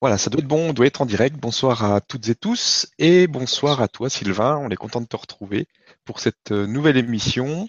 [0.00, 1.36] Voilà, ça doit être bon, on doit être en direct.
[1.36, 4.56] Bonsoir à toutes et tous et bonsoir à toi Sylvain.
[4.56, 5.68] On est content de te retrouver
[6.06, 7.68] pour cette euh, nouvelle émission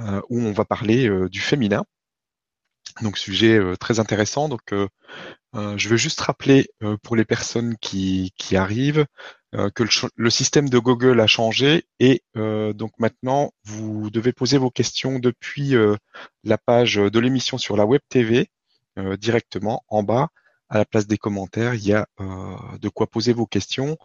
[0.00, 1.84] euh, où on va parler euh, du féminin.
[3.02, 4.48] Donc sujet très intéressant.
[4.48, 4.72] Donc
[5.52, 6.68] je veux juste rappeler
[7.02, 9.04] pour les personnes qui, arrivent
[9.52, 9.84] que
[10.16, 15.74] le, système de Google a changé et donc maintenant vous devez poser vos questions depuis
[16.44, 18.48] la page de l'émission sur la web TV
[19.18, 20.28] directement en bas
[20.68, 23.96] à la place des commentaires, il y a euh, de quoi poser vos questions.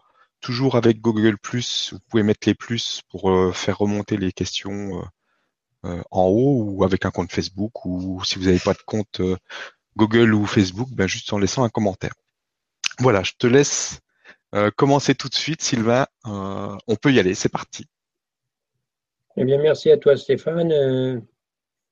[0.42, 5.04] Toujours avec Google vous pouvez mettre les plus pour euh, faire remonter les questions
[5.86, 9.22] euh, en haut ou avec un compte Facebook ou si vous n'avez pas de compte
[9.98, 12.14] Google ou Facebook, ben juste en laissant un commentaire.
[13.00, 14.00] Voilà, je te laisse
[14.76, 16.08] commencer tout de suite, Sylvain.
[16.26, 17.86] on peut y aller, c'est parti.
[19.38, 20.72] Eh bien, merci à toi, Stéphane.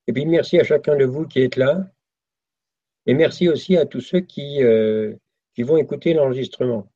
[0.06, 1.90] Et puis, merci à chacun de vous qui êtes là.
[3.08, 5.14] Et merci aussi à tous ceux qui, euh,
[5.60, 6.92] vont écouter l'enregistrement.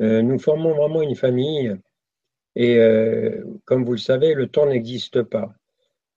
[0.00, 1.76] Euh, nous formons vraiment une famille
[2.54, 5.52] et euh, comme vous le savez, le temps n'existe pas.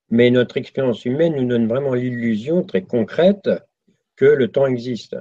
[0.08, 3.50] Mais notre expérience humaine nous donne vraiment l'illusion très concrète
[4.14, 5.16] que le temps existe.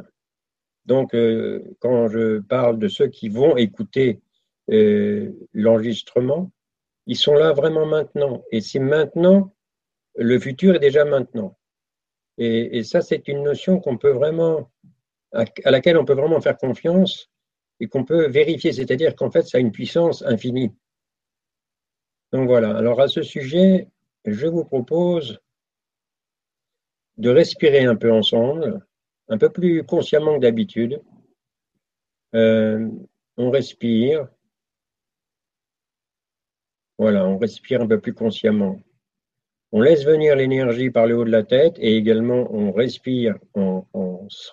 [0.85, 1.15] Donc,
[1.79, 4.19] quand je parle de ceux qui vont écouter
[4.67, 6.51] l'enregistrement,
[7.07, 8.43] ils sont là vraiment maintenant.
[8.51, 9.55] Et c'est maintenant,
[10.15, 11.57] le futur est déjà maintenant.
[12.37, 14.71] Et, ça, c'est une notion qu'on peut vraiment,
[15.33, 17.29] à, laquelle on peut vraiment faire confiance
[17.79, 20.71] et qu'on peut vérifier, c'est-à-dire qu'en fait, ça a une puissance infinie.
[22.31, 23.87] Donc voilà, alors à ce sujet,
[24.25, 25.39] je vous propose
[27.17, 28.83] de respirer un peu ensemble,
[29.29, 31.01] un peu plus consciemment que d'habitude.
[32.33, 32.89] Euh,
[33.37, 34.27] on respire.
[36.97, 38.79] Voilà, on respire un peu plus consciemment.
[39.75, 43.87] On laisse venir l'énergie par le haut de la tête et également on respire en,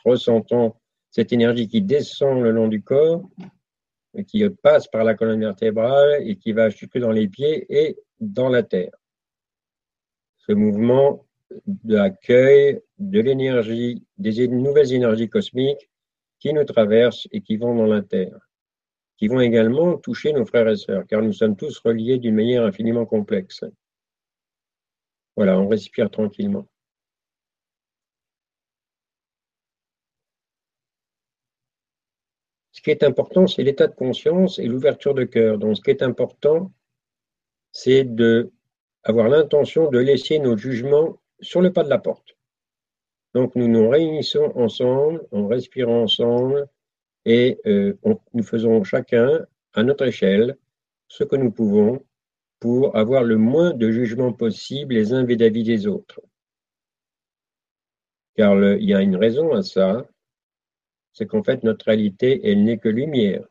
[0.02, 3.28] ressentant cette énergie qui descend le long du corps,
[4.14, 7.98] et qui passe par la colonne vertébrale et qui va jusque dans les pieds et
[8.18, 8.96] dans la terre.
[10.38, 11.26] Ce mouvement
[11.66, 15.90] d'accueil de l'énergie, des nouvelles énergies cosmiques
[16.38, 18.38] qui nous traversent et qui vont dans la terre,
[19.18, 22.64] qui vont également toucher nos frères et sœurs, car nous sommes tous reliés d'une manière
[22.64, 23.64] infiniment complexe.
[25.40, 26.68] Voilà, on respire tranquillement.
[32.72, 35.56] Ce qui est important, c'est l'état de conscience et l'ouverture de cœur.
[35.56, 36.70] Donc, ce qui est important,
[37.72, 38.52] c'est de
[39.02, 42.36] avoir l'intention de laisser nos jugements sur le pas de la porte.
[43.32, 46.68] Donc, nous nous réunissons ensemble, on respire ensemble
[47.24, 47.96] et euh,
[48.34, 50.58] nous faisons chacun, à notre échelle,
[51.08, 52.04] ce que nous pouvons
[52.60, 56.20] pour avoir le moins de jugement possible les uns vis-à-vis des autres.
[58.36, 60.06] Car il y a une raison à ça,
[61.12, 63.44] c'est qu'en fait notre réalité, elle n'est que lumière.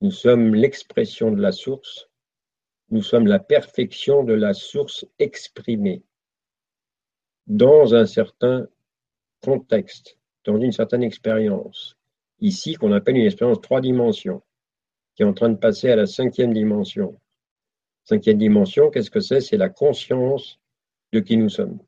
[0.00, 2.08] Nous sommes l'expression de la source,
[2.90, 6.02] nous sommes la perfection de la source exprimée
[7.46, 8.66] dans un certain
[9.42, 11.96] contexte, dans une certaine expérience.
[12.40, 14.42] Ici, qu'on appelle une expérience trois dimensions,
[15.14, 17.20] qui est en train de passer à la cinquième dimension.
[18.04, 19.40] Cinquième dimension, qu'est-ce que c'est?
[19.40, 20.60] C'est la conscience
[21.12, 21.78] de qui nous sommes.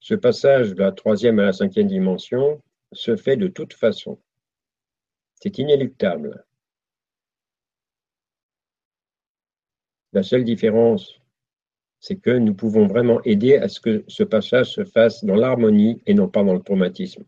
[0.00, 2.62] Ce passage de la troisième à la cinquième dimension
[2.92, 4.18] se fait de toute façon.
[5.34, 6.44] C'est inéluctable.
[10.12, 11.20] La seule différence,
[12.00, 16.00] c'est que nous pouvons vraiment aider à ce que ce passage se fasse dans l'harmonie
[16.06, 17.24] et non pas dans le traumatisme.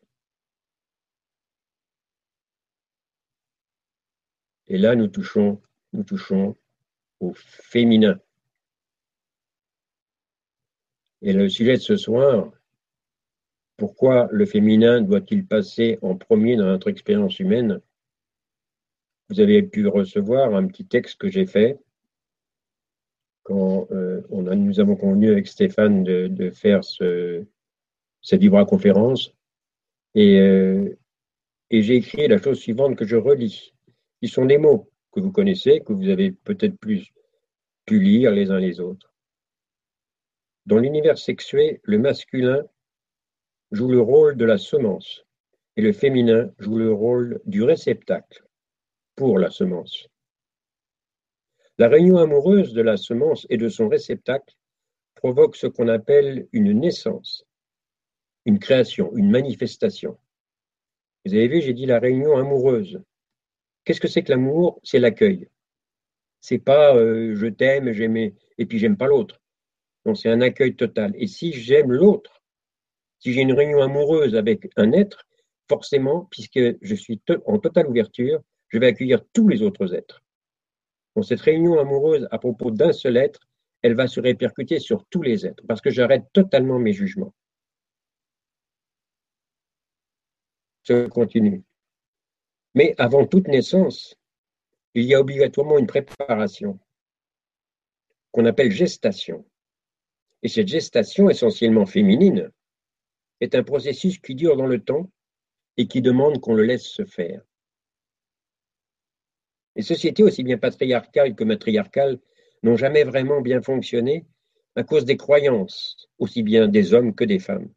[4.70, 5.60] Et là, nous touchons,
[5.92, 6.56] nous touchons
[7.18, 8.20] au féminin.
[11.22, 12.52] Et le sujet de ce soir,
[13.76, 17.80] pourquoi le féminin doit-il passer en premier dans notre expérience humaine?
[19.28, 21.76] Vous avez pu recevoir un petit texte que j'ai fait
[23.42, 27.44] quand euh, on nous avons convenu avec Stéphane de, faire ce,
[28.22, 29.34] cette vibra-conférence.
[30.16, 30.94] Euh,
[31.70, 33.74] et j'ai écrit la chose suivante que je relis
[34.20, 37.12] qui sont des mots que vous connaissez, que vous avez peut-être plus
[37.86, 39.12] pu lire les uns les autres.
[40.66, 42.64] Dans l'univers sexué, le masculin
[43.72, 45.24] joue le rôle de la semence
[45.76, 48.44] et le féminin joue le rôle du réceptacle
[49.16, 50.08] pour la semence.
[51.78, 54.54] La réunion amoureuse de la semence et de son réceptacle
[55.14, 57.44] provoque ce qu'on appelle une naissance,
[58.44, 60.18] une création, une manifestation.
[61.24, 63.02] Vous avez vu, j'ai dit la réunion amoureuse.
[63.90, 64.78] Qu'est-ce que c'est que l'amour?
[64.84, 65.48] C'est l'accueil.
[66.40, 69.40] C'est pas euh, je t'aime, j'aime et puis j'aime pas l'autre.
[70.04, 71.12] Donc c'est un accueil total.
[71.16, 72.40] Et si j'aime l'autre,
[73.18, 75.26] si j'ai une réunion amoureuse avec un être,
[75.68, 80.22] forcément, puisque je suis en totale ouverture, je vais accueillir tous les autres êtres.
[81.22, 83.40] Cette réunion amoureuse à propos d'un seul être,
[83.82, 87.34] elle va se répercuter sur tous les êtres, parce que j'arrête totalement mes jugements.
[90.84, 91.64] Je continue.
[92.74, 94.16] Mais avant toute naissance,
[94.94, 96.78] il y a obligatoirement une préparation
[98.32, 99.44] qu'on appelle gestation.
[100.42, 102.50] Et cette gestation, essentiellement féminine,
[103.40, 105.10] est un processus qui dure dans le temps
[105.76, 107.42] et qui demande qu'on le laisse se faire.
[109.76, 112.18] Les sociétés, aussi bien patriarcales que matriarcales,
[112.62, 114.26] n'ont jamais vraiment bien fonctionné
[114.76, 117.72] à cause des croyances, aussi bien des hommes que des femmes.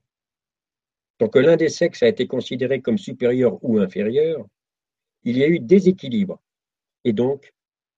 [1.17, 4.47] Tant que l'un des sexes a été considéré comme supérieur ou inférieur,
[5.23, 6.41] il y a eu déséquilibre
[7.03, 7.53] et donc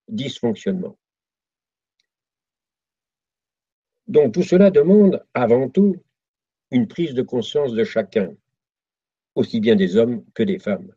[0.08, 0.98] dysfonctionnement.
[4.08, 5.96] Donc tout cela demande avant tout
[6.72, 8.36] une prise de conscience de chacun,
[9.34, 10.94] aussi bien des hommes que des femmes.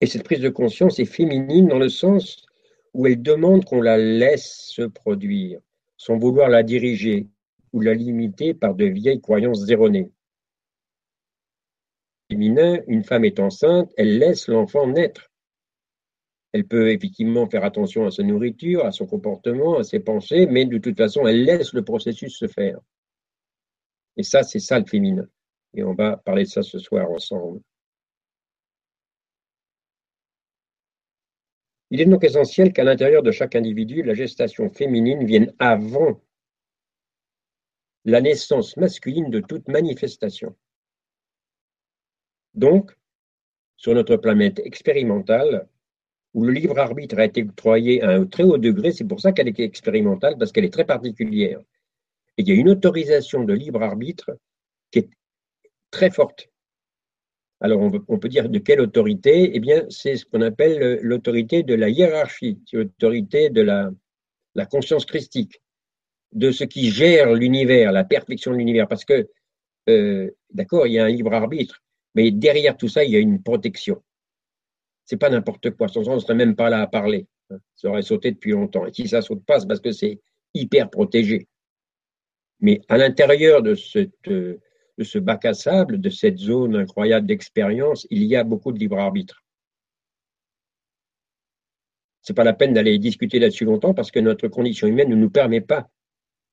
[0.00, 2.46] Et cette prise de conscience est féminine dans le sens
[2.94, 5.60] où elle demande qu'on la laisse se produire,
[5.96, 7.28] sans vouloir la diriger
[7.72, 10.10] ou la limiter par de vieilles croyances erronées.
[12.30, 15.30] Féminin, une femme est enceinte, elle laisse l'enfant naître.
[16.52, 20.64] Elle peut effectivement faire attention à sa nourriture, à son comportement, à ses pensées, mais
[20.64, 22.78] de toute façon, elle laisse le processus se faire.
[24.16, 25.26] Et ça, c'est ça le féminin.
[25.74, 27.60] Et on va parler de ça ce soir ensemble.
[31.90, 36.20] Il est donc essentiel qu'à l'intérieur de chaque individu, la gestation féminine vienne avant
[38.04, 40.54] la naissance masculine de toute manifestation.
[42.54, 42.96] Donc,
[43.76, 45.66] sur notre planète expérimentale,
[46.34, 49.32] où le libre arbitre a été octroyé à un très haut degré, c'est pour ça
[49.32, 51.60] qu'elle est expérimentale, parce qu'elle est très particulière.
[52.36, 54.38] Et il y a une autorisation de libre arbitre
[54.90, 55.10] qui est
[55.90, 56.48] très forte.
[57.60, 59.50] Alors, on, peut dire de quelle autorité?
[59.54, 63.90] Eh bien, c'est ce qu'on appelle l'autorité de la hiérarchie, l'autorité de la,
[64.70, 65.60] conscience christique,
[66.32, 68.88] de ce qui gère l'univers, la perfection de l'univers.
[68.88, 69.28] Parce que,
[69.90, 71.82] euh, d'accord, il y a un libre arbitre,
[72.14, 74.02] mais derrière tout ça, il y a une protection.
[75.04, 75.88] C'est pas n'importe quoi.
[75.88, 77.26] Sans ça, on ne serait même pas là à parler.
[77.74, 78.86] Ça aurait sauté depuis longtemps.
[78.86, 80.20] Et si ça saute pas, c'est parce que c'est
[80.54, 81.48] hyper protégé.
[82.60, 83.74] Mais à l'intérieur de
[85.00, 88.78] de ce bac à sable, de cette zone incroyable d'expérience, il y a beaucoup de
[88.78, 89.42] libre arbitre.
[92.20, 95.14] Ce n'est pas la peine d'aller discuter là-dessus longtemps parce que notre condition humaine ne
[95.14, 95.88] nous permet pas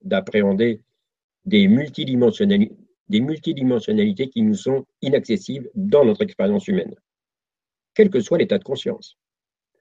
[0.02, 0.82] d'appréhender
[1.44, 2.74] des multidimensionnalités,
[3.10, 6.96] des multidimensionnalités qui nous sont inaccessibles dans notre expérience humaine,
[7.94, 9.18] quel que soit l'état de conscience.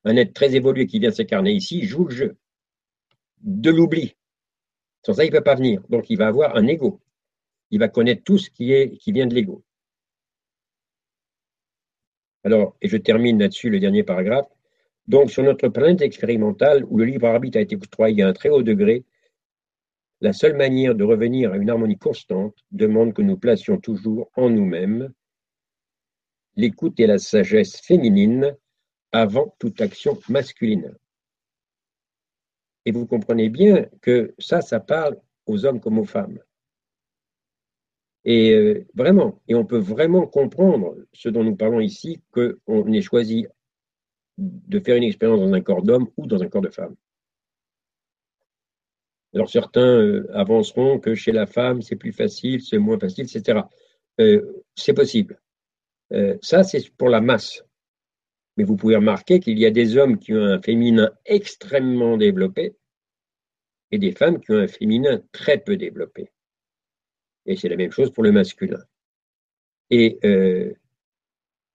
[0.05, 2.37] Un être très évolué qui vient s'incarner ici joue le jeu
[3.41, 4.15] de l'oubli.
[5.05, 5.83] Sans ça, il ne peut pas venir.
[5.89, 7.01] Donc, il va avoir un ego
[7.71, 9.65] il va connaître tout ce qui, est, qui vient de l'ego.
[12.45, 14.49] Alors, et je termine là-dessus le dernier paragraphe.
[15.09, 18.51] Donc, sur notre planète expérimentale, où le libre arbitre a été octroyé à un très
[18.51, 19.05] haut degré,
[20.21, 24.51] la seule manière de revenir à une harmonie constante demande que nous placions toujours en
[24.51, 25.13] nous-mêmes
[26.57, 28.57] l'écoute et la sagesse féminine
[29.13, 30.97] avant toute action masculine.
[32.87, 36.39] Et vous comprenez bien que ça, ça parle aux hommes comme aux femmes.
[38.25, 43.03] Et euh, vraiment, et on peut vraiment comprendre ce dont nous parlons ici, qu'on ait
[43.03, 43.47] choisi
[44.39, 46.97] de faire une expérience dans un corps d'homme ou dans un corps de femme.
[49.37, 53.61] Alors certains euh, avanceront que chez la femme, c'est plus facile, c'est moins facile, etc.
[54.19, 55.41] Euh, c'est possible.
[56.43, 57.63] ça, c'est pour la masse.
[58.57, 62.77] Mais vous pouvez remarquer qu'il y a des hommes qui ont un féminin extrêmement développé
[63.91, 66.31] et des femmes qui ont un féminin très peu développé.
[67.45, 68.83] Et c'est la même chose pour le masculin.
[69.91, 70.73] Et euh,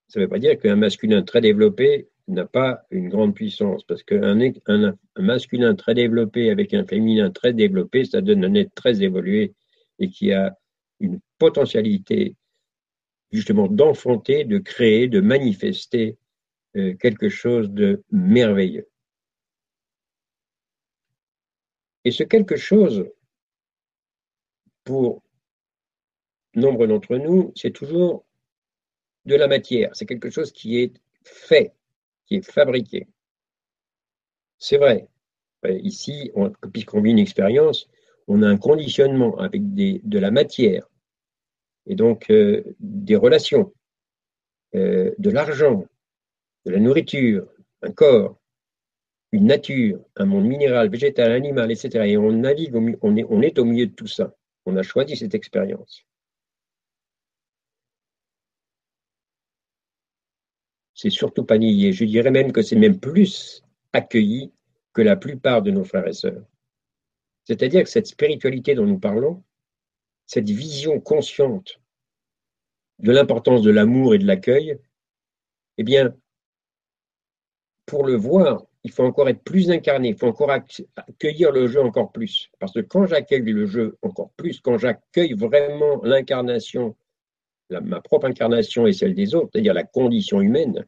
[0.08, 4.04] ça ne veut pas dire qu'un masculin très développé n'a pas une grande puissance, parce
[4.04, 9.04] qu'un un, masculin très développé avec un féminin très développé, ça donne un être très
[9.04, 9.54] évolué
[10.00, 10.58] et qui a
[11.00, 12.36] une potentialité
[13.32, 16.18] justement d'enfanter, de créer, de manifester
[16.76, 18.88] euh, quelque chose de merveilleux.
[22.04, 23.08] Et ce quelque chose,
[24.84, 25.22] pour
[26.56, 28.26] nombre d'entre nous, c'est toujours
[29.26, 29.96] de la matière.
[29.96, 31.74] C'est quelque chose qui est fait,
[32.32, 33.08] qui fabriqué.
[34.58, 35.10] C'est vrai.
[35.68, 36.32] Ici,
[36.72, 37.90] puisqu'on vit une expérience,
[38.28, 40.88] on a un conditionnement avec de la matière
[41.88, 43.74] et donc euh, des relations,
[44.76, 45.86] euh, de l'argent,
[46.66, 47.48] de la nourriture,
[47.82, 48.38] un corps.
[49.34, 52.06] une nature, un monde minéral, végétal, animal, etc.
[52.06, 54.36] Et on navigue, on on est au milieu de tout ça.
[54.66, 56.06] On a choisi cette expérience.
[61.02, 61.94] C'est surtout pas nié.
[61.94, 64.52] Je dirais même que c'est même plus accueilli
[64.94, 66.46] que la plupart de nos frères et sœurs.
[67.44, 69.44] C'est-à-dire que cette spiritualité dont nous parlons,
[70.28, 71.82] cette vision consciente
[73.00, 74.78] de l'importance de l'amour et de l'accueil,
[75.80, 76.16] eh bien,
[77.88, 81.82] pour le voir, il faut encore être plus incarné, il faut encore accueillir le jeu
[81.82, 82.52] encore plus.
[82.60, 86.96] Parce que quand j'accueille le jeu encore plus, quand j'accueille vraiment l'incarnation,
[87.80, 90.86] ma propre incarnation et celle des autres, c'est-à-dire la condition humaine,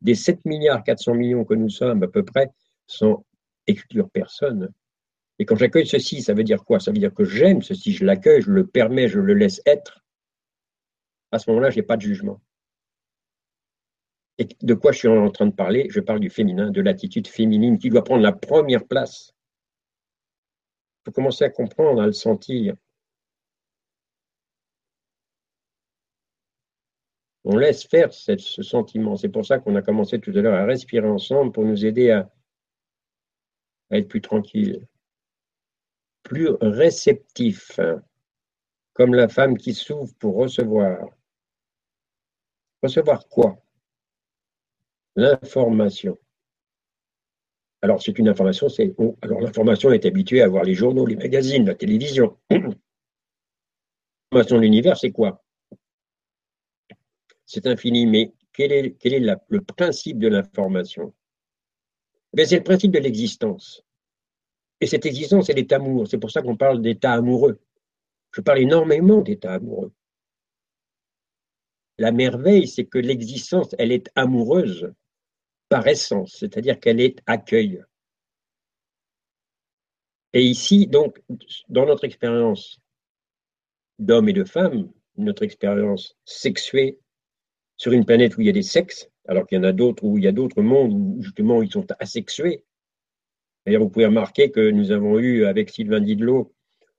[0.00, 2.50] des 7 milliards 400 millions que nous sommes à peu près,
[2.86, 3.24] sans
[3.66, 4.70] exclure personne.
[5.38, 6.80] Et quand j'accueille ceci, ça veut dire quoi?
[6.80, 10.02] Ça veut dire que j'aime ceci, je l'accueille, je le permets, je le laisse être.
[11.32, 12.40] À ce moment-là, je n'ai pas de jugement.
[14.38, 15.88] Et de quoi je suis en train de parler?
[15.90, 19.32] Je parle du féminin, de l'attitude féminine qui doit prendre la première place.
[21.00, 22.74] Il faut commencer à comprendre, à le sentir.
[27.48, 29.16] On laisse faire ce sentiment.
[29.16, 32.10] C'est pour ça qu'on a commencé tout à l'heure à respirer ensemble pour nous aider
[32.10, 32.28] à,
[33.92, 34.84] être plus tranquille,
[36.24, 37.78] plus réceptif,
[38.94, 41.08] comme la femme qui s'ouvre pour recevoir.
[42.82, 43.56] Recevoir quoi?
[45.14, 46.18] L'information.
[47.80, 48.92] Alors, c'est une information, c'est.
[49.22, 52.36] alors, l'information est habituée à voir les journaux, les magazines, la télévision.
[54.32, 55.45] L'information de l'univers, c'est quoi?
[57.46, 58.96] C'est infini, mais quel est,
[59.48, 61.14] le principe de l'information?
[62.36, 63.82] Eh C'est le principe de l'existence.
[64.80, 66.06] Et cette existence, elle est amour.
[66.08, 67.60] C'est pour ça qu'on parle d'état amoureux.
[68.32, 69.92] Je parle énormément d'état amoureux.
[71.98, 74.92] La merveille, c'est que l'existence, elle est amoureuse
[75.68, 77.82] par essence, c'est-à-dire qu'elle est accueil.
[80.32, 81.22] Et ici, donc,
[81.68, 82.78] dans notre expérience
[83.98, 86.98] d'hommes et de femmes, notre expérience sexuée
[87.76, 90.04] sur une planète où il y a des sexes, alors qu'il y en a d'autres
[90.04, 92.64] où il y a d'autres mondes où justement ils sont asexués.
[93.64, 96.52] D'ailleurs, vous pouvez remarquer que nous avons eu avec Sylvain Didlot,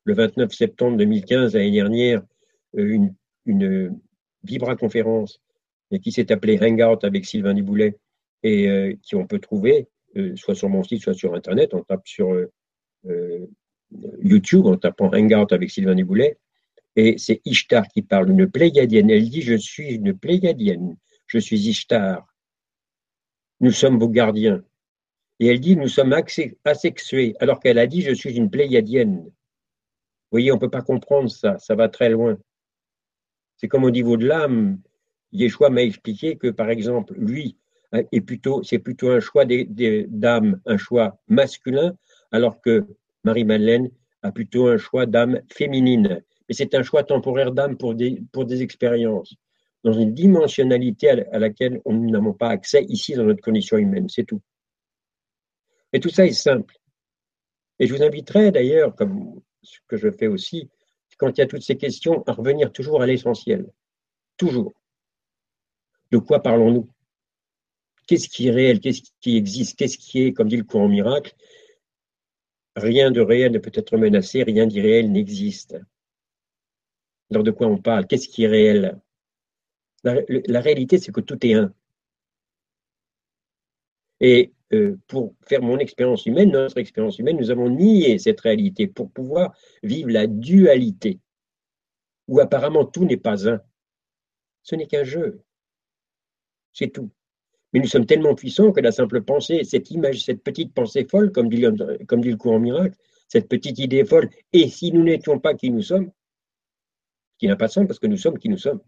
[0.03, 2.21] le 29 septembre 2015, l'année dernière,
[2.77, 3.15] euh, une,
[3.45, 3.99] une
[4.43, 5.41] vibra-conférence
[6.03, 7.97] qui s'est appelée Hangout avec Sylvain Diboulet,
[8.43, 11.73] et euh, qui on peut trouver euh, soit sur mon site, soit sur Internet.
[11.73, 13.47] On tape sur euh,
[14.21, 16.37] YouTube en tapant Hangout avec Sylvain Diboulet.
[16.97, 19.09] Et c'est Ishtar qui parle, une pléiadienne.
[19.09, 22.27] Elle dit Je suis une pléiadienne, je suis Ishtar.
[23.61, 24.61] Nous sommes vos gardiens.
[25.39, 26.13] Et elle dit Nous sommes
[26.65, 29.23] asexués, alors qu'elle a dit Je suis une pléiadienne.
[29.23, 32.37] Vous voyez, on ne peut pas comprendre ça, ça va très loin.
[33.55, 34.81] C'est comme au niveau de l'âme.
[35.31, 37.57] Yeshua m'a expliqué que, par exemple, lui,
[37.93, 41.95] Hein, et plutôt, c'est plutôt un choix d'âme, un choix masculin,
[42.31, 42.85] alors que
[43.23, 43.89] Marie-Madeleine
[44.23, 46.21] a plutôt un choix d'âme féminine.
[46.47, 49.35] Mais c'est un choix temporaire d'âme pour des, pour des expériences,
[49.83, 54.25] dans une dimensionnalité à, laquelle nous n'avons pas accès ici dans notre condition humaine, c'est
[54.25, 54.41] tout.
[55.93, 56.75] Et tout ça est simple.
[57.79, 60.69] Et je vous inviterai d'ailleurs, comme ce que je fais aussi,
[61.17, 63.65] quand il y a toutes ces questions, à revenir toujours à l'essentiel.
[64.37, 64.73] Toujours.
[66.11, 66.89] De quoi parlons-nous?
[68.07, 68.79] Qu'est-ce qui est réel?
[68.79, 69.77] Qu'est-ce qui existe?
[69.77, 71.35] Qu'est-ce qui est, comme dit le courant miracle?
[72.75, 75.75] Rien de réel ne peut être menacé, rien d'irréel n'existe.
[77.31, 78.07] Alors de quoi on parle?
[78.07, 78.99] Qu'est-ce qui est réel?
[80.03, 81.73] La, réalité, c'est que tout est un.
[84.19, 88.87] Et euh, pour faire mon expérience humaine, notre expérience humaine, nous avons nié cette réalité
[88.87, 91.19] pour pouvoir vivre la dualité,
[92.27, 93.61] où apparemment tout n'est pas un.
[94.63, 95.41] Ce n'est qu'un jeu.
[96.73, 97.09] C'est tout.
[97.73, 101.31] Mais nous sommes tellement puissants que la simple pensée, cette image, cette petite pensée folle,
[101.31, 101.65] comme dit,
[102.07, 105.69] comme dit le courant miracle, cette petite idée folle, et si nous n'étions pas qui
[105.69, 106.11] nous sommes,
[107.37, 108.81] qui n'a pas de sens parce que nous sommes qui nous sommes.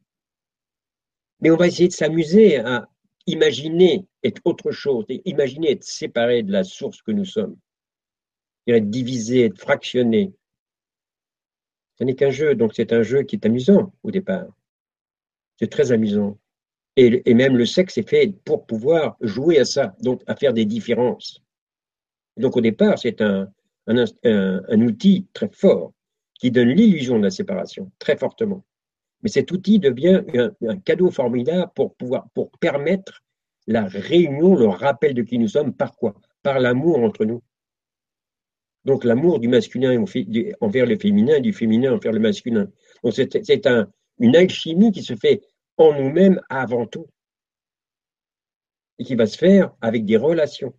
[1.41, 2.88] Mais on va essayer de s'amuser à
[3.25, 7.58] imaginer être autre chose, imaginer être séparé de la source que nous sommes,
[8.68, 10.34] être divisé, être fractionné.
[11.98, 14.48] Ce n'est qu'un jeu, donc c'est un jeu qui est amusant au départ.
[15.58, 16.39] C'est très amusant.
[16.96, 20.65] Et, même le sexe est fait pour pouvoir jouer à ça, donc à faire des
[20.65, 21.41] différences.
[22.36, 23.50] Donc au départ, c'est un,
[24.82, 25.94] outil très fort
[26.39, 28.65] qui donne l'illusion de la séparation, très fortement.
[29.22, 30.24] Mais cet outil devient
[30.67, 33.22] un, cadeau formidable pour pouvoir, pour permettre
[33.67, 36.15] la réunion, le rappel de qui nous sommes, par quoi?
[36.41, 37.43] Par l'amour entre nous.
[38.86, 40.03] Donc l'amour du masculin
[40.62, 42.72] envers le féminin, du féminin envers le masculin.
[43.03, 45.41] Donc c'est un, une alchimie qui se fait
[45.77, 47.08] en nous-mêmes avant tout,
[48.98, 50.74] et qui va se faire avec des relations.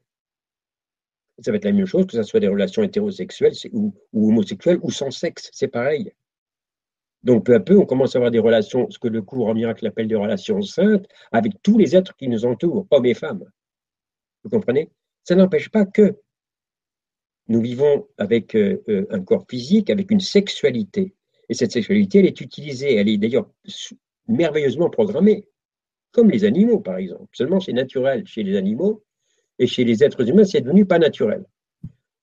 [1.43, 4.91] Ça va être la même chose que ce soit des relations hétérosexuelles ou, homosexuelles ou
[4.91, 6.13] sans sexe, c'est pareil.
[7.23, 9.55] Donc peu à peu, on commence à avoir des relations, ce que le cours en
[9.55, 13.45] miracle appelle des relations saintes, avec tous les êtres qui nous entourent, hommes et femmes.
[14.43, 14.91] Vous comprenez?
[15.25, 16.17] Ça n'empêche pas que
[17.49, 21.15] nous vivons avec euh, euh, un corps physique, avec une sexualité.
[21.49, 23.51] Et cette sexualité, elle est utilisée, elle est d'ailleurs
[24.29, 25.47] merveilleusement programmée,
[26.13, 27.29] comme les animaux, par exemple.
[27.33, 29.03] Seulement, c'est naturel chez les animaux,
[29.61, 31.45] et chez les êtres humains, c'est devenu pas naturel.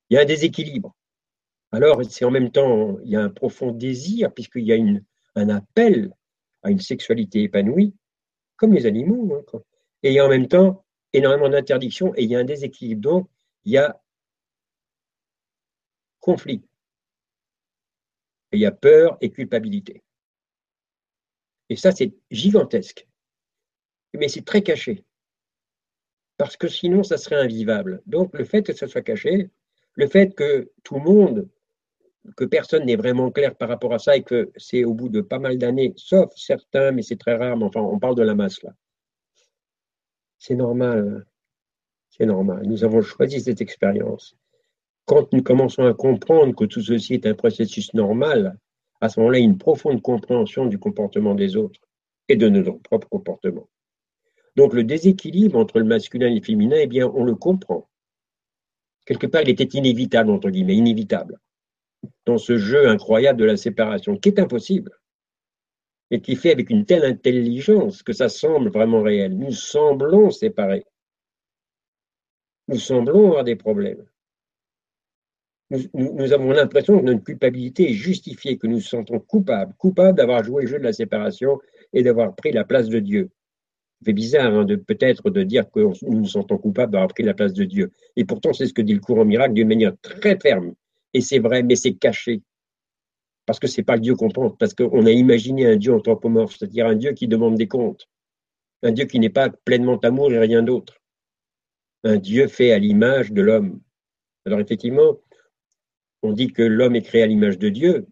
[0.10, 0.94] Il y a un déséquilibre.
[1.72, 5.04] Alors, c'est en même temps, il y a un profond désir, puisqu'il y a une,
[5.36, 6.12] un appel
[6.64, 7.94] à une sexualité épanouie,
[8.56, 9.46] comme les animaux.
[9.54, 9.60] Hein,
[10.02, 13.02] et il y a en même temps énormément d'interdictions, et il y a un déséquilibre.
[13.02, 13.30] Donc,
[13.66, 14.02] il y a
[16.20, 16.64] conflit.
[18.52, 20.02] Il y a peur et culpabilité.
[21.70, 23.08] Et ça, c'est gigantesque.
[24.16, 25.04] Mais c'est très caché.
[26.38, 28.02] Parce que sinon, ça serait invivable.
[28.06, 29.50] Donc, le fait que ça soit caché,
[29.96, 31.50] le fait que tout le monde,
[32.36, 35.22] que personne n'est vraiment clair par rapport à ça et que c'est au bout de
[35.22, 38.36] pas mal d'années, sauf certains, mais c'est très rare, mais enfin, on parle de la
[38.36, 38.74] masse là.
[40.38, 41.26] C'est normal.
[42.10, 42.64] C'est normal.
[42.66, 44.36] Nous avons choisi cette expérience
[45.08, 48.60] quand nous commençons à comprendre que tout ceci est un processus normal,
[49.00, 51.80] à ce moment-là, une profonde compréhension du comportement des autres
[52.28, 53.70] et de notre propre comportement.
[54.58, 57.88] Donc le déséquilibre entre le masculin et le féminin, eh bien, on le comprend.
[59.06, 61.40] Quelque part, il était inévitable, entre guillemets, inévitable,
[62.26, 64.92] dans ce jeu incroyable de la séparation, qui est impossible,
[66.12, 69.38] et qui fait avec une telle intelligence que ça semble vraiment réel.
[69.38, 70.86] Nous semblons séparés.
[72.68, 74.06] Nous semblons avoir des problèmes
[75.70, 80.44] nous, avons l'impression que notre culpabilité est justifiée, que nous nous sentons coupables, coupables d'avoir
[80.44, 81.60] joué le jeu de la séparation
[81.94, 83.30] et d'avoir pris la place de Dieu.
[84.06, 87.34] C'est bizarre hein, de peut-être de dire que nous nous sentons coupables d'avoir pris la
[87.34, 87.92] place de Dieu.
[88.16, 90.74] Et pourtant, c'est ce que dit le courant miracle d'une manière très ferme.
[91.14, 92.42] Et c'est vrai, mais c'est caché.
[93.46, 96.56] Parce que c'est pas le Dieu qu'on pense, parce qu'on a imaginé un Dieu anthropomorphe,
[96.58, 98.08] c'est-à-dire un Dieu qui demande des comptes,
[98.84, 101.02] un Dieu qui n'est pas pleinement amour et rien d'autre,
[102.04, 103.80] un Dieu fait à l'image de l'homme.
[104.46, 105.18] Alors effectivement,
[106.24, 108.06] on dit que l'homme est créé à l'image de Dieu,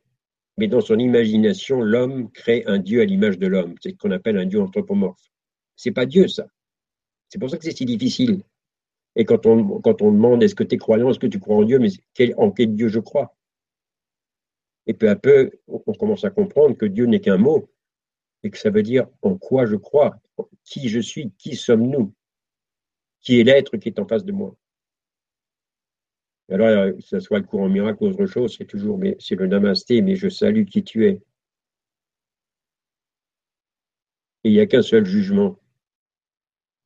[0.58, 3.76] mais dans son imagination, l'homme crée un Dieu à l'image de l'homme.
[3.82, 5.22] C'est ce qu'on appelle un Dieu anthropomorphe.
[5.76, 6.48] C'est pas Dieu, ça.
[7.30, 8.44] C'est pour ça que c'est si difficile.
[9.16, 11.58] Et quand on, quand on demande est-ce que tu es croyant, est-ce que tu crois
[11.58, 11.90] en Dieu, mais
[12.38, 13.36] en quel Dieu je crois?
[14.88, 17.70] Et peu à peu, on commence à comprendre que Dieu n'est qu'un mot,
[18.44, 20.20] et que ça veut dire en quoi je crois,
[20.64, 22.14] qui je suis, qui sommes-nous,
[23.22, 24.56] qui est l'être qui est en face de moi.
[26.52, 29.36] Alors, euh, que ce soit le courant miracle ou autre chose, c'est toujours, mais c'est
[29.36, 31.22] le namasté, mais je salue qui tu es.
[34.44, 35.58] Et il n'y a qu'un seul jugement.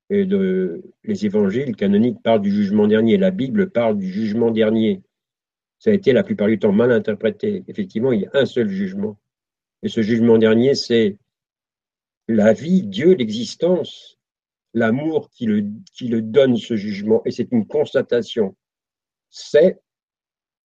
[0.09, 3.17] Et de, les évangiles canoniques parlent du jugement dernier.
[3.17, 5.01] La Bible parle du jugement dernier.
[5.77, 7.63] Ça a été la plupart du temps mal interprété.
[7.67, 9.19] Effectivement, il y a un seul jugement.
[9.83, 11.17] Et ce jugement dernier, c'est
[12.27, 14.17] la vie, Dieu, l'existence,
[14.73, 17.21] l'amour qui le, qui le donne, ce jugement.
[17.25, 18.55] Et c'est une constatation
[19.29, 19.79] c'est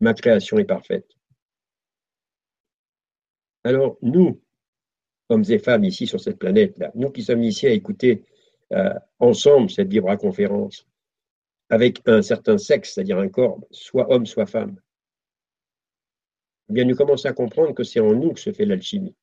[0.00, 1.07] ma création est parfaite.
[3.62, 4.42] Alors, nous,
[5.28, 8.34] hommes et femmes ici sur cette planète-là, nous qui sommes ici à écouter euh,
[9.18, 10.87] ensemble cette vibra-conférence,
[11.70, 14.77] avec un certain sexe, c'est-à-dire un corps, soit homme, soit femme,
[16.68, 19.14] eh bien, nous commençons à comprendre que c'est en nous que se fait l'alchimie.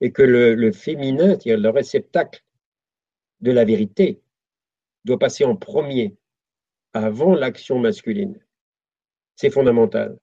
[0.00, 2.42] Et que le, féminin, c'est-à-dire le réceptacle
[3.40, 4.20] de la vérité,
[5.04, 6.16] doit passer en premier
[6.92, 8.38] avant l'action masculine.
[9.36, 10.18] C'est fondamental.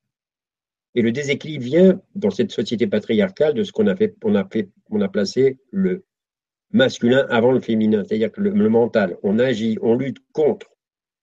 [0.96, 5.60] Et le déséquilibre vient dans cette société patriarcale de ce qu'on a a a placé
[5.72, 6.06] le
[6.72, 10.68] masculin avant le féminin, c'est-à-dire que le, mental, on agit, on lutte contre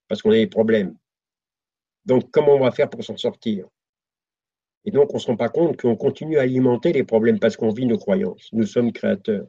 [0.08, 0.96] parce qu'on a des problèmes.
[2.04, 3.66] Donc, comment on va faire pour s'en sortir?
[4.84, 7.56] Et donc, on ne se rend pas compte qu'on continue à alimenter les problèmes parce
[7.56, 8.50] qu'on vit nos croyances.
[8.52, 9.46] Nous sommes créateurs.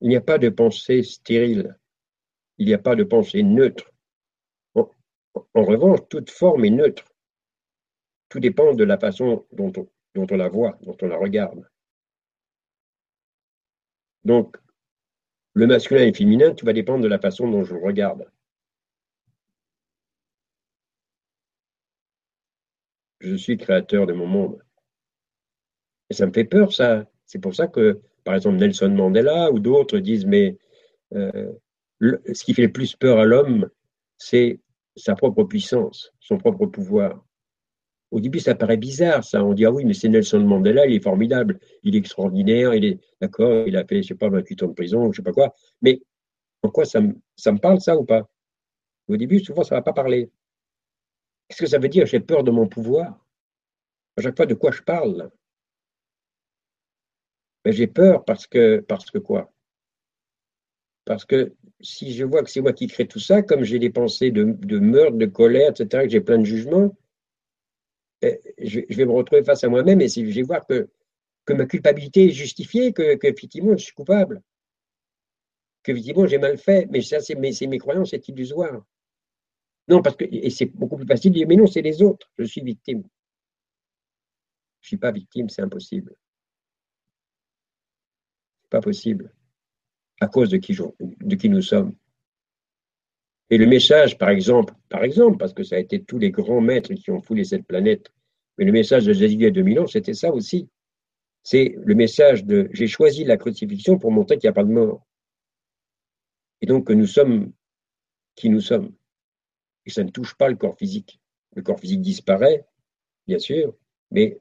[0.00, 1.76] Il n'y a pas de pensée stérile
[2.58, 3.90] il n'y a pas de pensée neutre.
[4.74, 7.04] En, revanche, toute forme est neutre.
[8.28, 11.64] Tout dépend de la façon dont on, dont on la voit, dont on la regarde.
[14.28, 14.58] Donc,
[15.54, 18.30] le masculin et le féminin, tout va dépendre de la façon dont je le regarde.
[23.20, 24.62] Je suis créateur de mon monde.
[26.10, 27.06] Et ça me fait peur, ça.
[27.24, 30.58] C'est pour ça que, par exemple, Nelson Mandela ou d'autres disent, mais
[31.14, 31.50] euh,
[32.00, 33.70] ce qui fait le plus peur à l'homme,
[34.18, 34.60] c'est
[34.94, 37.24] sa propre puissance, son propre pouvoir.
[38.10, 39.44] Au début, ça paraît bizarre, ça.
[39.44, 42.84] On dit, ah oui, mais c'est Nelson Mandela, il est formidable, il est extraordinaire, il
[42.84, 45.32] est, d'accord, il a fait, je sais pas, 28 ans de prison, je sais pas
[45.32, 45.54] quoi.
[45.82, 46.00] Mais
[46.62, 48.28] en quoi ça me, ça me parle, ça, ou pas?
[49.08, 50.30] Au début, souvent, ça ne va pas parler.
[51.48, 52.06] Qu'est-ce que ça veut dire?
[52.06, 53.26] J'ai peur de mon pouvoir.
[54.16, 55.30] À chaque fois, de quoi je parle?
[57.64, 59.52] Ben, J'ai peur parce que, parce que quoi?
[61.04, 63.90] Parce que si je vois que c'est moi qui crée tout ça, comme j'ai des
[63.90, 64.44] pensées de,
[64.78, 66.94] meurtre, de colère, etc., que j'ai plein de jugements,
[68.22, 70.88] je, vais me retrouver face à moi-même et je vais voir que,
[71.50, 74.42] ma culpabilité est justifiée, que, effectivement je suis coupable,
[75.82, 78.84] que effectivement j'ai mal fait, mais ça c'est mes, croyances, c'est illusoire.
[79.88, 82.44] Non, parce que c'est beaucoup plus facile de dire mais non, c'est les autres, je
[82.44, 83.02] suis victime.
[84.80, 86.14] Je ne suis pas victime, c'est impossible.
[88.62, 89.32] C'est pas possible
[90.20, 91.94] à cause de qui, de qui nous sommes.
[93.50, 96.60] Et le message, par exemple, par exemple, parce que ça a été tous les grands
[96.60, 98.12] maîtres qui ont foulé cette planète,
[98.58, 100.68] mais le message de Jésus il y a 2000 ans, c'était ça aussi.
[101.42, 104.72] C'est le message de j'ai choisi la crucifixion pour montrer qu'il n'y a pas de
[104.72, 105.06] mort.
[106.60, 107.52] Et donc que nous sommes
[108.34, 108.92] qui nous sommes.
[109.86, 111.20] Et ça ne touche pas le corps physique.
[111.54, 112.66] Le corps physique disparaît,
[113.26, 113.74] bien sûr,
[114.10, 114.38] mais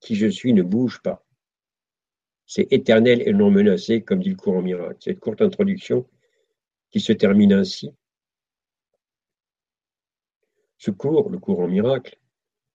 [0.00, 1.24] qui je suis ne bouge pas.
[2.46, 4.98] C'est éternel et non menacé, comme dit le courant miracle.
[5.00, 6.06] Cette courte introduction
[6.94, 7.90] qui se termine ainsi.
[10.78, 12.20] Ce cours, le courant miracle,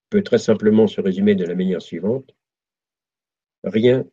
[0.10, 2.36] peut très simplement se résumer de la manière suivante.
[3.63, 4.05] Rien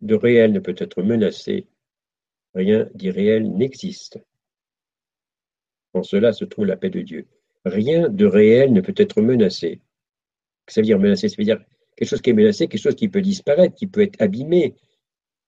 [0.00, 1.66] de réel ne peut être menacé,
[2.54, 4.18] rien d'irréel n'existe.
[5.92, 7.26] En cela se trouve la paix de Dieu.
[7.66, 9.82] Rien de réel ne peut être menacé.
[10.68, 11.62] Ça veut dire menacé, ça veut dire
[11.96, 14.74] quelque chose qui est menacé, quelque chose qui peut disparaître, qui peut être abîmé,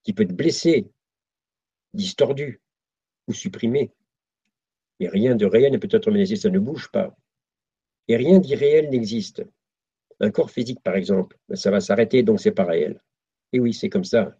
[0.02, 0.86] qui peut être blessé,
[1.94, 2.60] distordu
[3.28, 3.92] ou supprimé.
[5.00, 7.16] Et rien de réel ne peut être menacé, ça ne bouge pas.
[8.08, 9.44] Et rien d'irréel n'existe.
[10.20, 13.00] Un corps physique, par exemple, ben, ça va s'arrêter, donc c'est pas réel.
[13.52, 14.36] Et oui, c'est comme ça.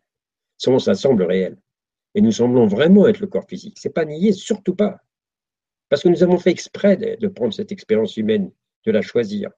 [0.57, 1.57] Sinon, ça semble réel.
[2.14, 3.77] Et nous semblons vraiment être le corps physique.
[3.79, 5.01] C'est pas nier, surtout pas.
[5.88, 8.51] Parce que nous avons fait exprès de prendre cette expérience humaine,
[8.85, 9.51] de la choisir.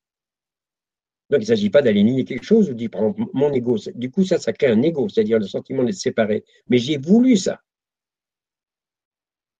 [1.30, 3.76] Donc, il ne s'agit pas d'aller nier quelque chose ou d'y prendre mon ego.
[3.94, 6.44] Du coup, ça, ça crée un ego, c'est-à-dire le sentiment d'être séparé.
[6.68, 7.62] Mais j'ai voulu ça.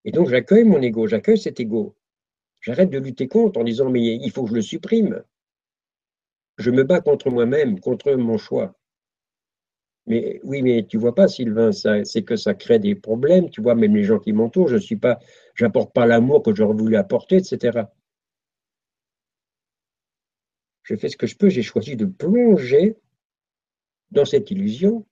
[0.05, 1.95] Et donc, j'accueille mon ego, j'accueille cet ego.
[2.59, 5.23] J'arrête de lutter contre en disant, mais il faut que je le supprime.
[6.57, 8.75] Je me bats contre moi-même, contre mon choix.
[10.07, 13.49] Mais oui, mais tu vois pas, Sylvain, c'est que ça crée des problèmes.
[13.49, 15.19] Tu vois, même les gens qui m'entourent, je suis pas,
[15.55, 17.87] j'apporte pas l'amour que j'aurais voulu apporter, etc.
[20.83, 22.97] Je fais ce que je peux, j'ai choisi de plonger
[24.09, 25.05] dans cette illusion,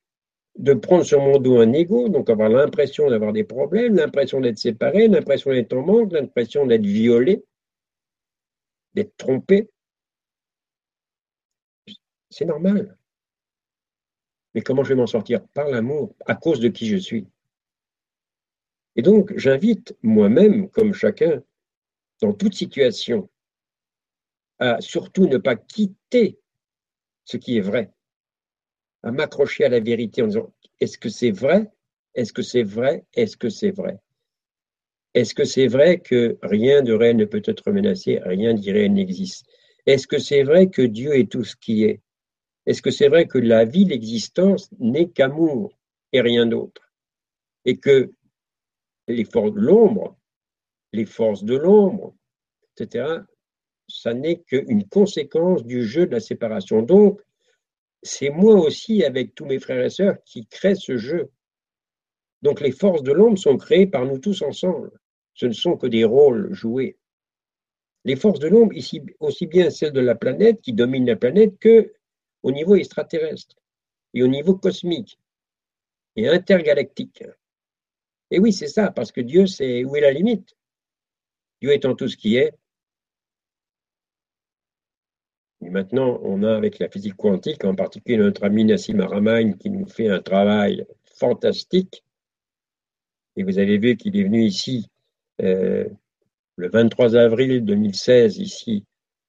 [0.58, 4.58] de prendre sur mon dos un ego, donc avoir l'impression d'avoir des problèmes, l'impression d'être
[4.58, 7.44] séparé, l'impression d'être en manque, l'impression d'être violé,
[8.94, 9.70] d'être trompé.
[12.30, 12.98] C'est normal.
[14.54, 15.46] Mais comment je vais m'en sortir?
[15.50, 17.28] Par l'amour, à cause de qui je suis.
[18.96, 21.42] Et donc, j'invite moi-même, comme chacun,
[22.22, 23.30] dans toute situation,
[24.58, 26.40] à surtout ne pas quitter
[27.24, 27.94] ce qui est vrai,
[29.04, 31.70] à m'accrocher à la vérité en disant est-ce que c'est vrai?
[32.16, 33.06] Est-ce que c'est vrai?
[33.14, 34.00] Est-ce que c'est vrai?
[35.14, 39.46] Est-ce que c'est vrai que rien de réel ne peut être menacé, rien d'irréel n'existe.
[39.86, 42.02] Est-ce que c'est vrai que Dieu est tout ce qui est?
[42.66, 45.78] Est-ce que c'est vrai que la vie, l'existence n'est qu'amour
[46.14, 46.94] et rien d'autre?
[47.66, 48.12] Et que
[49.08, 50.18] les forces de l'ombre,
[50.94, 52.16] les forces de l'ombre,
[52.78, 53.24] etc.,
[53.88, 56.84] ça n'est qu'une conséquence du jeu de la séparation.
[56.84, 57.20] Donc,
[58.02, 61.32] c'est moi aussi, avec tous mes frères et sœurs, qui crée ce jeu.
[62.42, 64.92] Donc, les forces de l'ombre sont créées par nous tous ensemble.
[65.34, 66.98] Ce ne sont que des rôles joués.
[68.06, 68.74] Les forces de l'ombre,
[69.20, 71.94] aussi bien celles de la planète, qui dominent la planète, que
[72.44, 73.56] au niveau extraterrestre
[74.14, 75.20] et au niveau cosmique
[76.16, 77.24] et intergalactique.
[78.32, 80.56] Et oui, c'est ça, parce que Dieu, c'est où est la limite
[81.62, 82.54] Dieu étant tout ce qui est,
[85.62, 89.88] maintenant, on a avec la physique quantique, en particulier notre ami Nassim Aramain, qui nous
[89.88, 90.86] fait un travail
[91.18, 92.04] fantastique.
[93.36, 94.88] Et vous avez vu qu'il est venu ici
[95.42, 95.88] euh,
[96.56, 98.86] le 23 avril 2016, ici,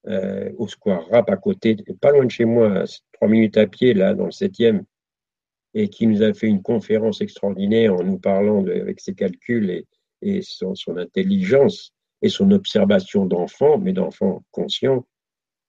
[0.07, 3.93] euh, au Square Rap, à côté, pas loin de chez moi, trois minutes à pied,
[3.93, 4.83] là, dans le 7e,
[5.73, 9.85] et qui nous a fait une conférence extraordinaire en nous parlant avec ses calculs et,
[10.21, 15.05] et son, son intelligence et son observation d'enfant, mais d'enfant conscient,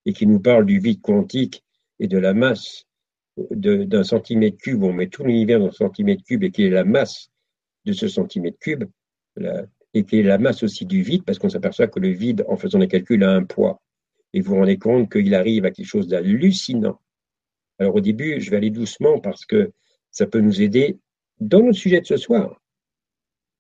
[0.07, 1.65] et qui nous parle du vide quantique
[1.99, 2.85] et de la masse
[3.51, 6.85] d'un centimètre cube, on met tout l'univers dans un centimètre cube et qui est la
[6.85, 7.31] masse
[7.85, 8.85] de ce centimètre cube,
[9.95, 12.57] et qui est la masse aussi du vide, parce qu'on s'aperçoit que le vide, en
[12.57, 13.83] faisant les calculs, a un poids.
[14.33, 17.01] Et vous vous rendez compte qu'il arrive à quelque chose d'hallucinant.
[17.79, 19.73] Alors au début, je vais aller doucement parce que
[20.11, 20.99] ça peut nous aider
[21.41, 22.61] dans notre sujet de ce soir,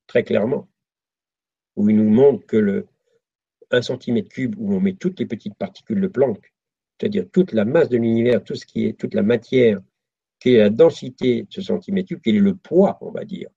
[0.06, 0.68] très clairement.
[1.76, 2.86] où il nous montre que le
[3.72, 6.52] 1 cm cube, où on met toutes les petites particules de Planck,
[6.98, 9.80] c'est-à-dire toute la masse de l'univers, tout ce qui est, toute la matière,
[10.38, 13.48] quelle est la densité de ce centimètre cube, quel est le poids, on va dire,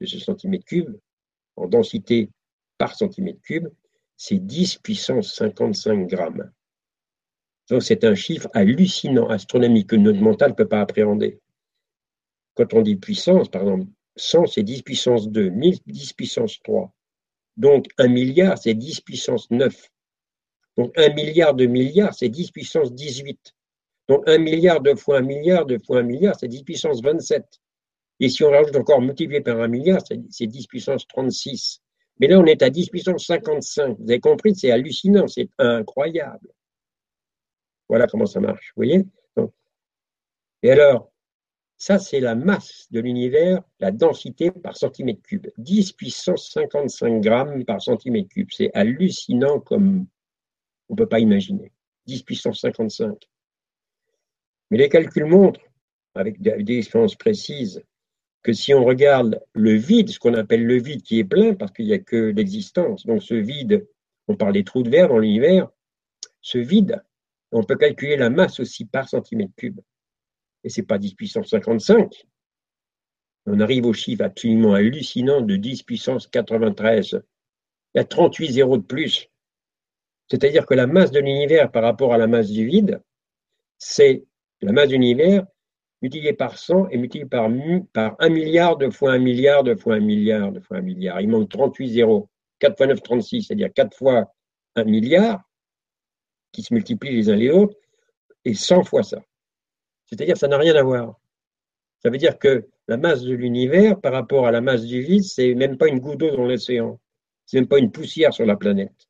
[0.00, 0.96] de ce centimètre cube,
[1.56, 2.30] en densité
[2.78, 3.68] par centimètre cube,
[4.16, 6.50] c'est 10 puissance 55 grammes.
[7.70, 11.40] Donc c'est un chiffre hallucinant, astronomique, que notre mental ne peut pas appréhender.
[12.54, 16.93] Quand on dit puissance, par exemple, 100 c'est 10 puissance 2, 1000 10 puissance 3.
[17.56, 19.90] Donc 1 milliard c'est 10 puissance 9.
[20.76, 23.54] Donc 1 milliard de milliards c'est 10 puissance 18.
[24.08, 27.60] Donc 1 milliard de fois 1 milliard de fois 1 milliard c'est 10 puissance 27.
[28.20, 31.80] Et si on rajoute encore multiplié par 1 milliard, c'est 10 puissance 36.
[32.20, 33.96] Mais là, on est à 10 puissance 55.
[33.98, 36.48] Vous avez compris, c'est hallucinant, c'est incroyable.
[37.88, 39.04] Voilà comment ça marche, vous voyez?
[40.62, 41.12] Et alors,
[41.84, 45.48] ça, c'est la masse de l'univers, la densité par centimètre cube.
[45.58, 48.48] 10 puissance 55 grammes par centimètre cube.
[48.50, 50.06] C'est hallucinant comme
[50.88, 51.72] on ne peut pas imaginer.
[52.06, 53.28] 10 puissance 55.
[54.70, 55.60] Mais les calculs montrent,
[56.14, 57.84] avec des expériences précises,
[58.42, 61.72] que si on regarde le vide, ce qu'on appelle le vide qui est plein, parce
[61.72, 63.86] qu'il n'y a que l'existence, donc ce vide,
[64.26, 65.68] on parle des trous de verre dans l'univers,
[66.40, 67.04] ce vide,
[67.52, 69.82] on peut calculer la masse aussi par centimètre cube.
[70.64, 72.26] Et ce n'est pas 10 puissance 55.
[73.46, 77.20] On arrive au chiffre absolument hallucinant de 10 puissance 93.
[77.94, 79.28] Il y a 38 zéros de plus.
[80.28, 83.02] C'est-à-dire que la masse de l'univers par rapport à la masse du vide,
[83.78, 84.24] c'est
[84.62, 85.46] la masse de l'univers,
[86.00, 87.50] multiplié par 100 et multiplié par,
[87.92, 91.20] par 1 milliard de fois 1 milliard de fois 1 milliard de fois 1 milliard.
[91.20, 92.28] Il manque 38 zéros.
[92.60, 94.32] 4 fois 9, 36, c'est-à-dire 4 fois
[94.76, 95.42] 1 milliard
[96.52, 97.76] qui se multiplient les uns les autres,
[98.44, 99.20] et 100 fois ça.
[100.14, 101.18] C'est-à-dire ça n'a rien à voir.
[101.98, 105.24] Ça veut dire que la masse de l'univers par rapport à la masse du vide,
[105.24, 107.00] c'est même pas une goutte d'eau dans l'océan.
[107.46, 109.08] C'est même pas une poussière sur la planète.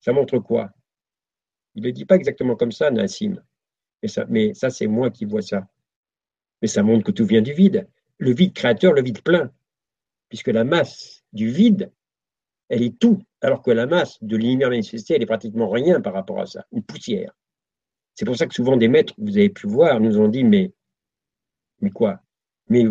[0.00, 0.70] Ça montre quoi?
[1.74, 3.42] Il ne dit pas exactement comme ça, Nassim.
[4.02, 5.66] Mais ça, mais ça c'est moi qui vois ça.
[6.60, 7.88] Mais ça montre que tout vient du vide.
[8.18, 9.50] Le vide créateur, le vide plein.
[10.28, 11.90] Puisque la masse du vide,
[12.68, 13.22] elle est tout.
[13.40, 16.66] Alors que la masse de l'univers manifesté, elle est pratiquement rien par rapport à ça.
[16.72, 17.34] Une poussière.
[18.20, 20.72] C'est pour ça que souvent des maîtres, vous avez pu voir, nous ont dit, mais,
[21.80, 22.20] mais quoi?
[22.68, 22.84] Mais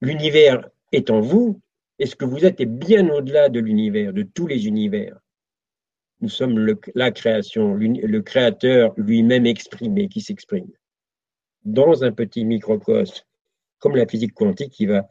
[0.00, 1.60] l'univers est en vous,
[1.98, 5.18] est-ce que vous êtes bien au-delà de l'univers, de tous les univers?
[6.20, 10.70] Nous sommes la création, le créateur lui-même exprimé, qui s'exprime.
[11.64, 13.24] Dans un petit microcosme,
[13.80, 15.08] comme la physique quantique, qui va,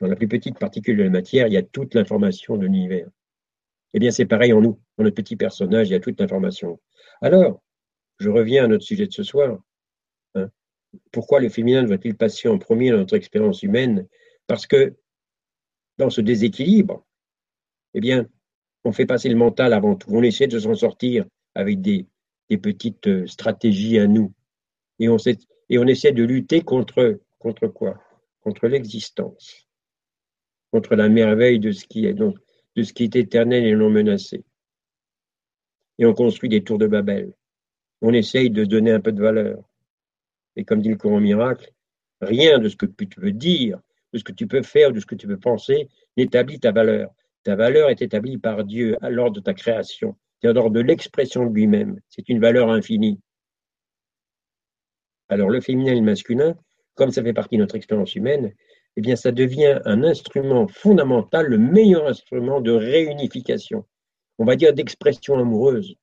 [0.00, 3.10] dans la plus petite particule de la matière, il y a toute l'information de l'univers.
[3.92, 6.80] Eh bien, c'est pareil en nous, dans notre petit personnage, il y a toute l'information.
[7.20, 7.60] Alors,
[8.22, 9.58] je reviens à notre sujet de ce soir.
[10.34, 10.48] Hein.
[11.10, 14.06] Pourquoi le féminin doit-il passer en premier dans notre expérience humaine?
[14.46, 14.94] Parce que
[15.98, 17.04] dans ce déséquilibre,
[17.94, 18.28] eh bien,
[18.84, 20.10] on fait passer le mental avant tout.
[20.10, 22.06] On essaie de s'en sortir avec des,
[22.62, 24.32] petites euh, stratégies à nous.
[24.98, 27.98] Et on, essaie de lutter contre, contre quoi?
[28.40, 29.66] Contre l'existence,
[30.70, 32.36] contre la merveille de ce qui est, donc,
[32.76, 34.44] de ce qui est éternel et non menacé.
[35.98, 37.32] Et on construit des tours de Babel.
[38.02, 39.62] On essaye de donner un peu de valeur.
[40.56, 41.72] Et comme dit le courant miracle,
[42.20, 43.80] rien de ce que tu peux dire,
[44.12, 47.14] de ce que tu peux faire, de ce que tu peux penser, n'établit ta valeur.
[47.44, 51.54] Ta valeur est établie par Dieu à l'ordre de ta création, lors de l'expression de
[51.54, 52.00] lui-même.
[52.08, 53.20] C'est une valeur infinie.
[55.28, 56.56] Alors le féminin et le masculin,
[56.94, 58.52] comme ça fait partie de notre expérience humaine,
[58.96, 63.86] eh bien ça devient un instrument fondamental, le meilleur instrument de réunification,
[64.38, 65.96] on va dire d'expression amoureuse.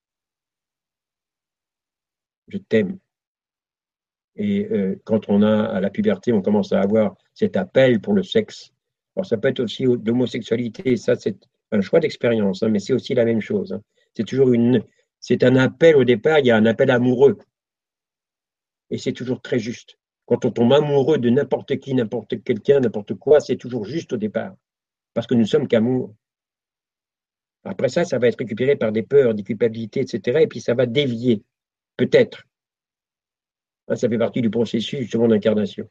[2.50, 2.98] Je t'aime.
[4.36, 8.14] Et euh, quand on a à la puberté, on commence à avoir cet appel pour
[8.14, 8.72] le sexe
[9.20, 11.36] alors ça peut être aussi l'homosexualité, ça c'est
[11.72, 13.74] un choix d'expérience, hein, mais c'est aussi la même chose.
[13.74, 13.82] Hein.
[14.16, 14.82] C'est toujours une,
[15.20, 17.38] c'est un appel au départ, il y a un appel amoureux.
[18.90, 19.98] Et c'est toujours très juste.
[20.26, 24.18] Quand on tombe amoureux de n'importe qui, n'importe quelqu'un, n'importe quoi, c'est toujours juste au
[24.18, 24.56] départ.
[25.14, 26.16] Parce que nous sommes qu'amour.
[27.66, 30.40] Après ça, ça va être récupéré par des peurs, des culpabilités, etc.
[30.44, 31.44] Et puis ça va dévier,
[32.00, 32.48] peut-être.
[33.90, 35.90] Hein, ça fait partie du processus justement d'incarnation.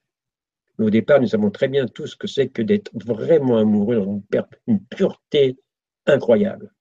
[0.79, 3.97] Mais au départ, nous savons très bien tout ce que c'est que d'être vraiment amoureux
[3.97, 4.23] dans
[4.67, 5.59] une, pureté
[6.07, 6.73] incroyable.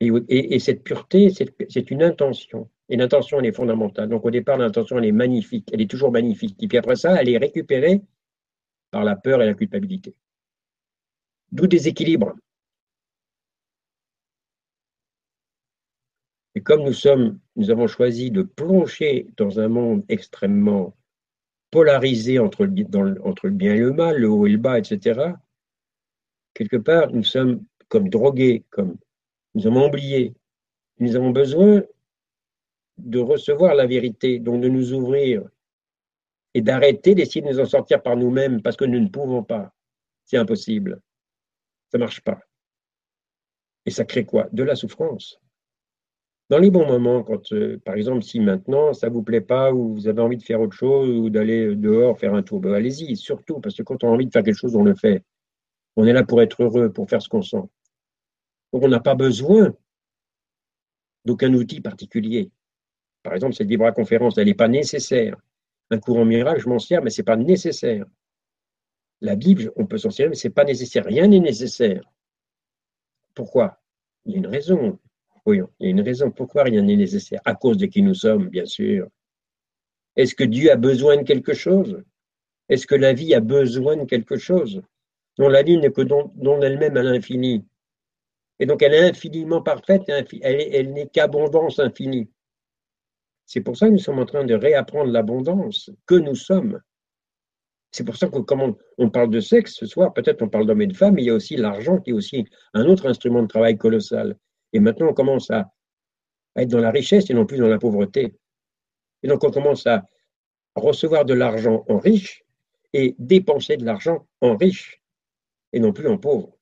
[0.00, 2.68] Et, cette pureté, c'est une intention.
[2.88, 4.08] Et l'intention, elle est fondamentale.
[4.08, 5.70] Donc au départ, l'intention, elle est magnifique.
[5.72, 6.62] Elle est toujours magnifique.
[6.62, 8.02] Et puis après ça, elle est récupérée
[8.90, 10.14] par la peur et la culpabilité.
[11.52, 12.34] D'où des équilibres.
[16.56, 20.96] Et comme nous sommes, nous avons choisi de plonger dans un monde extrêmement
[21.70, 25.34] polarisé entre le, bien et le mal, le haut et le bas, etc.,
[26.54, 28.96] quelque part, nous sommes comme drogués, comme
[29.54, 30.32] nous avons oublié.
[30.98, 31.84] Nous avons besoin
[32.96, 35.46] de recevoir la vérité, donc de nous ouvrir
[36.54, 39.74] et d'arrêter d'essayer de nous en sortir par nous-mêmes parce que nous ne pouvons pas.
[40.24, 41.02] C'est impossible.
[41.92, 42.40] Ça ne marche pas.
[43.84, 44.48] Et ça crée quoi?
[44.52, 45.38] De la souffrance.
[46.48, 49.94] Dans les bons moments, quand, euh, par exemple, si maintenant ça vous plaît pas ou
[49.94, 53.16] vous avez envie de faire autre chose ou d'aller dehors faire un tour, ben allez-y,
[53.16, 55.24] surtout, parce que quand on a envie de faire quelque chose, on le fait.
[55.96, 57.62] On est là pour être heureux, pour faire ce qu'on sent.
[58.72, 59.74] Donc on n'a pas besoin
[61.24, 62.50] d'aucun outil particulier.
[63.24, 65.36] Par exemple, cette libre conférence, elle n'est pas nécessaire.
[65.90, 68.06] Un courant miracle, je m'en sers, mais ce n'est pas nécessaire.
[69.20, 71.04] La Bible, on peut s'en servir, mais ce n'est pas nécessaire.
[71.04, 72.02] Rien n'est nécessaire.
[73.34, 73.80] Pourquoi?
[74.24, 74.98] Il y a une raison.
[75.46, 76.30] Oui, il y a une raison.
[76.30, 79.08] Pourquoi rien n'est nécessaire À cause de qui nous sommes, bien sûr.
[80.16, 82.02] Est-ce que Dieu a besoin de quelque chose?
[82.68, 84.82] Est-ce que la vie a besoin de quelque chose?
[85.38, 86.32] Non, la vie n'est que don,
[86.62, 87.64] elle-même à l'infini.
[88.58, 92.30] Et donc elle est infiniment parfaite, elle, n'est qu'abondance infinie.
[93.44, 96.80] C'est pour ça que nous sommes en train de réapprendre l'abondance que nous sommes.
[97.92, 100.82] C'est pour ça que comme on, parle de sexe ce soir, peut-être on parle d'hommes
[100.82, 103.42] et de femmes, mais il y a aussi l'argent qui est aussi un autre instrument
[103.42, 104.36] de travail colossal.
[104.76, 105.72] Et maintenant on commence à,
[106.54, 108.34] être dans la richesse et non plus dans la pauvreté.
[109.22, 110.04] Et donc on commence à
[110.74, 112.44] recevoir de l'argent en riche
[112.92, 115.00] et dépenser de l'argent en riche
[115.72, 116.58] et non plus en pauvre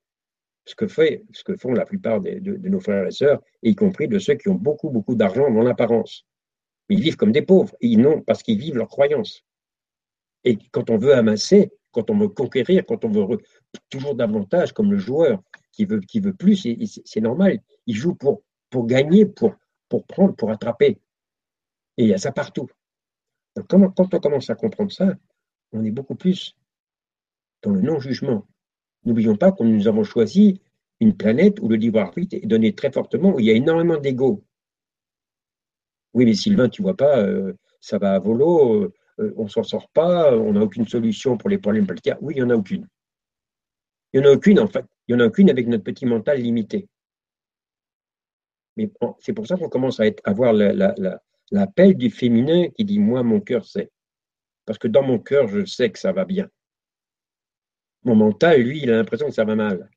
[0.65, 4.49] ce que, font la plupart de, nos frères et sœurs, y compris de ceux qui
[4.49, 6.25] ont beaucoup, beaucoup d'argent dans l'apparence.
[6.89, 9.43] Ils vivent comme des pauvres, ils n'ont parce qu'ils vivent leurs croyances.
[10.45, 13.39] Et quand on veut amasser, quand on veut conquérir, quand on veut
[13.91, 15.43] toujours davantage, comme le joueur
[15.75, 16.67] qui veut, qui veut plus,
[17.05, 17.61] c'est normal.
[17.87, 19.55] Il joue pour, pour gagner, pour,
[19.89, 21.01] pour prendre, pour attraper.
[21.97, 22.69] Et il y a ça partout.
[23.57, 25.15] Donc, quand on commence à comprendre ça,
[25.73, 26.57] on est beaucoup plus
[27.63, 28.47] dans le non-jugement.
[29.05, 30.61] N'oublions pas que nous avons choisi
[31.01, 33.99] une planète où le libre arbitre est donné très fortement, où il y a énormément
[33.99, 34.45] d'ego.
[36.15, 39.63] Oui, mais Sylvain, tu vois pas, euh, ça va à volo, on euh, on s'en
[39.63, 42.19] sort pas, on n'a aucune solution pour les problèmes planétaires.
[42.21, 42.89] Oui, il n'y en a aucune.
[44.13, 44.87] Il n'y en a aucune, en fait.
[45.07, 46.89] Il n'y en a aucune avec notre petit mental limité.
[48.77, 48.91] Mais
[49.21, 53.65] c'est pour ça qu'on commence à, avoir l'appel du féminin qui dit Moi, mon cœur
[53.65, 53.91] sait.
[54.65, 56.49] Parce que dans mon cœur, je sais que ça va bien.
[58.03, 59.91] Mon mental, lui, il a l'impression que ça va mal.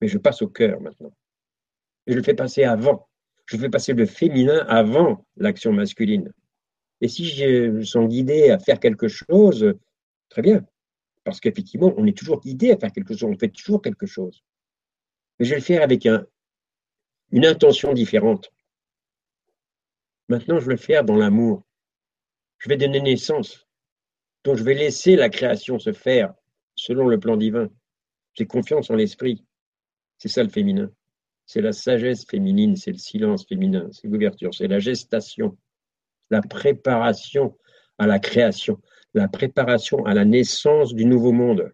[0.00, 1.12] Mais je passe au cœur maintenant.
[2.06, 3.08] Et je le fais passer avant.
[3.46, 6.32] Je fais passer le féminin avant l'action masculine.
[7.00, 9.74] Et si je sens guidé à faire quelque chose,
[10.28, 10.64] très bien.
[11.24, 14.42] Parce qu'effectivement, on est toujours guidé à faire quelque chose, on fait toujours quelque chose.
[15.38, 18.50] Mais je vais le faire avec une intention différente.
[20.28, 21.64] Maintenant, je vais le faire dans l'amour.
[22.58, 23.66] Je vais donner naissance.
[24.44, 26.34] Donc, je vais laisser la création se faire
[26.74, 27.68] selon le plan divin.
[28.34, 29.44] J'ai confiance en l'esprit.
[30.18, 30.90] C'est ça le féminin.
[31.46, 35.58] C'est la sagesse féminine, c'est le silence féminin, c'est l'ouverture, c'est la gestation,
[36.30, 37.58] la préparation
[37.98, 38.80] à la création,
[39.14, 41.72] la préparation à la naissance du nouveau monde.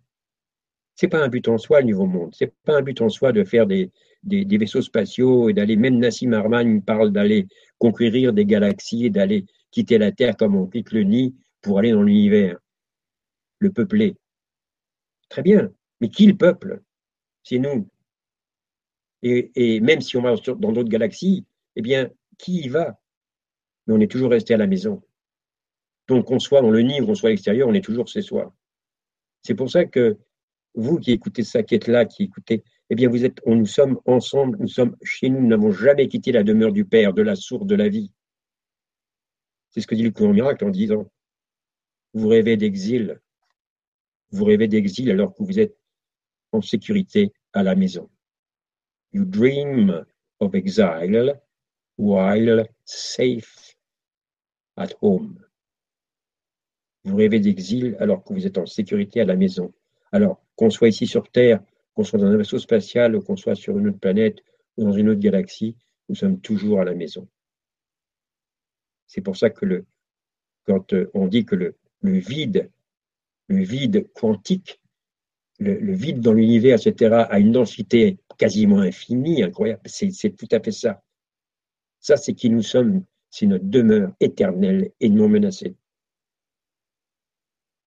[0.95, 2.35] C'est pas un but en soi le nouveau monde.
[2.35, 3.91] C'est pas un but en soi de faire des,
[4.25, 5.77] vaisseaux spatiaux et d'aller.
[5.77, 7.47] Même Nassim Arman parle d'aller
[7.79, 11.93] conquérir des galaxies et d'aller quitter la Terre comme on quitte le nid pour aller
[11.93, 12.59] dans l'univers,
[13.59, 14.17] le peupler.
[15.29, 15.71] Très bien.
[16.01, 16.81] Mais qui le peuple?
[17.43, 17.89] C'est nous.
[19.23, 21.45] Et, même si on va dans d'autres galaxies,
[21.75, 22.99] eh bien, qui y va?
[23.87, 25.03] Mais on est toujours resté à la maison.
[26.09, 28.55] Donc, qu'on soit dans le nid ou soit à l'extérieur, on est toujours chez soi.
[29.43, 30.19] C'est pour ça que
[30.75, 33.67] vous qui écoutez ça, qui êtes là, qui écoutez, eh bien, vous êtes, on, nous
[33.67, 37.23] sommes ensemble, nous sommes chez nous, nous n'avons jamais quitté la demeure du Père, de
[37.23, 38.13] la source de la vie.
[39.71, 41.11] C'est ce que dit le courant miracle en disant
[42.13, 43.21] Vous rêvez d'exil,
[44.31, 45.77] vous rêvez d'exil alors que vous êtes
[46.53, 48.09] en sécurité à la maison.
[49.13, 50.05] You dream
[50.41, 51.41] of exile
[51.97, 53.77] while safe
[54.77, 55.46] at home.
[57.07, 59.73] Vous rêvez d'exil alors que vous êtes en sécurité à la maison.
[60.13, 61.63] Alors, qu'on soit ici sur Terre,
[61.95, 64.43] qu'on soit dans un vaisseau spatial, ou qu'on soit sur une autre planète
[64.77, 65.77] ou dans une autre galaxie,
[66.09, 67.27] nous sommes toujours à la maison.
[69.07, 69.87] C'est pour ça que le,
[70.67, 72.71] quand euh, on dit que le, le vide
[73.49, 74.81] le vide quantique,
[75.59, 79.81] le, vide dans l'univers, etc., a une densité quasiment infinie, incroyable.
[79.87, 81.03] C'est tout à fait ça.
[82.01, 85.75] Ça, c'est qui nous sommes, c'est notre demeure éternelle et non menacée.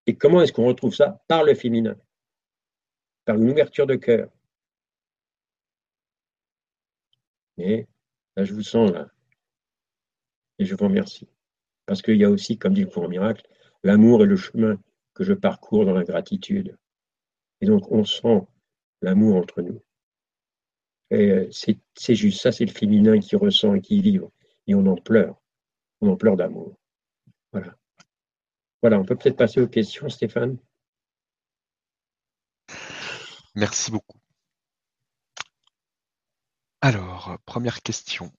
[0.09, 1.95] Et comment est-ce qu'on retrouve ça Par le féminin,
[3.25, 4.27] par une ouverture de cœur.
[7.59, 7.85] Et
[8.35, 9.11] là, je vous sens là.
[10.57, 11.27] Et je vous remercie.
[11.85, 13.47] Parce qu'il y a aussi, comme dit le courant miracle,
[13.83, 14.81] l'amour est le chemin
[15.13, 16.75] que je parcours dans la gratitude.
[17.61, 18.41] Et donc on sent
[19.03, 19.79] l'amour entre nous.
[21.13, 24.19] Euh, c'est juste ça, c'est le féminin qui ressent et qui vit.
[24.65, 25.39] Et on en pleure.
[26.01, 26.75] On en pleure d'amour.
[27.51, 27.78] Voilà.
[28.81, 30.57] Voilà, on peut peut-être passer aux questions, Stéphane.
[33.55, 34.19] Merci beaucoup.
[36.81, 38.31] Alors, première question.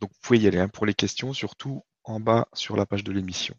[0.00, 3.04] Donc, vous pouvez y aller hein, pour les questions, surtout en bas sur la page
[3.04, 3.56] de l'émission.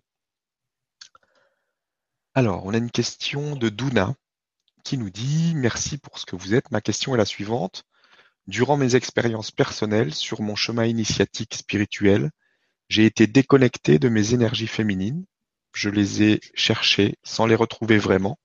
[2.34, 4.16] Alors, on a une question de Douna
[4.86, 6.72] qui nous dit Merci pour ce que vous êtes.
[6.72, 7.84] Ma question est la suivante.
[8.48, 12.32] Durant mes expériences personnelles sur mon chemin initiatique spirituel,
[12.90, 15.26] j'ai été déconnecté de mes énergies féminines.
[15.74, 18.38] Je les ai cherchées sans les retrouver vraiment.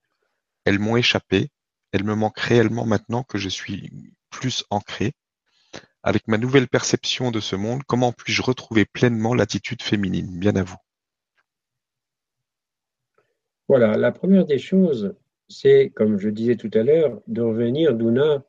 [0.65, 1.49] Elles m'ont échappé.
[1.93, 3.91] Elles me manquent réellement maintenant que je suis
[4.31, 5.13] plus ancré.
[6.03, 10.39] Avec ma nouvelle perception de ce monde, comment puis-je retrouver pleinement l'attitude féminine?
[10.39, 10.77] Bien à vous.
[13.69, 15.17] Voilà, la première des choses,
[15.49, 18.45] c'est, comme je disais tout à l'heure, de revenir, Douna,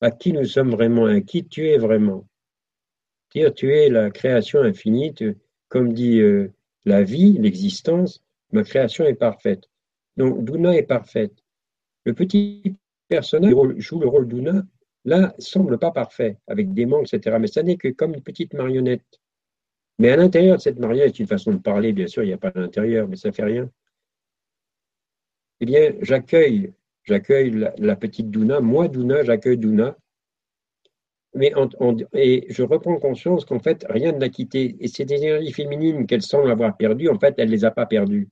[0.00, 2.26] à qui nous sommes vraiment, à qui tu es vraiment.
[3.34, 5.14] Dire tu es la création infinie,
[5.68, 6.52] comme dit euh,
[6.86, 8.22] la vie, l'existence,
[8.52, 9.68] ma création est parfaite.
[10.16, 11.34] Donc Douna est parfaite.
[12.04, 12.76] Le petit
[13.08, 14.64] personnage joue le rôle d'Ouna,
[15.04, 17.36] là, semble pas parfait, avec des manques, etc.
[17.38, 19.20] Mais ça n'est que comme une petite marionnette.
[19.98, 22.32] Mais à l'intérieur de cette marionnette, c'est une façon de parler, bien sûr, il n'y
[22.32, 23.70] a pas d'intérieur, mais ça fait rien.
[25.60, 26.72] Eh bien, j'accueille
[27.06, 29.96] j'accueille la, petite Douna, moi Douna, j'accueille Douna,
[31.36, 31.52] mais
[32.14, 34.76] et je reprends conscience qu'en fait, rien ne l'a quitté.
[34.80, 37.84] Et ces énergies féminines qu'elle semble avoir perdues, en fait, elle ne les a pas
[37.84, 38.28] perdues.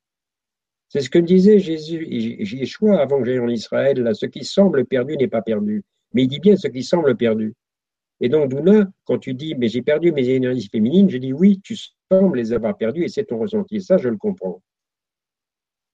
[0.89, 4.87] C'est ce que disait Jésus, Yeshua avant que j'aille en Israël, là, ce qui semble
[4.87, 5.83] perdu n'est pas perdu.
[6.15, 7.53] Mais il dit bien ce qui semble perdu.
[8.21, 11.61] Et donc, Douna, quand tu dis, mais j'ai perdu mes énergies féminines, je dis oui,
[11.63, 11.77] tu
[12.11, 13.77] sembles les avoir perdues et c'est ton ressenti.
[13.77, 14.63] Et ça, je le comprends.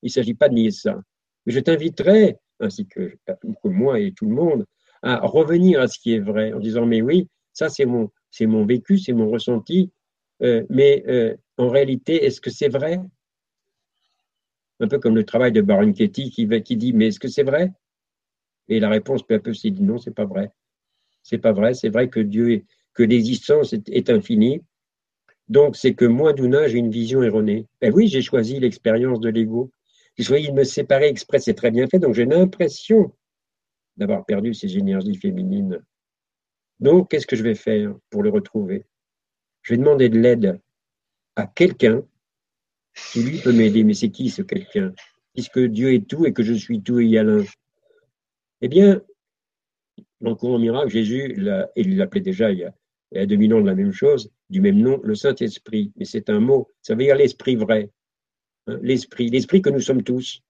[0.02, 1.00] Il ne s'agit pas de nier ça.
[1.44, 3.16] Mais je t'inviterai ainsi que,
[3.64, 4.64] moi et tout le monde,
[5.02, 8.46] à revenir à ce qui est vrai, en disant mais oui, ça c'est mon, c'est
[8.46, 9.90] mon vécu, c'est mon ressenti,
[10.42, 13.00] euh, mais euh, en réalité, est-ce que c'est vrai?
[14.80, 17.42] Un peu comme le travail de Baron Ketty qui, qui dit mais est-ce que c'est
[17.42, 17.72] vrai?
[18.68, 20.50] Et la réponse peu à peu dit non, c'est pas vrai.
[21.22, 24.62] C'est pas vrai, c'est vrai que Dieu est, que l'existence est, est infinie.
[25.48, 27.66] Donc c'est que moi, Douna, j'ai une vision erronée.
[27.80, 29.70] Ben oui, j'ai choisi l'expérience de l'ego
[30.16, 33.12] j'ai choisi de me séparer exprès, c'est très bien fait, donc j'ai l'impression
[34.00, 35.78] d'avoir perdu ces énergies féminines.
[36.80, 38.86] Donc, qu'est-ce que je vais faire pour le retrouver?
[39.62, 40.58] Je vais demander de l'aide
[41.36, 42.02] à quelqu'un
[43.12, 43.84] qui lui peut m'aider.
[43.84, 44.92] Mais c'est qui ce quelqu'un?
[45.34, 47.44] Puisque Dieu est tout et que je suis tout et il y a l'un.
[48.62, 49.02] Eh bien,
[50.22, 51.34] dans le courant miracle, Jésus,
[51.76, 52.74] il l'appelait déjà il y, a,
[53.12, 55.92] il y a 2000 ans de la même chose, du même nom, le Saint-Esprit.
[55.96, 57.90] Mais c'est un mot, ça veut dire l'esprit vrai.
[58.66, 60.42] Hein, l'esprit, l'esprit que nous sommes tous.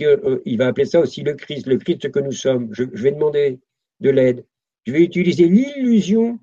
[0.00, 2.72] Euh, il va appeler ça aussi le Christ, le Christ que nous sommes.
[2.72, 3.60] Je, vais demander
[4.00, 4.44] de l'aide.
[4.86, 6.38] Je vais utiliser l'illusion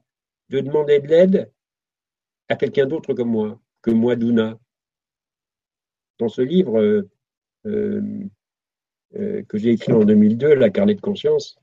[0.50, 1.52] de demander de l'aide
[2.50, 4.60] à quelqu'un d'autre que moi, que moi, Douna.
[6.20, 7.10] Dans ce livre euh,
[7.66, 11.58] euh, que j'ai écrit en 2002, La carnet de conscience,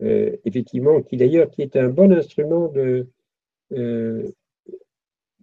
[0.00, 2.72] effectivement, qui d'ailleurs qui est un bon instrument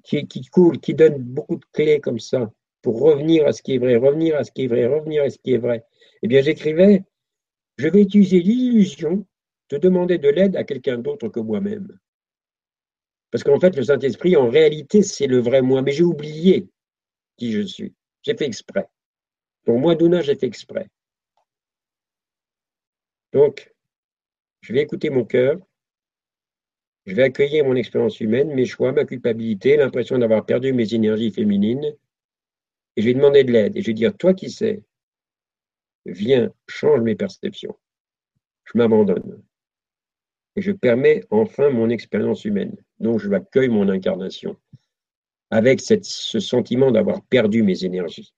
[0.04, 2.52] qui coule, qui donne beaucoup de clés comme ça
[2.84, 5.30] pour revenir à ce qui est vrai, revenir à ce qui est vrai, revenir à
[5.30, 5.86] ce qui est vrai,
[6.22, 7.04] eh bien j'écrivais,
[7.78, 9.26] je vais utiliser l'illusion
[9.70, 11.98] de demander de l'aide à quelqu'un d'autre que moi-même.
[13.32, 16.68] Parce qu'en fait, le Saint-Esprit, en réalité, c'est le vrai moi, mais j'ai oublié
[17.38, 17.96] qui je suis.
[18.22, 18.88] J'ai fait exprès.
[19.64, 20.88] Pour moi, Douna, j'ai fait exprès.
[23.32, 23.74] Donc,
[24.62, 25.58] je vais écouter mon cœur,
[27.06, 31.32] je vais accueillir mon expérience humaine, mes choix, ma culpabilité, l'impression d'avoir perdu mes énergies
[31.32, 31.96] féminines,
[32.96, 33.76] et je vais demander de l'aide.
[33.76, 34.84] Et je vais dire, toi qui sais,
[36.06, 37.78] viens, change mes perceptions.
[38.66, 39.44] Je m'abandonne.
[40.56, 42.76] Et je permets enfin mon expérience humaine.
[43.00, 44.58] Donc je accueille mon incarnation
[45.50, 48.34] avec ce sentiment d'avoir perdu mes énergies.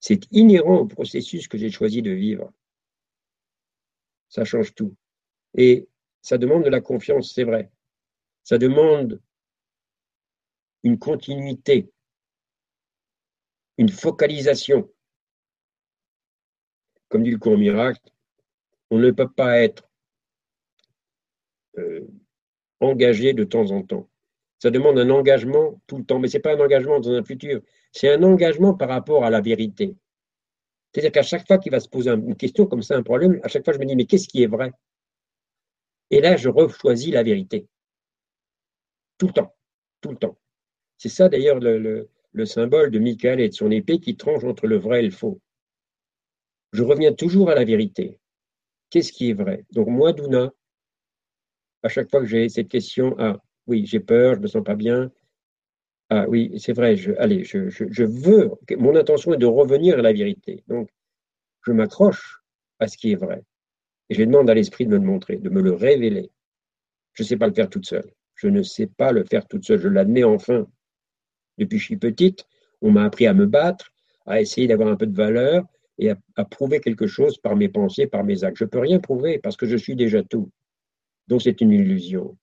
[0.00, 2.52] C'est inhérent au processus que j'ai choisi de vivre.
[4.28, 4.94] Ça change tout.
[5.54, 5.88] Et
[6.22, 7.70] ça demande de la confiance, c'est vrai.
[8.44, 9.20] Ça demande
[10.84, 11.90] une continuité
[13.78, 14.90] une focalisation.
[17.08, 18.00] Comme dit le cours miracle,
[18.90, 19.88] on ne peut pas être
[21.78, 22.06] euh,
[22.80, 24.08] engagé de temps en temps.
[24.58, 27.22] Ça demande un engagement tout le temps, mais ce n'est pas un engagement dans un
[27.22, 27.60] futur,
[27.92, 29.94] c'est un engagement par rapport à la vérité.
[30.92, 33.48] C'est-à-dire qu'à chaque fois qu'il va se poser une question comme ça, un problème, à
[33.48, 34.72] chaque fois je me dis, mais qu'est-ce qui est vrai?
[36.10, 37.66] Et là, je rechoisis la vérité.
[39.18, 39.54] Tout le temps,
[40.00, 40.38] tout le temps.
[40.96, 42.10] C'est ça d'ailleurs le, le
[42.44, 45.40] symbole de Michael et de son épée qui tranche entre le vrai et le faux.
[46.72, 48.18] Je reviens toujours à la vérité.
[48.90, 49.64] qu'est-ce qui est vrai?
[49.72, 50.52] Donc moi, Douna,
[51.82, 54.64] à chaque fois que j'ai cette question, ah oui, j'ai peur, je ne me sens
[54.64, 55.10] pas bien,
[56.08, 60.02] ah oui, c'est vrai, je, allez, je, je, veux, mon intention est de revenir à
[60.02, 60.62] la vérité.
[60.68, 60.88] Donc,
[61.66, 62.42] je m'accroche
[62.78, 63.42] à ce qui est vrai.
[64.08, 66.30] Et je demande à l'esprit de me le montrer, de me le révéler.
[67.14, 68.08] Je ne sais pas le faire toute seule.
[68.36, 69.80] Je ne sais pas le faire toute seule.
[69.80, 70.68] Je l'admets enfin.
[71.58, 72.46] Depuis que je suis petite,
[72.82, 73.92] on m'a appris à me battre,
[74.26, 75.64] à essayer d'avoir un peu de valeur
[75.98, 78.58] et à, prouver quelque chose par mes pensées, par mes actes.
[78.58, 80.50] Je ne peux rien prouver parce que je suis déjà tout.
[81.28, 82.36] Donc c'est une illusion.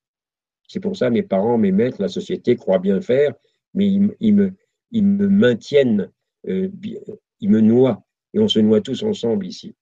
[0.68, 3.34] C'est pour ça mes parents, mes maîtres, la société croient bien faire,
[3.74, 6.12] mais ils, me, maintiennent,
[6.48, 6.70] euh,
[7.40, 8.04] ils me noient,
[8.34, 9.76] et on se noie tous ensemble ici.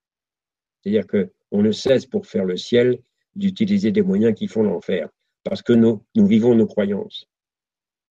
[0.81, 2.99] C'est-à-dire qu'on ne cesse pour faire le ciel
[3.35, 5.07] d'utiliser des moyens qui font l'enfer,
[5.43, 7.30] parce que nous vivons nos croyances.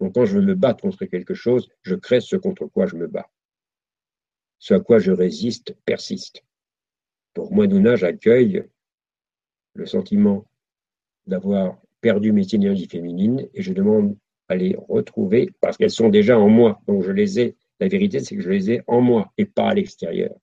[0.01, 2.97] Donc quand je veux me battre contre quelque chose, je crée ce contre quoi je
[2.97, 3.31] me bats.
[4.59, 6.43] Ce à quoi je résiste persiste.
[7.35, 8.65] Pour moi, Nouna, j'accueille
[9.75, 10.47] le sentiment
[11.27, 14.17] d'avoir perdu mes énergies féminines et je demande
[14.49, 16.81] à les retrouver parce qu'elles sont déjà en moi.
[16.87, 17.57] Donc je les ai.
[17.79, 20.35] La vérité, c'est que je les ai en moi et pas à l'extérieur.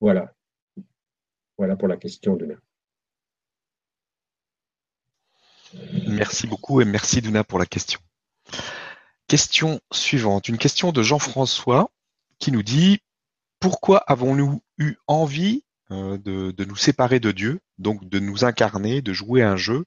[0.00, 0.34] Voilà.
[1.58, 2.46] Voilà pour la question de
[6.06, 8.00] Merci beaucoup et merci Duna pour la question.
[9.28, 11.90] Question suivante, une question de Jean-François
[12.38, 13.00] qui nous dit
[13.60, 19.12] pourquoi avons-nous eu envie euh, de, nous séparer de Dieu, donc de nous incarner, de
[19.12, 19.84] jouer un jeu,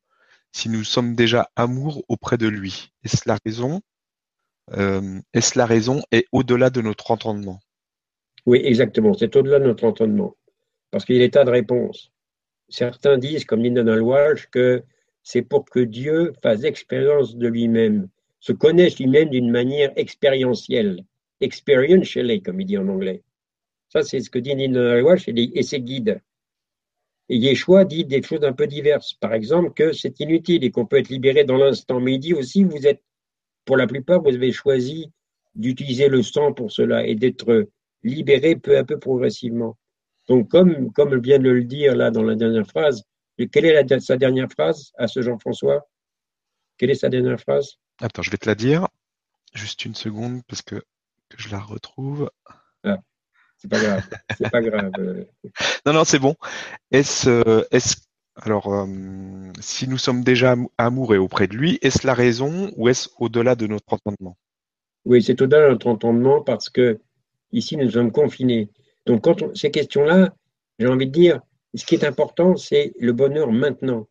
[0.51, 2.91] si nous sommes déjà amour auprès de lui?
[3.03, 3.81] Est-ce la raison
[4.77, 7.59] euh, Est-ce la raison et au-delà de notre entendement?
[8.45, 9.13] Oui, exactement.
[9.13, 10.35] C'est au-delà de notre entendement.
[10.91, 12.11] Parce qu'il y a des tas de réponses.
[12.67, 14.83] Certains disent, comme Donald Walsh, que
[15.31, 18.09] c'est pour que Dieu fasse expérience de lui-même,
[18.39, 21.05] se connaisse lui-même d'une manière expérientielle,
[21.39, 23.21] experientially, comme il dit en anglais.
[23.89, 26.19] Ça, c'est ce que dit Nina Walsh et ses guides.
[27.29, 29.13] Et Yeshua dit des choses un peu diverses.
[29.13, 31.99] Par exemple, que c'est inutile et qu'on peut être libéré dans l'instant.
[31.99, 33.03] Mais il dit aussi, vous êtes,
[33.65, 35.11] pour la plupart, vous avez choisi
[35.53, 37.67] d'utiliser le sang pour cela et d'être
[38.01, 39.77] libéré peu à peu progressivement.
[40.27, 43.03] Donc, comme, comme vient de le dire là dans la dernière phrase,
[43.47, 45.87] quelle est sa dernière phrase à ce Jean-François?
[46.77, 47.75] Quelle est sa dernière phrase?
[48.01, 48.87] Attends, je vais te la dire.
[49.53, 50.83] Juste une seconde parce que,
[51.37, 52.29] je la retrouve.
[52.83, 52.99] Ah,
[53.57, 54.03] c'est pas grave.
[54.37, 54.91] C'est pas grave.
[55.85, 56.35] non, non, c'est bon.
[56.91, 57.97] Est-ce, euh, est-ce,
[58.35, 63.09] alors, euh, si nous sommes déjà amoureux auprès de lui, est-ce la raison ou est-ce
[63.17, 64.37] au-delà de notre entendement?
[65.05, 66.99] Oui, c'est au-delà de notre entendement parce que
[67.51, 68.69] ici nous sommes confinés.
[69.05, 70.33] Donc, quand ces questions-là,
[70.77, 71.41] j'ai envie de dire,
[71.75, 74.07] ce qui est important, c'est le bonheur maintenant.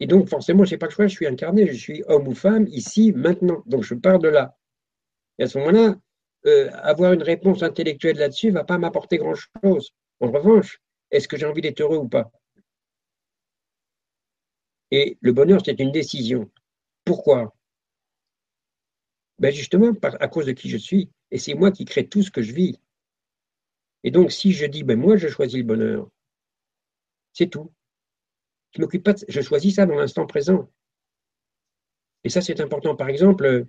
[0.00, 2.34] Et donc, forcément, je n'ai pas le choix, je suis incarné, je suis homme ou
[2.34, 3.62] femme, ici, maintenant.
[3.66, 4.56] Donc, je pars de là.
[5.38, 5.96] Et à ce moment-là,
[6.46, 9.92] euh, avoir une réponse intellectuelle là-dessus ne va pas m'apporter grand-chose.
[10.20, 10.80] En revanche,
[11.10, 12.30] est-ce que j'ai envie d'être heureux ou pas?
[14.90, 16.50] Et le bonheur, c'est une décision.
[17.04, 17.54] Pourquoi?
[19.38, 21.10] Ben Justement, à cause de qui je suis.
[21.30, 22.78] Et c'est moi qui crée tout ce que je vis.
[24.02, 26.08] Et donc, si je dis, ben moi, je choisis le bonheur,
[27.32, 27.70] c'est tout.
[28.72, 30.68] Je m'occupe pas je choisis ça dans l'instant présent.
[32.24, 32.94] Et ça, c'est important.
[32.96, 33.66] Par exemple, vous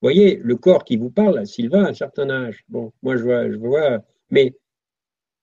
[0.00, 2.64] voyez, le corps qui vous parle, Sylvain, à un certain âge.
[2.68, 4.56] Bon, moi, je vois, je vois, mais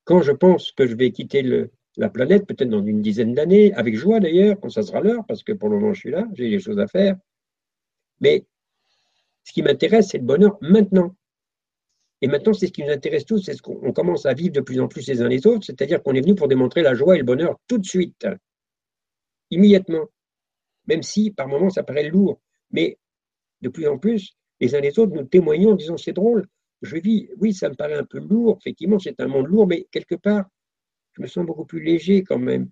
[0.03, 3.73] quand je pense que je vais quitter le, la planète, peut-être dans une dizaine d'années,
[3.73, 6.27] avec joie d'ailleurs, quand ça sera l'heure, parce que pour le moment, je suis là,
[6.33, 7.15] j'ai des choses à faire.
[8.19, 8.45] Mais
[9.43, 11.15] ce qui m'intéresse, c'est le bonheur maintenant.
[12.21, 14.61] Et maintenant, c'est ce qui nous intéresse tous, c'est ce qu'on commence à vivre de
[14.61, 17.15] plus en plus les uns les autres, c'est-à-dire qu'on est venu pour démontrer la joie
[17.15, 18.27] et le bonheur tout de suite,
[19.51, 20.07] immédiatement.
[20.87, 22.41] Même si par moments ça paraît lourd,
[22.71, 22.97] mais
[23.61, 26.45] de plus en plus, les uns les autres, nous témoignons en disant c'est drôle,
[26.81, 29.87] je vis, oui, ça me paraît un peu lourd, effectivement, c'est un monde lourd, mais
[29.91, 30.45] quelque part,
[31.13, 32.69] je me sens beaucoup plus léger quand même.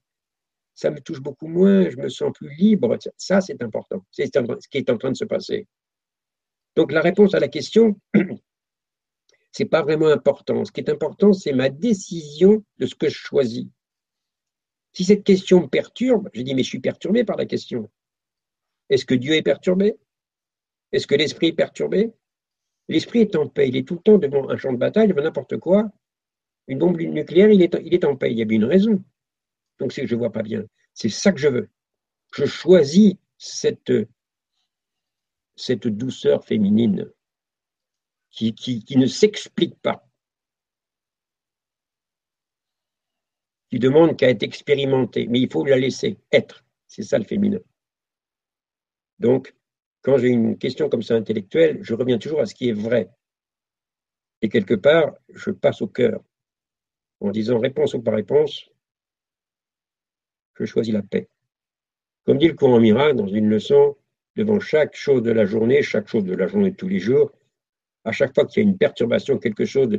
[0.76, 2.98] Ça me touche beaucoup moins, je me sens plus libre.
[3.18, 4.06] Ça, c'est important.
[4.12, 5.68] C'est ce qui est en train de se passer.
[6.76, 8.00] Donc, la réponse à la question,
[9.58, 10.64] c'est pas vraiment important.
[10.66, 13.66] Ce qui est important, c'est ma décision de ce que je choisis.
[14.94, 17.90] Si cette question me perturbe, je dis, mais je suis perturbé par la question.
[18.92, 19.98] Est-ce que Dieu est perturbé?
[20.92, 22.14] Est-ce que l'esprit est perturbé?
[22.88, 25.24] L'esprit est en paix, il est tout le temps devant un champ de bataille, devant
[25.24, 25.90] n'importe quoi.
[26.68, 29.04] Une bombe nucléaire, il est, il est en paix, il y a une raison.
[29.80, 30.68] Donc c'est que je ne vois pas bien.
[30.94, 31.70] C'est ça que je veux.
[32.36, 33.92] Je choisis cette,
[35.56, 37.12] cette douceur féminine
[38.38, 40.08] qui, ne s'explique pas,
[43.70, 46.64] qui demande qu'à être expérimenté, mais il faut la laisser être.
[46.88, 47.60] C'est ça le féminin.
[49.20, 49.56] Donc,
[50.02, 53.10] quand j'ai une question comme ça intellectuelle, je reviens toujours à ce qui est vrai.
[54.42, 56.24] Et quelque part, je passe au cœur
[57.20, 58.70] en disant réponse ou pas réponse,
[60.54, 61.28] je choisis la paix.
[62.26, 63.98] Comme dit le courant miracle dans une leçon,
[64.36, 67.32] devant chaque chose de la journée, chaque chose de la journée de tous les jours,
[68.08, 69.90] à chaque fois qu'il y a une perturbation, quelque chose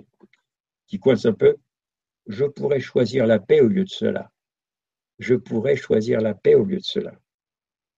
[0.87, 1.57] qui coince un peu,
[2.27, 4.33] je pourrais choisir la paix au lieu de cela.
[5.19, 7.13] Je pourrais choisir la paix au lieu de cela.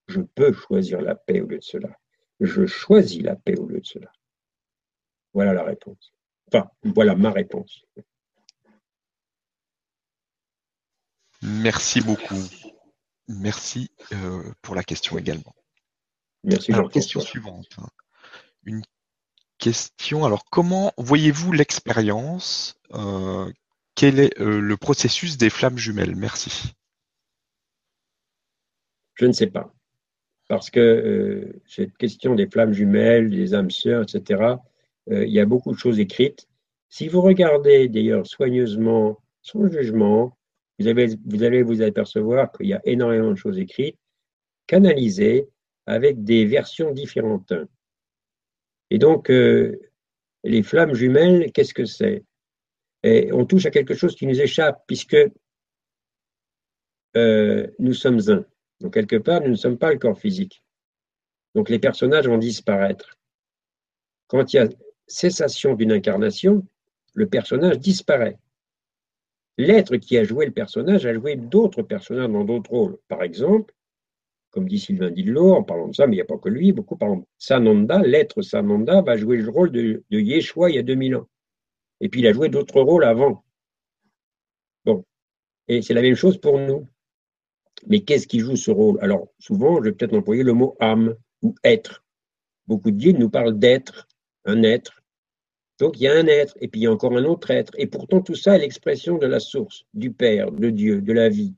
[0.08, 1.96] Je peux choisir la paix au lieu de cela.
[2.40, 4.10] Je choisis la paix au lieu de cela.
[5.32, 6.12] Voilà la réponse.
[6.48, 7.84] Enfin, voilà ma réponse.
[11.42, 12.42] Merci beaucoup.
[13.28, 15.54] Merci euh, pour la question également.
[16.42, 16.72] Merci.
[16.72, 17.76] Alors, question suivante.
[18.64, 18.82] Une
[19.60, 20.24] question.
[20.24, 23.50] Alors, comment voyez-vous l'expérience euh,
[23.94, 26.16] Quel est euh, le processus des flammes jumelles?
[26.16, 26.72] Merci.
[29.14, 29.72] Je ne sais pas.
[30.48, 34.56] Parce que cette question des flammes jumelles, des âmes sœurs, etc.,
[35.06, 36.46] il y a beaucoup de choses écrites.
[36.88, 40.36] Si vous regardez d'ailleurs soigneusement, sans jugement,
[40.80, 43.98] vous, allez vous apercevoir qu'il y a énormément de choses écrites,
[44.66, 45.46] canalisées
[45.86, 47.52] avec des versions différentes.
[48.90, 49.80] Et donc, euh,
[50.44, 52.24] les flammes jumelles, qu'est-ce que c'est?
[53.04, 55.16] On touche à quelque chose qui nous échappe, puisque
[57.16, 58.44] euh, nous sommes un.
[58.80, 60.62] Donc, quelque part, nous ne sommes pas le corps physique.
[61.54, 63.18] Donc, les personnages vont disparaître.
[64.26, 64.68] Quand il y a
[65.06, 66.66] cessation d'une incarnation,
[67.14, 68.38] le personnage disparaît
[69.60, 72.98] l'être qui a joué le personnage a joué d'autres personnages dans d'autres rôles.
[73.08, 73.74] Par exemple,
[74.50, 76.72] comme dit Sylvain Dillot, en parlant de ça, mais il n'y a pas que lui,
[76.72, 80.82] beaucoup par exemple, Sananda, l'être Sananda va jouer le rôle de, Yeshua il y a
[80.82, 81.28] 2000 ans.
[82.00, 83.44] Et puis il a joué d'autres rôles avant.
[84.84, 85.04] Bon.
[85.68, 86.86] Et c'est la même chose pour nous.
[87.86, 88.98] Mais qu'est-ce qui joue ce rôle?
[89.00, 92.04] Alors, souvent, je vais peut-être employer le mot âme ou être.
[92.66, 94.08] Beaucoup de guides nous parlent d'être,
[94.44, 95.02] un être.
[95.78, 97.72] Donc il y a un être, et puis il y a encore un autre être,
[97.78, 101.30] et pourtant tout ça est l'expression de la source, du Père, de Dieu, de la
[101.30, 101.54] vie.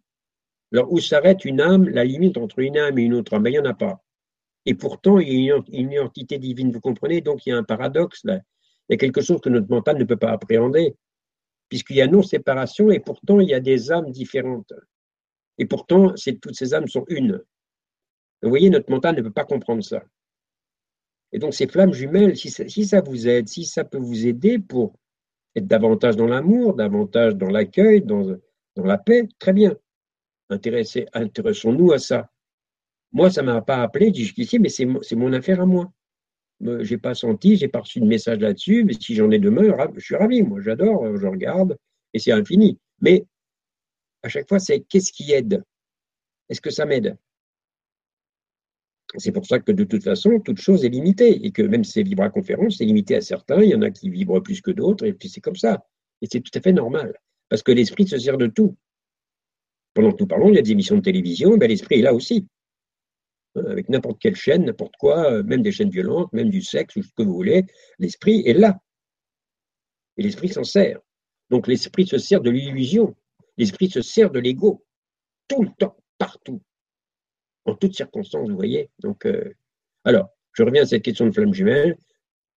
[0.73, 3.43] Alors où s'arrête une âme, la limite entre une âme et une autre âme?
[3.43, 4.03] Ben, Il n'y en a pas.
[4.65, 7.21] Et pourtant il y a une, entité divine, vous comprenez?
[7.21, 8.41] Donc il y a un paradoxe là.
[8.89, 10.97] Il y a quelque chose que notre mental ne peut pas appréhender,
[11.69, 14.73] puisqu'il y a non-séparation, et pourtant il y a des âmes différentes.
[15.59, 17.41] Et pourtant, toutes ces âmes sont une.
[18.43, 20.03] Vous voyez, notre mental ne peut pas comprendre ça.
[21.33, 24.95] Et donc ces flammes jumelles, si ça, vous aide, si ça peut vous aider pour
[25.55, 28.37] être davantage dans l'amour, davantage dans l'accueil, dans
[28.77, 29.77] la paix, très bien.
[30.53, 32.31] Intéressons-nous à ça.
[33.13, 35.93] Moi, ça ne m'a pas appelé jusqu'ici, mais c'est mon affaire à moi.
[36.61, 39.75] Je n'ai pas senti, j'ai pas reçu de message là-dessus, mais si j'en ai demain,
[39.95, 40.43] je suis ravi.
[40.43, 41.77] Moi, j'adore, je regarde,
[42.15, 42.79] et c'est infini.
[43.01, 43.25] Mais
[44.23, 45.65] à chaque fois, c'est qu'est-ce qui aide?
[46.49, 47.17] Est-ce que ça m'aide?
[49.19, 52.03] C'est pour ça que de toute façon, toute chose est limitée et que même ces
[52.03, 55.13] vibra-conférences, c'est limité à certains, il y en a qui vibrent plus que d'autres, et
[55.13, 55.85] puis c'est comme ça.
[56.23, 58.75] Et c'est tout à fait normal, parce que l'esprit se sert de tout.
[59.95, 62.15] Pendant que nous parlons, il y a des émissions de télévision, ben l'esprit est là
[62.15, 62.47] aussi.
[63.57, 66.97] Hein, avec n'importe quelle chaîne, n'importe quoi, euh, même des chaînes violentes, même du sexe
[66.97, 67.65] ou ce que vous voulez,
[67.99, 68.79] l'esprit est là.
[70.17, 71.01] Et l'esprit s'en sert.
[71.51, 73.15] Donc l'esprit se sert de l'illusion.
[73.59, 74.85] L'esprit se sert de l'ego.
[75.49, 76.63] Tout le temps, partout
[77.65, 78.91] en toutes circonstances, vous voyez.
[79.01, 79.55] Donc, euh,
[80.05, 81.97] alors, je reviens à cette question de flamme jumelle.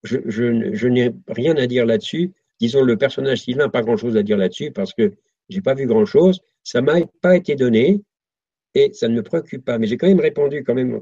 [0.04, 2.34] Je, n'ai rien à dire là-dessus.
[2.60, 5.14] Disons, le personnage Sylvain n'a pas grand-chose à dire là-dessus parce que
[5.50, 6.42] j'ai pas vu grand-chose.
[6.66, 8.02] Ça m'a pas été donné
[8.74, 9.78] et ça ne me préoccupe pas.
[9.78, 11.00] Mais j'ai quand même répondu quand même,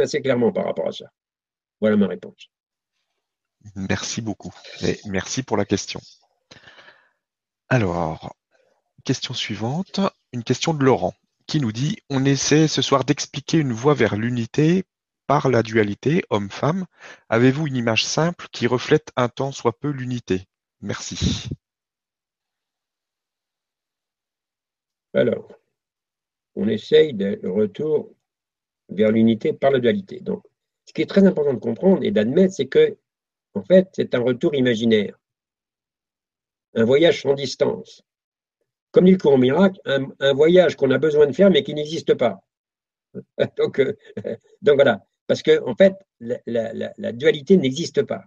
[0.00, 1.06] assez clairement par rapport à ça.
[1.80, 2.50] Voilà ma réponse.
[3.74, 4.52] Merci beaucoup
[5.06, 6.00] merci pour la question.
[7.68, 8.36] Alors,
[9.04, 10.00] question suivante,
[10.32, 11.14] une question de Laurent
[11.46, 14.84] qui nous dit On essaie ce soir d'expliquer une voie vers l'unité
[15.26, 16.86] par la dualité homme-femme.
[17.28, 20.46] Avez-vous une image simple qui reflète un tant soit peu l'unité?
[20.80, 21.48] Merci.
[25.16, 25.48] Alors,
[26.54, 28.14] on essaye de retour
[28.88, 30.20] vers l'unité par la dualité.
[30.20, 30.44] Donc,
[30.84, 32.96] ce qui est très important de comprendre et d'admettre, c'est que,
[33.54, 35.18] en fait, c'est un retour imaginaire,
[36.74, 38.06] un voyage sans distance
[38.96, 42.14] comme dit le courant miracle, un, voyage qu'on a besoin de faire mais qui n'existe
[42.14, 42.40] pas.
[43.58, 43.94] donc, euh,
[44.62, 48.24] donc, voilà, parce que en fait, la, dualité n'existe pas,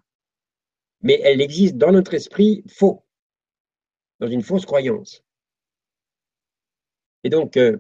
[1.02, 3.04] mais elle existe dans notre esprit faux,
[4.20, 5.24] dans une fausse croyance.
[7.24, 7.78] Et donc, euh,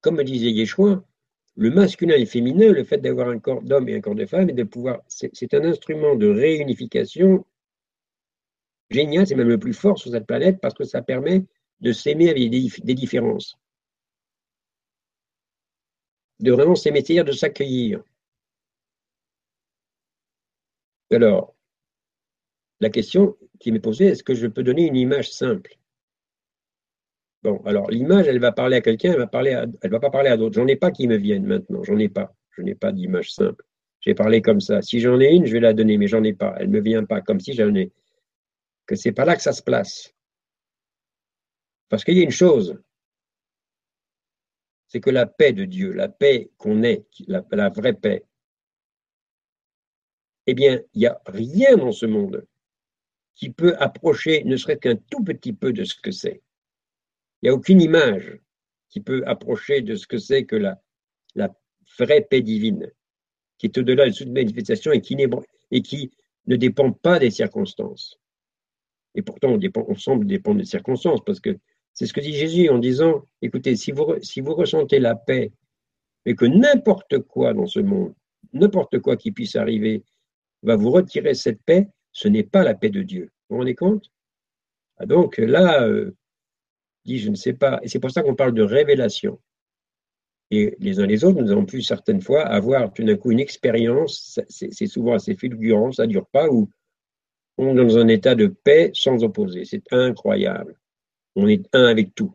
[0.00, 1.04] comme me disait Yeshua,
[1.56, 4.26] le masculin et le féminin, le fait d'avoir un corps d'homme et un corps de
[4.26, 4.54] femme, et
[5.08, 7.44] c'est un instrument de réunification
[8.90, 11.44] génial, c'est même le plus fort sur cette planète parce que ça permet
[11.80, 13.58] de s'aimer avec des, différences.
[16.40, 18.02] De vraiment s'aimer, c'est-à-dire de s'accueillir.
[21.10, 21.54] Alors,
[22.80, 25.76] la question qui m'est posée, est-ce que je peux donner une image simple?
[27.42, 30.56] Bon, alors l'image, elle va parler à quelqu'un, elle va va pas parler à d'autres.
[30.56, 31.82] J'en ai pas qui me viennent maintenant.
[31.84, 32.34] J'en ai pas.
[32.50, 33.64] Je n'ai pas d'image simple.
[34.00, 34.82] J'ai parlé comme ça.
[34.82, 36.54] Si j'en ai une, je vais la donner, mais j'en ai pas.
[36.58, 37.92] Elle me vient pas, comme si j'en ai.
[38.86, 40.12] Que c'est pas là que ça se place.
[41.88, 42.78] Parce qu'il y a une chose,
[44.88, 48.24] c'est que la paix de Dieu, la paix qu'on est, la, la vraie paix,
[50.46, 52.46] eh bien, il n'y a rien dans ce monde
[53.34, 56.42] qui peut approcher, ne serait qu'un tout petit peu de ce que c'est.
[57.40, 58.38] Il n'y a aucune image
[58.88, 60.80] qui peut approcher de ce que c'est que la,
[61.98, 62.90] vraie paix divine,
[63.56, 65.16] qui est au-delà de toute manifestation et qui,
[65.70, 66.10] et qui
[66.46, 68.18] ne dépend pas des circonstances.
[69.14, 71.58] Et pourtant, on, dépend, semble dépendre des circonstances, parce que
[71.94, 74.04] c'est ce que dit Jésus en disant, écoutez, si vous,
[74.54, 75.52] ressentez la paix,
[76.26, 78.14] et que n'importe quoi dans ce monde,
[78.52, 80.04] n'importe quoi qui puisse arriver,
[80.62, 83.30] va vous retirer cette paix, ce n'est pas la paix de Dieu.
[83.48, 84.12] Vous vous rendez compte?
[84.98, 86.14] Ah, Donc là, euh,
[87.08, 89.40] dit je ne sais pas, et c'est pour ça qu'on parle de révélation.
[90.50, 93.40] Et les uns les autres, nous avons pu certaines fois avoir tout d'un coup une
[93.40, 96.70] expérience, c'est souvent assez fulgurant, ça ne dure pas, où
[97.58, 99.64] on est dans un état de paix sans opposer.
[99.64, 100.78] C'est incroyable.
[101.34, 102.32] On est un avec tout.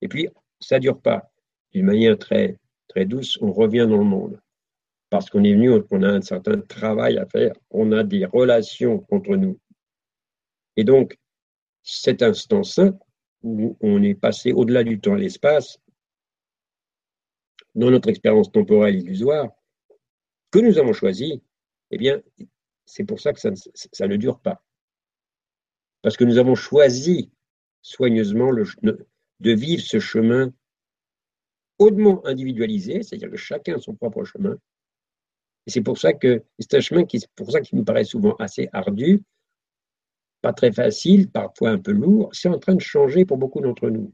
[0.00, 0.28] Et puis,
[0.60, 1.30] ça ne dure pas.
[1.72, 4.40] D'une manière très, très douce, on revient dans le monde
[5.10, 9.06] parce qu'on est venu, on a un certain travail à faire, on a des relations
[9.10, 9.58] entre nous.
[10.76, 11.16] Et donc,
[11.82, 12.98] cet instant saint,
[13.42, 15.78] où on est passé au-delà du temps et l'espace,
[17.74, 19.50] dans notre expérience temporelle illusoire,
[20.50, 21.42] que nous avons choisi,
[21.90, 22.22] eh bien,
[22.86, 23.50] c'est pour ça que ça,
[24.06, 24.62] ne dure pas.
[26.02, 27.30] Parce que nous avons choisi
[27.82, 30.52] soigneusement de vivre ce chemin
[31.78, 34.56] hautement individualisé, c'est-à-dire que chacun a son propre chemin,
[35.66, 38.36] et c'est pour ça que c'est un chemin qui, pour ça qui nous paraît souvent
[38.36, 39.22] assez ardu,
[40.46, 42.28] pas très facile, parfois un peu lourd.
[42.32, 44.12] C'est en train de changer pour beaucoup d'entre nous.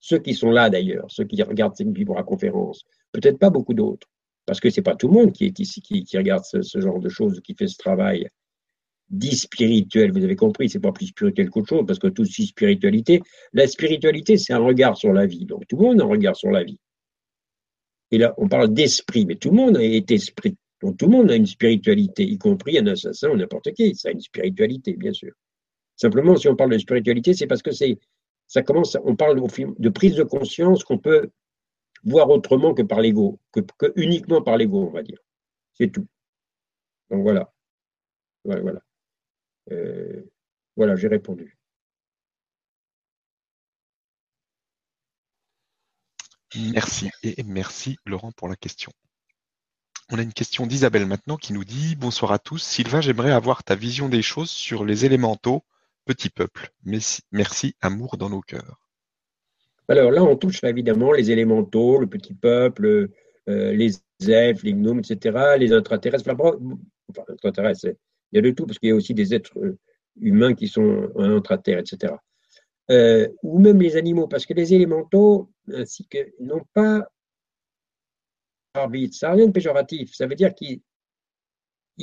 [0.00, 4.08] Ceux qui sont là d'ailleurs, ceux qui regardent cette à conférence, peut-être pas beaucoup d'autres,
[4.44, 7.08] parce que c'est pas tout le monde qui est ici, qui, regarde ce, genre de
[7.08, 8.28] choses, qui fait ce travail
[9.08, 10.10] dit spirituel.
[10.10, 13.22] Vous avez compris, c'est pas plus spirituel qu'autre chose, parce que tout suit spiritualité.
[13.52, 15.46] La spiritualité, c'est un regard sur la vie.
[15.46, 16.80] Donc tout le monde a un regard sur la vie.
[18.10, 20.56] Et là, on parle d'esprit, mais tout le monde est esprit.
[20.82, 23.94] Donc tout le monde a une spiritualité, y compris un assassin ou n'importe qui.
[23.94, 25.32] Ça a une spiritualité, bien sûr.
[25.98, 27.98] Simplement, si on parle de spiritualité, c'est parce que c'est,
[28.46, 31.28] ça commence, on parle de prise de conscience qu'on peut
[32.04, 33.60] voir autrement que par l'ego, que,
[33.96, 35.18] uniquement par l'ego, on va dire.
[35.74, 36.06] C'est tout.
[37.10, 37.52] Donc voilà.
[38.44, 38.80] Voilà, voilà.
[39.72, 40.22] Euh,
[40.76, 41.58] voilà, j'ai répondu.
[46.54, 48.92] Merci et merci Laurent pour la question.
[50.10, 52.62] On a une question d'Isabelle maintenant qui nous dit Bonsoir à tous.
[52.62, 55.64] Sylvain, j'aimerais avoir ta vision des choses sur les élémentaux,
[56.08, 56.70] petit peuple.
[57.32, 58.80] Merci, amour dans nos cœurs.
[59.88, 63.10] Alors là, on touche évidemment les élémentaux, le petit peuple,
[63.48, 63.92] euh, les
[64.26, 66.30] elfes, les gnomes, etc., les intraterrestres.
[66.30, 66.56] Enfin,
[68.32, 69.78] il y a de tout, parce qu'il y a aussi des êtres euh,
[70.20, 72.14] humains qui sont intraterres, etc.
[72.90, 77.06] Euh, ou même les animaux, parce que les élémentaux, ainsi que, n'ont pas
[79.12, 80.14] ça n'a rien de péjoratif.
[80.14, 80.80] Ça veut dire qu'ils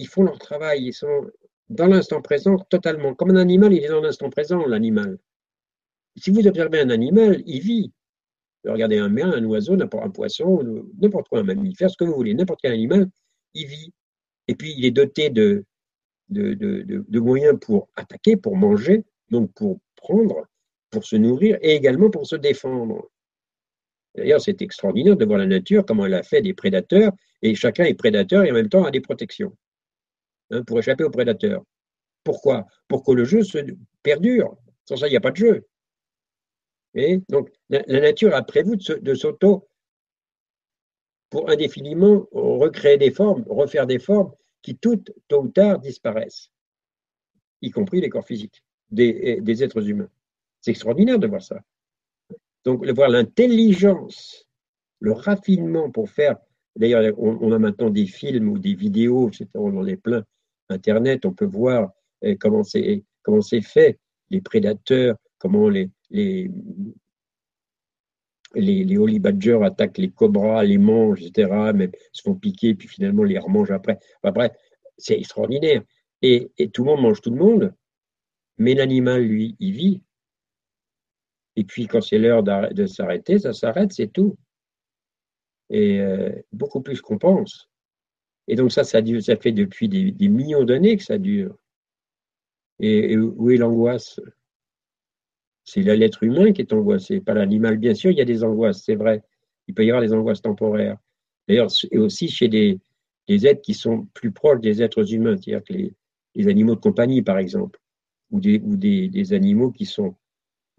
[0.07, 1.31] font leur travail, ils sont
[1.69, 3.13] dans l'instant présent totalement.
[3.13, 5.17] Comme un animal, il est dans l'instant présent, l'animal.
[6.15, 7.91] Si vous observez un animal, il vit.
[8.65, 10.63] Regardez un main, un oiseau, n'importe un poisson,
[10.99, 13.07] n'importe quoi, un mammifère, ce que vous voulez, n'importe quel animal,
[13.53, 13.93] il vit.
[14.47, 15.65] Et puis il est doté de,
[17.11, 20.47] moyens pour attaquer, pour manger, donc pour prendre,
[20.89, 23.09] pour se nourrir et également pour se défendre.
[24.15, 27.11] D'ailleurs, c'est extraordinaire de voir la nature, comment elle a fait des prédateurs,
[27.41, 29.55] et chacun est prédateur et en même temps a des protections
[30.65, 31.63] pour échapper aux prédateurs.
[32.23, 32.65] Pourquoi?
[32.87, 33.57] Pour que le jeu se
[34.03, 34.57] perdure.
[34.85, 35.67] Sans ça, il n'y a pas de jeu.
[37.29, 39.67] Donc, la, nature a prévu de, s'auto,
[41.29, 44.31] pour indéfiniment, recréer des formes, refaire des formes
[44.61, 46.51] qui, toutes, tôt ou tard, disparaissent,
[47.61, 50.09] y compris les corps physiques des êtres humains.
[50.61, 51.61] C'est extraordinaire de voir ça.
[52.63, 54.47] Donc, voir l'intelligence,
[54.99, 56.37] le raffinement pour faire.
[56.75, 59.29] D'ailleurs, on, a maintenant des films ou des vidéos.
[59.53, 60.25] On en est plein.
[60.69, 61.91] Internet, on peut voir
[62.21, 63.99] eh, comment c'est fait,
[64.29, 65.89] les prédateurs, comment les
[68.55, 71.71] les badgers attaquent les cobras, les mangent, etc.
[71.73, 73.99] Mais se font piquer, puis finalement les remangent après.
[74.21, 74.51] Enfin, bref,
[74.97, 75.83] c'est extraordinaire.
[76.21, 77.73] Et, et tout le monde mange tout le monde,
[78.57, 80.01] mais l'animal, lui, il vit.
[81.55, 84.37] Et puis, quand c'est l'heure de s'arrêter, ça s'arrête, c'est tout.
[85.69, 87.69] Et euh, beaucoup plus qu'on pense.
[88.47, 91.57] Et donc ça, ça, ça fait depuis des, millions d'années que ça dure.
[92.79, 94.19] Et, où est l'angoisse?
[95.63, 97.77] C'est l'être humain qui est angoissé, pas l'animal.
[97.77, 99.23] Bien sûr, il y a des angoisses, c'est vrai.
[99.67, 100.97] Il peut y avoir des angoisses temporaires.
[101.47, 102.79] D'ailleurs, et aussi chez des,
[103.27, 105.73] êtres qui sont plus proches des êtres humains, c'est-à-dire que
[106.35, 107.79] les, animaux de compagnie, par exemple,
[108.29, 110.15] ou des, ou des, animaux qui sont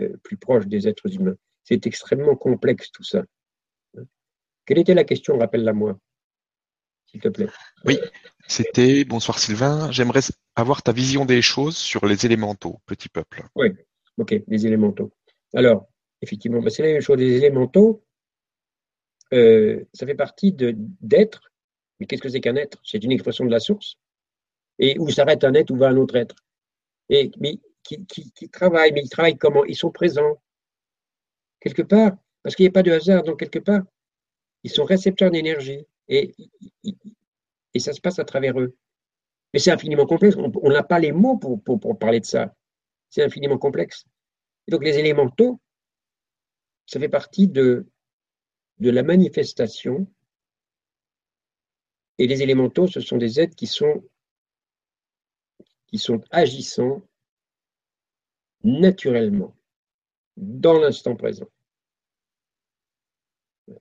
[0.01, 1.37] euh, plus proches des êtres humains.
[1.65, 3.25] C'est extrêmement complexe tout ça.
[4.67, 5.39] Quelle était la question?
[5.39, 5.99] Rappelle-la moi,
[7.17, 7.49] s'il te plaît.
[7.85, 7.99] Oui,
[8.47, 9.91] c'était bonsoir Sylvain.
[9.91, 10.21] J'aimerais
[10.55, 13.45] avoir ta vision des choses sur les élémentaux, petit peuple.
[13.55, 13.73] Oui,
[14.19, 15.11] ok, les élémentaux.
[15.55, 15.89] Alors,
[16.21, 17.19] effectivement, bah, c'est la même chose.
[17.19, 18.05] Les élémentaux,
[19.33, 21.51] euh, ça fait partie d'être.
[21.99, 22.79] Mais qu'est-ce que c'est qu'un être?
[22.85, 23.97] C'est une expression de la source.
[24.79, 26.37] Et où s'arrête un être, où va un autre être?
[27.09, 29.65] Et mais qui, qui, travaillent, mais ils travaillent comment?
[29.65, 30.43] Ils sont présents
[31.61, 32.13] quelque part,
[32.43, 33.23] parce qu'il n'y a pas de hasard.
[33.23, 33.83] Donc quelque part,
[34.65, 36.35] ils sont récepteurs d'énergie et,
[37.79, 38.77] ça se passe à travers eux.
[39.53, 40.37] Mais c'est infiniment complexe.
[40.37, 42.55] On n'a pas les mots pour, parler de ça.
[43.11, 44.05] C'est infiniment complexe.
[44.69, 45.61] Donc les élémentaux,
[46.87, 47.87] ça fait partie de,
[48.79, 50.11] de la manifestation.
[52.19, 54.09] Et les élémentaux, ce sont des êtres qui sont,
[55.87, 57.03] qui sont agissants
[58.65, 59.55] naturellement,
[60.37, 61.49] dans l'instant présent.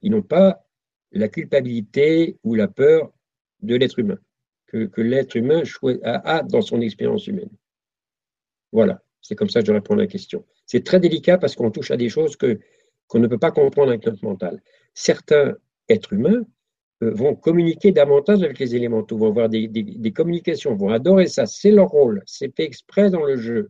[0.02, 0.65] Ils n'ont pas
[1.12, 3.12] la culpabilité ou la peur
[3.62, 4.20] de l'être humain,
[4.68, 5.64] que, l'être humain
[6.04, 7.50] a, dans son expérience humaine.
[8.72, 10.46] Voilà, c'est comme ça que je réponds à la question.
[10.66, 12.60] C'est très délicat parce qu'on touche à des choses que
[13.08, 14.62] qu'on ne peut pas comprendre avec notre mental.
[14.96, 15.56] Certains
[15.90, 16.44] êtres humains
[17.04, 21.72] euh, vont communiquer davantage avec les élémentaux, vont avoir des, communications, vont adorer ça, c'est
[21.72, 23.70] leur rôle, c'est fait exprès dans le jeu.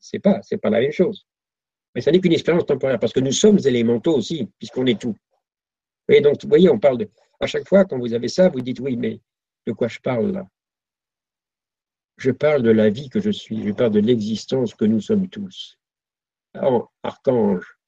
[0.00, 1.26] C'est pas, pas la même chose.
[1.94, 5.16] Mais ça n'est qu'une expérience temporaire, parce que nous sommes élémentaux aussi, puisqu'on est tout.
[6.08, 7.10] Et donc, vous voyez, on parle de.
[7.40, 9.20] À chaque fois, quand vous avez ça, vous dites oui, mais
[9.66, 10.46] de quoi je parle là?
[12.16, 15.28] Je parle de la vie que je suis, je parle de l'existence que nous sommes
[15.28, 15.78] tous.
[17.02, 17.78] archange,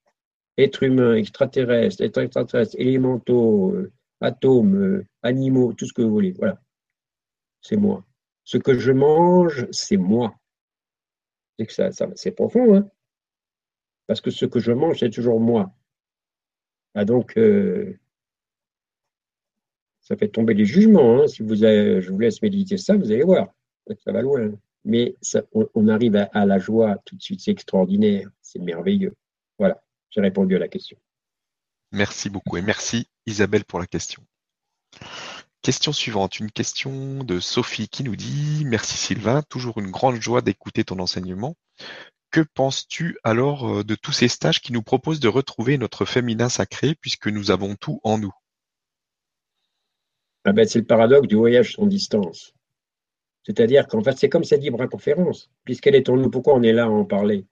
[0.59, 6.32] être humain, extraterrestre, être extraterrestre, élémentaux, euh, atomes, euh, animaux, tout ce que vous voulez.
[6.32, 6.61] Voilà.
[7.61, 8.05] C'est moi.
[8.44, 10.34] Ce que je mange, c'est moi.
[11.59, 12.90] C'est ça, c'est profond, hein
[14.07, 15.74] Parce que ce que je mange, c'est toujours moi.
[16.94, 17.98] Ah donc, euh,
[20.00, 21.22] ça fait tomber les jugements.
[21.22, 21.26] Hein.
[21.26, 23.48] Si je vous laisse méditer ça, vous allez voir
[24.05, 24.52] ça va loin.
[24.84, 25.14] Mais
[25.52, 29.14] on, arrive à, la joie tout de suite, c'est extraordinaire, c'est merveilleux.
[29.59, 30.98] Voilà, j'ai répondu à la question.
[31.92, 34.22] Merci beaucoup et merci Isabelle pour la question.
[35.62, 40.42] Question suivante, une question de Sophie qui nous dit Merci Sylvain, toujours une grande joie
[40.42, 41.57] d'écouter ton enseignement.
[42.35, 46.49] Que penses-tu alors euh, de tous ces stages qui nous proposent de retrouver notre féminin
[46.49, 48.35] sacré puisque nous avons tout en nous?
[50.45, 52.53] Ah ben, C'est le paradoxe du voyage sans distance.
[53.45, 56.28] C'est-à-dire qu'en fait, c'est comme cette libre conférence, puisqu'elle est en nous.
[56.28, 57.47] Pourquoi on est là à en parler?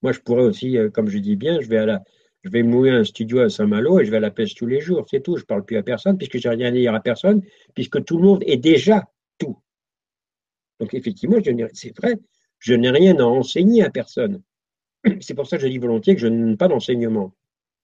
[0.00, 2.02] Moi, je pourrais aussi, euh, comme je dis bien, je vais à la,
[2.42, 4.80] je vais mouiller un studio à Saint-Malo et je vais à la pêche tous les
[4.80, 5.36] jours, c'est tout.
[5.36, 7.42] Je ne parle plus à personne puisque je n'ai rien à dire à personne,
[7.74, 9.58] puisque tout le monde est déjà tout.
[10.80, 11.36] Donc effectivement,
[11.74, 12.14] c'est vrai,
[12.64, 14.42] je n'ai rien à enseigner à personne.
[15.20, 17.34] C'est pour ça que je dis volontiers que je n'ai pas d'enseignement.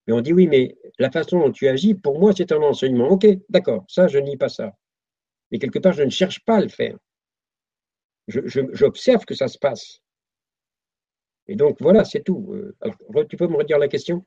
[0.06, 3.08] Mais on dit oui, mais la façon dont tu agis, pour moi, c'est un enseignement.
[3.08, 4.72] Ok, d'accord, ça, je nie pas ça
[5.50, 6.96] mais quelque part, je ne cherche pas à le faire.
[8.28, 10.00] J'observe que ça se passe.
[11.48, 12.52] Et donc, voilà, c'est tout.
[12.52, 14.24] Euh, alors, tu peux me redire la question?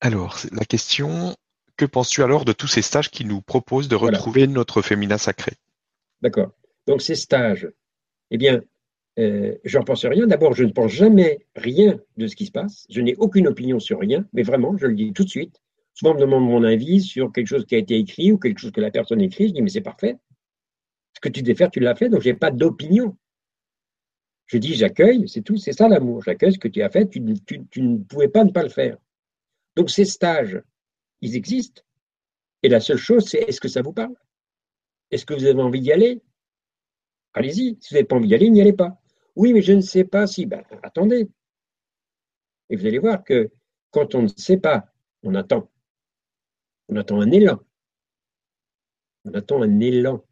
[0.00, 1.34] Alors, la question,
[1.76, 5.52] que penses-tu alors de tous ces stages qui nous proposent de retrouver notre féminin sacré?
[6.22, 6.52] D'accord.
[6.86, 7.68] Donc, ces stages,
[8.30, 8.62] eh bien,
[9.18, 10.26] euh, je n'en pense rien.
[10.26, 12.86] D'abord, je ne pense jamais rien de ce qui se passe.
[12.88, 15.60] Je n'ai aucune opinion sur rien, mais vraiment, je le dis tout de suite.
[15.94, 18.58] Souvent, on me demande mon avis sur quelque chose qui a été écrit ou quelque
[18.58, 19.48] chose que la personne écrit.
[19.48, 20.16] Je dis, mais c'est parfait.
[21.14, 23.16] Ce que tu devais faire, tu l'as fait, donc je n'ai pas d'opinion.
[24.46, 26.22] Je dis, j'accueille, c'est tout, c'est ça l'amour.
[26.22, 28.96] J'accueille ce que tu as fait, tu, ne pouvais pas ne pas le faire.
[29.76, 30.60] Donc ces stages,
[31.20, 31.82] ils existent.
[32.62, 34.14] Et la seule chose, c'est est-ce que ça vous parle?
[35.10, 36.22] Est-ce que vous avez envie d'y aller?
[37.34, 37.78] Allez-y.
[37.80, 39.00] Si vous n'avez pas envie d'y aller, n'y allez pas.
[39.36, 40.46] Oui, mais je ne sais pas si.
[40.46, 41.28] Ben, attendez.
[42.68, 43.50] Et vous allez voir que
[43.90, 44.86] quand on ne sait pas,
[45.22, 45.70] on attend.
[46.88, 47.60] On attend un élan.
[49.24, 50.24] On attend un élan.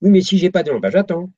[0.00, 1.30] Oui, mais si j'ai pas d'élan, ben j'attends.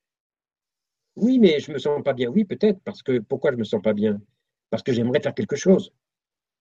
[1.15, 2.29] Oui, mais je me sens pas bien.
[2.29, 4.21] Oui, peut-être, parce que pourquoi je me sens pas bien?
[4.69, 5.93] Parce que j'aimerais faire quelque chose.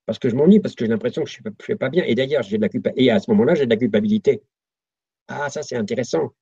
[0.06, 2.04] Parce que je m'ennuie, parce que j'ai l'impression que je ne fais pas bien.
[2.04, 2.92] Et d'ailleurs, j'ai de la.
[2.96, 4.42] Et à ce moment-là, j'ai de la culpabilité.
[5.30, 6.32] Ah, ça, c'est intéressant.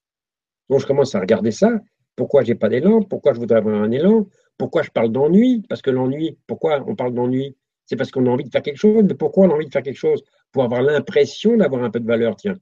[0.71, 1.79] Donc, je commence à regarder ça.
[2.17, 3.03] Pourquoi j'ai pas d'élan?
[3.03, 4.27] Pourquoi je voudrais avoir un élan?
[4.57, 5.63] Pourquoi je parle d'ennui?
[5.69, 7.55] Parce que l'ennui, pourquoi on parle d'ennui?
[7.85, 9.05] C'est parce qu'on a envie de faire quelque chose.
[9.05, 10.25] Mais pourquoi on a envie de faire quelque chose?
[10.51, 12.57] Pour avoir l'impression d'avoir un peu de valeur, tiens.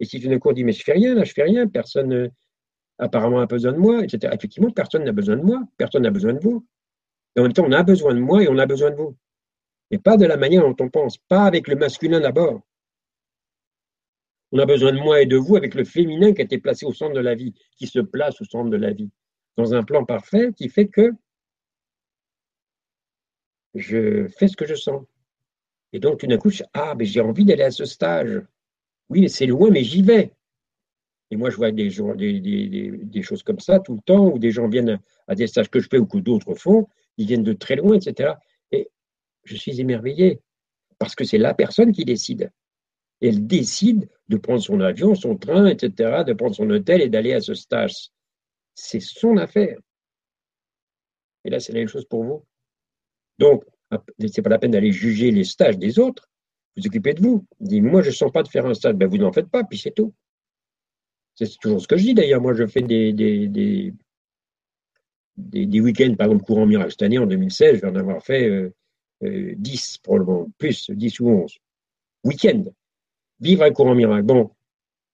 [0.00, 1.68] Et si tout d'un coup on dit, mais je fais rien, là, je fais rien,
[1.68, 2.28] personne euh,
[2.98, 4.32] apparemment a besoin de moi, etc.
[4.34, 6.66] Effectivement, personne n'a besoin de moi, personne n'a besoin de vous.
[7.36, 9.14] Et en même temps, on a besoin de moi et on a besoin de vous.
[9.90, 12.62] Mais pas de la manière dont on pense, pas avec le masculin d'abord.
[14.52, 16.84] On a besoin de moi et de vous avec le féminin qui a été placé
[16.84, 19.10] au centre de la vie, qui se place au centre de la vie,
[19.56, 21.12] dans un plan parfait qui fait que
[23.74, 25.04] je fais ce que je sens.
[25.92, 28.40] Et donc, tout d'un coup, je, ah, mais j'ai envie d'aller à ce stage.
[29.08, 30.32] Oui, c'est loin, mais j'y vais.
[31.30, 34.68] Et moi, je vois des, des, choses comme ça tout le temps, où des gens
[34.68, 37.76] viennent à des stages que je fais ou que d'autres font, ils viennent de très
[37.76, 38.34] loin, etc.
[38.72, 38.90] Et
[39.44, 40.40] je suis émerveillé,
[40.98, 42.50] parce que c'est la personne qui décide.
[43.20, 47.32] Elle décide de prendre son avion, son train, etc., de prendre son hôtel et d'aller
[47.32, 48.10] à ce stage.
[48.74, 49.78] C'est son affaire.
[51.44, 52.44] Et là, c'est la même chose pour vous.
[53.38, 53.64] Donc,
[54.28, 56.28] c'est pas la peine d'aller juger les stages des autres.
[56.76, 57.46] Vous occupez de vous.
[57.58, 58.94] Dites, moi, je ne sens pas de faire un stage.
[58.94, 60.14] Ben, vous n'en faites pas, puis c'est tout.
[61.34, 62.40] C'est toujours ce que je dis d'ailleurs.
[62.40, 63.92] Moi, je fais des, des,
[65.80, 66.90] week-ends, par exemple, courant miracle.
[66.90, 68.72] Cette année, en 2016, je vais en avoir fait euh,
[69.24, 71.58] euh, 10, probablement, plus, 10 ou 11.
[72.24, 72.64] Week-end.
[73.40, 74.24] Vivre un courant miracle.
[74.24, 74.50] Bon.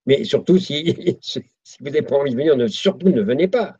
[0.07, 0.95] Mais surtout, si,
[1.81, 3.79] vous n'avez pas envie de venir, surtout ne venez pas.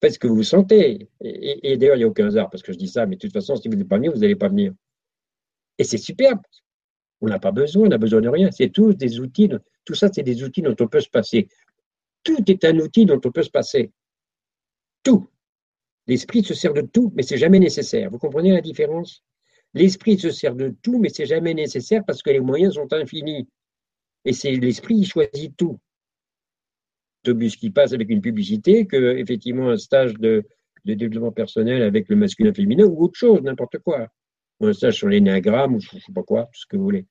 [0.00, 1.08] Faites ce que vous sentez.
[1.20, 3.32] Et, d'ailleurs, il n'y a aucun hasard parce que je dis ça, mais de toute
[3.32, 4.72] façon, si vous n'êtes pas venu, vous n'allez pas venir.
[5.78, 6.40] Et c'est superbe.
[7.20, 8.50] On n'a pas besoin, on n'a besoin de rien.
[8.50, 9.50] C'est tous des outils.
[9.84, 11.48] tout ça, c'est des outils dont on peut se passer.
[12.22, 13.90] Tout est un outil dont on peut se passer.
[15.02, 15.28] Tout.
[16.06, 18.10] L'esprit se sert de tout, mais c'est jamais nécessaire.
[18.10, 19.24] Vous comprenez la différence?
[19.76, 23.48] L'esprit se sert de tout, mais c'est jamais nécessaire parce que les moyens sont infinis.
[24.24, 25.78] Et c'est l'esprit qui choisit tout
[27.32, 30.44] bus qui passe avec une publicité que effectivement un stage de,
[30.84, 34.06] développement personnel avec le masculin féminin ou autre chose, n'importe quoi.
[34.60, 36.84] Ou un stage sur l'énéagramme ou je ne sais pas quoi, tout ce que vous
[36.84, 37.06] voulez.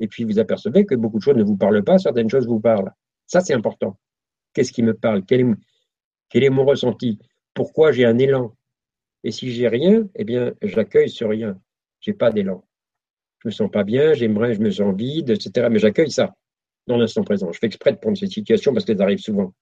[0.00, 2.60] Et puis vous apercevez que beaucoup de choses ne vous parlent pas, certaines choses vous
[2.60, 2.90] parlent.
[3.26, 3.98] Ça, c'est important.
[4.54, 5.24] Qu'est-ce qui me parle?
[5.26, 5.54] Quel
[6.32, 7.18] est mon ressenti?
[7.52, 8.54] Pourquoi j'ai un élan?
[9.24, 11.60] Et si j'ai rien, eh bien, j'accueille ce rien.
[12.12, 12.64] Pas d'élan.
[13.40, 15.68] Je me sens pas bien, j'aimerais, je me sens vide, etc.
[15.70, 16.34] Mais j'accueille ça
[16.86, 17.52] dans l'instant présent.
[17.52, 19.52] Je fais exprès de prendre ces situations parce qu'elles arrivent souvent.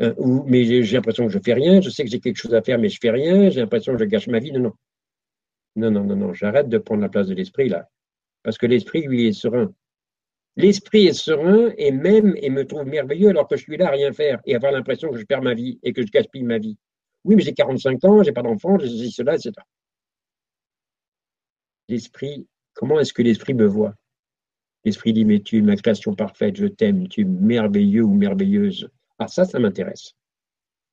[0.00, 0.14] Euh,
[0.46, 2.78] mais j'ai l'impression que je fais rien, je sais que j'ai quelque chose à faire,
[2.78, 4.52] mais je fais rien, j'ai l'impression que je gâche ma vie.
[4.52, 4.72] Non, non.
[5.76, 6.32] Non, non, non, non.
[6.32, 7.88] J'arrête de prendre la place de l'esprit, là.
[8.42, 9.72] Parce que l'esprit, lui, est serein.
[10.56, 13.90] L'esprit est serein et même et me trouve merveilleux alors que je suis là à
[13.90, 16.58] rien faire et avoir l'impression que je perds ma vie et que je gaspille ma
[16.58, 16.76] vie.
[17.24, 19.52] Oui, mais j'ai 45 ans, j'ai pas d'enfant, j'ai ceci, cela, etc.
[21.92, 23.94] L'esprit, comment est-ce que l'esprit me voit?
[24.82, 28.88] L'esprit dit, mais tu es ma création parfaite, je t'aime, tu es merveilleux ou merveilleuse.
[29.18, 30.14] Ah, ça, ça m'intéresse.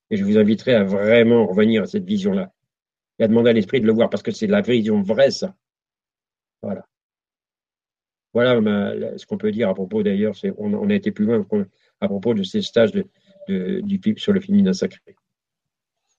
[0.09, 2.51] Et je vous inviterai à vraiment revenir à cette vision-là
[3.17, 5.55] et à demander à l'esprit de le voir parce que c'est la vision vraie, ça.
[6.61, 6.85] Voilà.
[8.33, 11.47] Voilà ce qu'on peut dire à propos d'ailleurs, on, on, a été plus loin
[12.01, 15.15] à propos de ces stages de, du, sur le féminin sacré.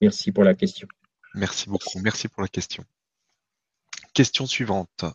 [0.01, 0.87] Merci pour la question.
[1.35, 1.99] Merci beaucoup.
[1.99, 2.83] Merci pour la question.
[4.13, 5.05] Question suivante.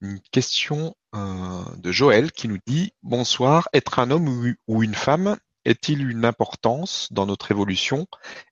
[0.00, 5.38] Une question euh, de Joël qui nous dit Bonsoir, être un homme ou une femme
[5.64, 8.06] est-il une importance dans notre évolution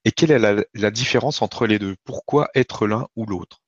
[0.05, 1.95] et quelle est la, différence entre les deux?
[2.03, 3.61] Pourquoi être l'un ou l'autre?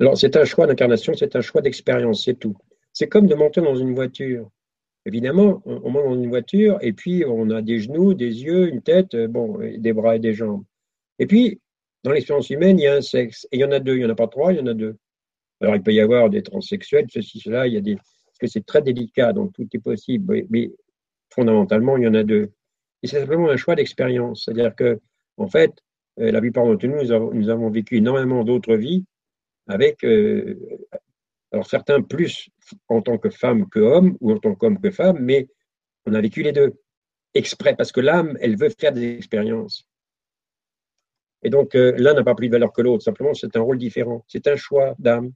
[0.00, 2.56] Alors, c'est un choix d'incarnation, c'est un choix d'expérience, c'est tout.
[2.92, 4.50] C'est comme de monter dans une voiture.
[5.06, 8.82] Évidemment, on, monte dans une voiture et puis on a des genoux, des yeux, une
[8.82, 10.64] tête, euh, bon, des bras et des jambes.
[11.20, 11.60] Et puis,
[12.06, 13.48] dans l'expérience humaine, il y a un sexe.
[13.50, 14.66] Et il y en a deux, il n'y en a pas trois, il y en
[14.66, 14.96] a deux.
[15.60, 17.96] Alors, il peut y avoir des transsexuels, ceci, cela, il y a des.
[17.96, 20.44] Parce que c'est très délicat, donc tout est possible.
[20.48, 20.70] Mais
[21.34, 22.52] fondamentalement, il y en a deux.
[23.02, 24.44] Et c'est simplement un choix d'expérience.
[24.44, 25.00] C'est-à-dire que,
[25.36, 25.72] en fait,
[26.20, 27.02] euh, la plupart d'entre nous,
[27.34, 29.04] nous avons, vécu énormément d'autres vies
[29.66, 30.54] avec, euh,
[31.50, 32.50] alors certains plus
[32.88, 35.48] en tant que femme que homme ou en tant qu'homme que femme, mais
[36.04, 36.74] on a vécu les deux
[37.34, 39.85] exprès parce que l'âme, elle veut faire des expériences.
[41.46, 43.04] Et donc, euh, l'un n'a pas plus de valeur que l'autre.
[43.04, 44.24] Simplement, c'est un rôle différent.
[44.26, 45.32] C'est un choix d'âme.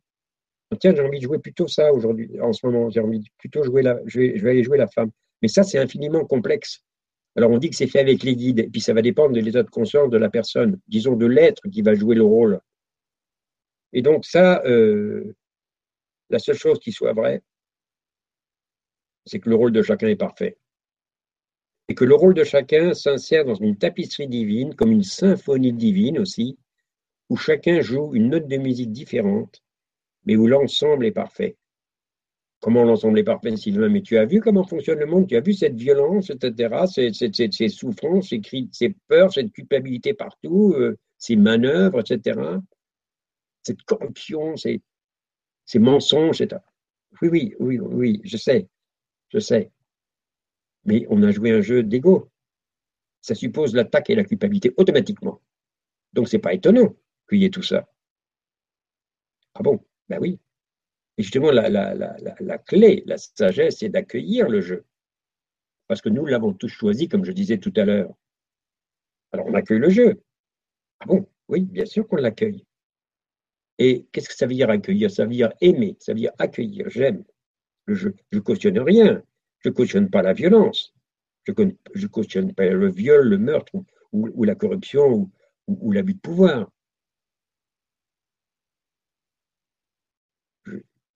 [0.81, 2.91] Tiens, j'ai envie de jouer plutôt ça aujourd'hui, en ce moment.
[2.91, 5.13] J'ai envie de plutôt jouer la, je vais, aller jouer la femme.
[5.41, 6.83] Mais ça, c'est infiniment complexe.
[7.37, 9.41] Alors, on dit que c'est fait avec les guides, et puis ça va dépendre de
[9.41, 12.59] l'état de conscience de la personne, disons de l'être qui va jouer le rôle.
[13.93, 15.37] Et donc, ça, euh,
[16.29, 17.41] la seule chose qui soit vraie,
[19.27, 20.59] c'est que le rôle de chacun est parfait.
[21.91, 26.19] Et que le rôle de chacun s'insère dans une tapisserie divine, comme une symphonie divine
[26.19, 26.57] aussi,
[27.29, 29.63] où chacun joue une note de musique différente,
[30.25, 31.57] mais où l'ensemble est parfait
[32.61, 35.41] comment l'ensemble est parfait, Sylvain, mais tu as vu comment fonctionne le monde, tu as
[35.41, 37.11] vu cette violence, etc., ces,
[37.51, 38.33] ces, souffrances,
[38.73, 42.39] ces peurs, cette culpabilité partout, euh, ces manœuvres, etc.,
[43.63, 44.83] cette corruption, ces
[45.79, 46.61] mensonges, etc.
[47.23, 48.69] Oui, oui, oui, oui, je sais.
[49.29, 49.71] je sais.
[50.85, 52.31] Mais on a joué un jeu d'ego.
[53.21, 55.41] Ça suppose l'attaque et la culpabilité automatiquement.
[56.13, 56.95] Donc, ce n'est pas étonnant
[57.29, 57.89] qu'il y ait tout ça.
[59.55, 59.81] Ah bon?
[60.09, 60.41] Ben oui.
[61.19, 64.87] Et justement, la, clé, la sagesse, c'est d'accueillir le jeu.
[65.87, 68.15] Parce que nous l'avons tous choisi, comme je disais tout à l'heure.
[69.33, 70.23] Alors, on accueille le jeu.
[71.01, 71.27] Ah bon?
[71.49, 72.65] Oui, bien sûr qu'on l'accueille.
[73.79, 75.11] Et qu'est-ce que ça veut dire accueillir?
[75.11, 77.25] Ça veut dire aimer, ça veut dire accueillir, j'aime.
[77.87, 79.23] Je ne cautionne rien,
[79.61, 80.95] je ne cautionne pas la violence,
[81.47, 83.73] je ne cautionne pas le viol, le meurtre
[84.13, 85.31] ou, la corruption
[85.67, 86.71] ou, l'abus de pouvoir.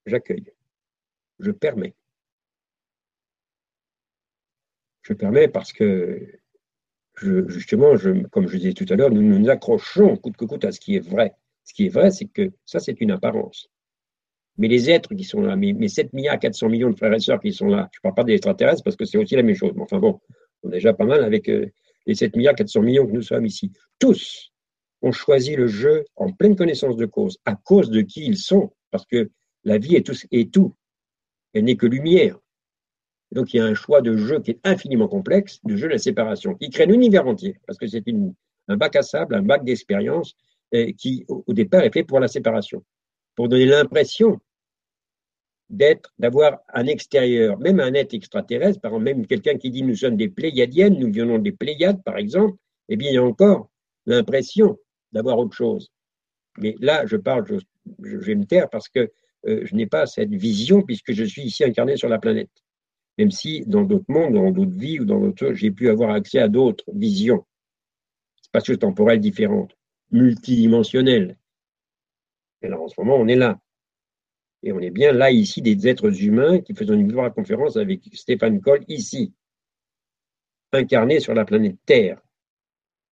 [0.06, 0.52] J'accueille,
[1.38, 1.94] je permets.
[5.02, 6.40] Je permets parce que,
[7.22, 7.94] justement,
[8.30, 10.96] comme je disais tout à l'heure, nous nous accrochons coûte que coûte à ce qui
[10.96, 11.34] est vrai.
[11.64, 13.70] Ce qui est vrai, c'est que ça, c'est une apparence.
[14.56, 17.40] Mais les êtres qui sont là, mes, 7 milliards 400 millions de frères et sœurs
[17.40, 19.56] qui sont là, je ne parle pas des extraterrestres parce que c'est aussi la même
[19.56, 19.72] chose.
[19.74, 20.20] Mais enfin bon,
[20.62, 21.66] on est déjà pas mal avec euh,
[22.06, 23.72] les 7 milliards 400 millions que nous sommes ici.
[23.98, 24.52] Tous
[25.02, 28.72] ont choisi le jeu en pleine connaissance de cause, à cause de qui ils sont,
[28.90, 29.30] parce que
[29.64, 30.16] la vie est tout.
[30.30, 30.74] Est tout.
[31.52, 32.38] Elle n'est que lumière.
[33.32, 35.92] Donc il y a un choix de jeu qui est infiniment complexe, de jeu de
[35.92, 38.04] la séparation, qui crée l'univers entier, parce que c'est
[38.68, 40.36] un bac à sable, un bac d'expérience
[40.96, 42.84] qui, au départ, est fait pour la séparation,
[43.34, 44.40] pour donner l'impression
[45.70, 49.96] d'être, d'avoir un extérieur, même un être extraterrestre, par exemple, même quelqu'un qui dit nous
[49.96, 52.56] sommes des Pléiadiennes, nous venons des Pléiades, par exemple,
[52.88, 53.70] eh bien, il y a encore
[54.06, 54.78] l'impression
[55.12, 55.90] d'avoir autre chose.
[56.58, 57.44] Mais là, je parle,
[58.02, 59.10] je, vais me taire parce que
[59.46, 62.50] euh, je n'ai pas cette vision puisque je suis ici incarné sur la planète.
[63.18, 66.38] Même si dans d'autres mondes, dans d'autres vies ou dans d'autres j'ai pu avoir accès
[66.38, 67.44] à d'autres visions
[68.42, 69.76] spatio-temporelles différentes
[70.10, 71.36] multidimensionnel.
[72.64, 73.60] Alors en ce moment, on est là.
[74.62, 78.60] Et on est bien là, ici, des êtres humains qui faisons une conférence avec Stéphane
[78.60, 79.34] Coll, ici,
[80.72, 82.20] incarné sur la planète Terre.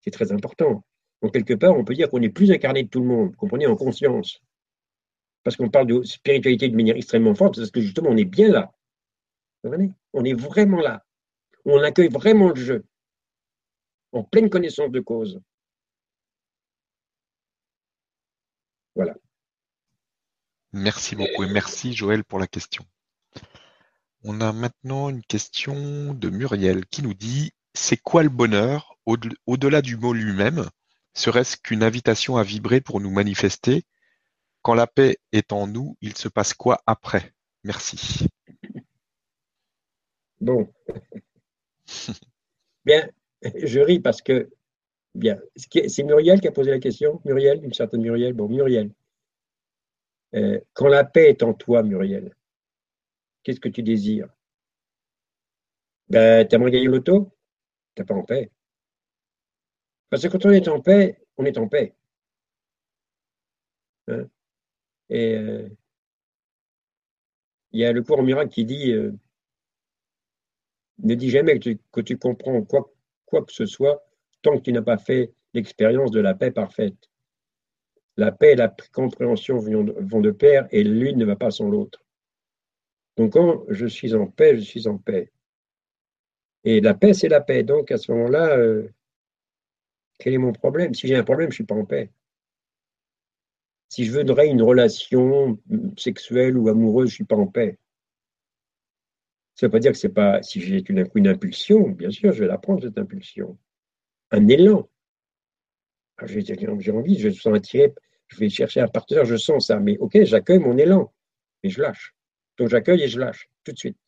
[0.00, 0.82] C'est très important.
[1.20, 3.66] Donc, quelque part, on peut dire qu'on est plus incarné de tout le monde, comprenez,
[3.66, 4.40] en conscience.
[5.44, 8.48] Parce qu'on parle de spiritualité de manière extrêmement forte, parce que justement, on est bien
[8.48, 8.72] là.
[9.62, 9.92] Vous comprenez?
[10.14, 11.04] On est vraiment là.
[11.64, 12.84] On accueille vraiment le jeu,
[14.12, 15.40] en pleine connaissance de cause.
[18.94, 19.14] Voilà.
[20.72, 22.84] Merci beaucoup et merci Joël pour la question.
[24.24, 28.96] On a maintenant une question de Muriel qui nous dit C'est quoi le bonheur
[29.46, 30.68] au-delà du mot lui-même?
[31.14, 33.82] Serait-ce qu'une invitation à vibrer pour nous manifester?
[34.62, 37.32] Quand la paix est en nous, il se passe quoi après?
[37.64, 38.26] Merci.
[40.40, 40.72] Bon.
[42.84, 43.08] Bien,
[43.62, 44.48] je ris parce que
[45.14, 45.38] Bien.
[45.56, 48.90] C'est Muriel qui a posé la question Muriel, une certaine Muriel Bon, Muriel.
[50.34, 52.34] Euh, quand la paix est en toi, Muriel,
[53.42, 54.28] qu'est-ce que tu désires?
[56.08, 57.32] Ben, t'aimerais gagner l'auto
[57.94, 58.50] T'es pas en paix.
[60.08, 61.94] Parce que quand on est en paix, on est en paix.
[64.08, 64.26] Hein?
[65.08, 65.68] Et euh,
[67.72, 69.12] il y a le cours miracle qui dit euh,
[70.98, 74.04] ne dis jamais que tu, comprends quoi que ce soit
[74.42, 77.11] tant que tu n'as pas fait l'expérience de la paix parfaite.
[78.16, 82.04] La paix et la compréhension vont de pair et l'une ne va pas sans l'autre.
[83.16, 85.32] Donc quand je suis en paix, je suis en paix.
[86.64, 87.62] Et la paix, c'est la paix.
[87.62, 88.88] Donc à ce moment-là, euh,
[90.18, 90.94] quel est mon problème?
[90.94, 92.10] Si j'ai un problème, je ne suis pas en paix.
[93.88, 95.58] Si je voudrais une relation
[95.96, 97.78] sexuelle ou amoureuse, je ne suis pas en paix.
[99.54, 102.32] Ça ne veut pas dire que c'est pas, si j'ai une, une impulsion, bien sûr,
[102.32, 103.58] je vais la prendre, cette impulsion
[104.32, 104.88] un élan.
[106.18, 107.94] Ah, j'ai envie, je sens attiré,
[108.28, 111.12] je vais chercher un partenaire, je sens ça, mais ok, j'accueille mon élan,
[111.62, 112.14] et je lâche.
[112.58, 113.98] Donc j'accueille et je lâche, tout de suite.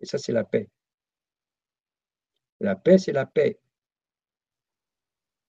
[0.00, 0.68] Et ça, c'est la paix.
[2.60, 3.58] La paix, c'est la paix.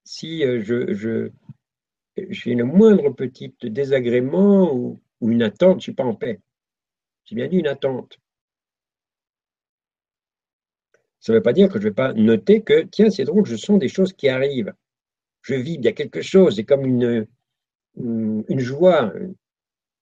[0.03, 1.31] Si euh, je, je,
[2.29, 6.39] j'ai le moindre petit désagrément ou, ou une attente, je ne suis pas en paix.
[7.25, 8.19] J'ai bien dit une attente.
[11.19, 13.45] Ça ne veut pas dire que je ne vais pas noter que, tiens, c'est drôle,
[13.45, 14.73] je sens des choses qui arrivent.
[15.45, 17.27] Je vis, il y a quelque chose, c'est comme une,
[17.97, 19.13] une, joie.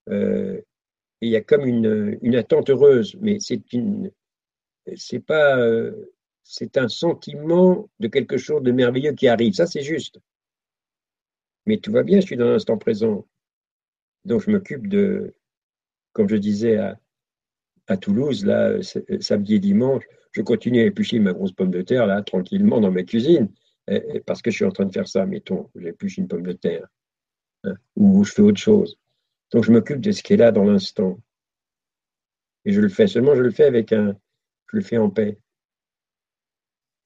[0.10, 0.62] Euh,
[1.20, 4.10] il y a comme une, une attente heureuse, mais c'est une,
[4.96, 5.58] c'est pas,
[6.44, 9.54] c'est un sentiment de quelque chose de merveilleux qui arrive.
[9.54, 10.18] Ça, c'est juste.
[11.66, 13.28] Mais tout va bien, je suis dans l'instant présent.
[14.24, 15.34] Donc, je m'occupe de,
[16.14, 16.98] comme je disais à,
[17.88, 18.82] à Toulouse, là,
[19.20, 22.92] samedi et dimanche, je continue à éplucher ma grosse pomme de terre, là, tranquillement dans
[22.92, 23.52] ma cuisine,
[24.26, 26.88] parce que je suis en train de faire ça, mettons, j'épluche une pomme de terre,
[27.64, 28.98] hein, ou je fais autre chose.
[29.52, 31.20] Donc, je m'occupe de ce qui est là dans l'instant.
[32.66, 33.08] Et je le fais.
[33.08, 34.18] Seulement, je le fais avec un.
[34.72, 35.38] Je le fais en paix.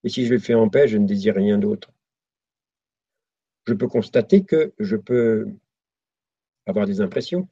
[0.04, 1.92] Et si je le fais en paix, je ne désire rien d'autre.
[3.66, 5.52] Je peux constater que je peux
[6.66, 7.50] avoir des impressions,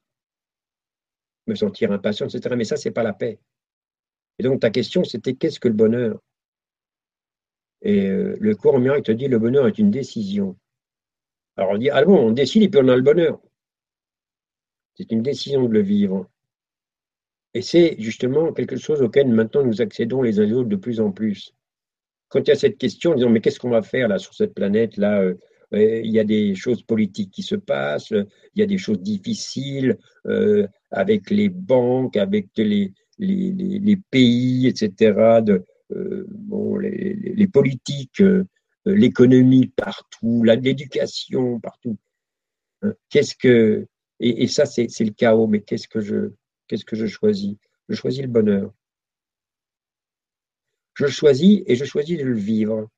[1.48, 2.56] me sentir impatient, etc.
[2.56, 3.40] Mais ça, ce n'est pas la paix.
[4.40, 6.22] Et donc, ta question, c'était qu'est-ce que le bonheur?
[7.82, 10.58] Et euh, le cours en miracle te dit le bonheur est une décision.
[11.58, 13.40] Alors, on dit, ah bon, on décide et puis on a le bonheur.
[14.96, 16.30] C'est une décision de le vivre.
[17.54, 21.00] Et c'est justement quelque chose auquel maintenant nous accédons les uns les autres de plus
[21.00, 21.54] en plus.
[22.28, 24.54] Quand il y a cette question, disons, mais qu'est-ce qu'on va faire là sur cette
[24.54, 25.36] planète là euh,
[25.72, 29.98] Il y a des choses politiques qui se passent, il y a des choses difficiles
[30.26, 35.42] euh, avec les banques, avec les, les, les, pays, etc.
[35.42, 38.24] De, bon, les, politiques,
[38.86, 41.98] l'économie partout, l'éducation partout.
[42.82, 43.88] Hein, qu'est-ce que
[44.20, 45.48] et, et ça c'est le chaos.
[45.48, 46.32] Mais qu'est-ce que je
[46.68, 47.58] Qu'est-ce que je choisis?
[47.90, 48.74] Je choisis le bonheur.
[50.96, 52.90] Je choisis et je choisis de le vivre.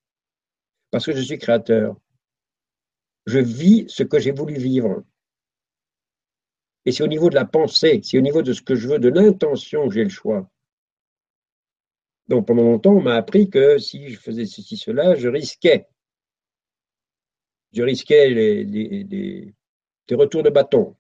[0.92, 2.00] Parce que je suis créateur.
[3.26, 5.04] Je vis ce que j'ai voulu vivre.
[6.86, 9.00] Et c'est au niveau de la pensée, c'est au niveau de ce que je veux,
[9.00, 10.50] de l'intention que j'ai le choix.
[12.28, 15.88] Donc pendant longtemps, on m'a appris que si je faisais ceci, cela, je risquais.
[17.74, 20.96] Je risquais les, des retours de bâton.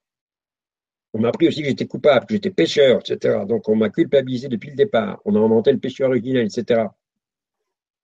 [1.14, 3.45] On m'a appris aussi que j'étais coupable, que j'étais pécheur, etc.
[3.48, 5.20] Donc on m'a culpabilisé depuis le départ.
[5.26, 6.88] On a inventé le péché originel, etc.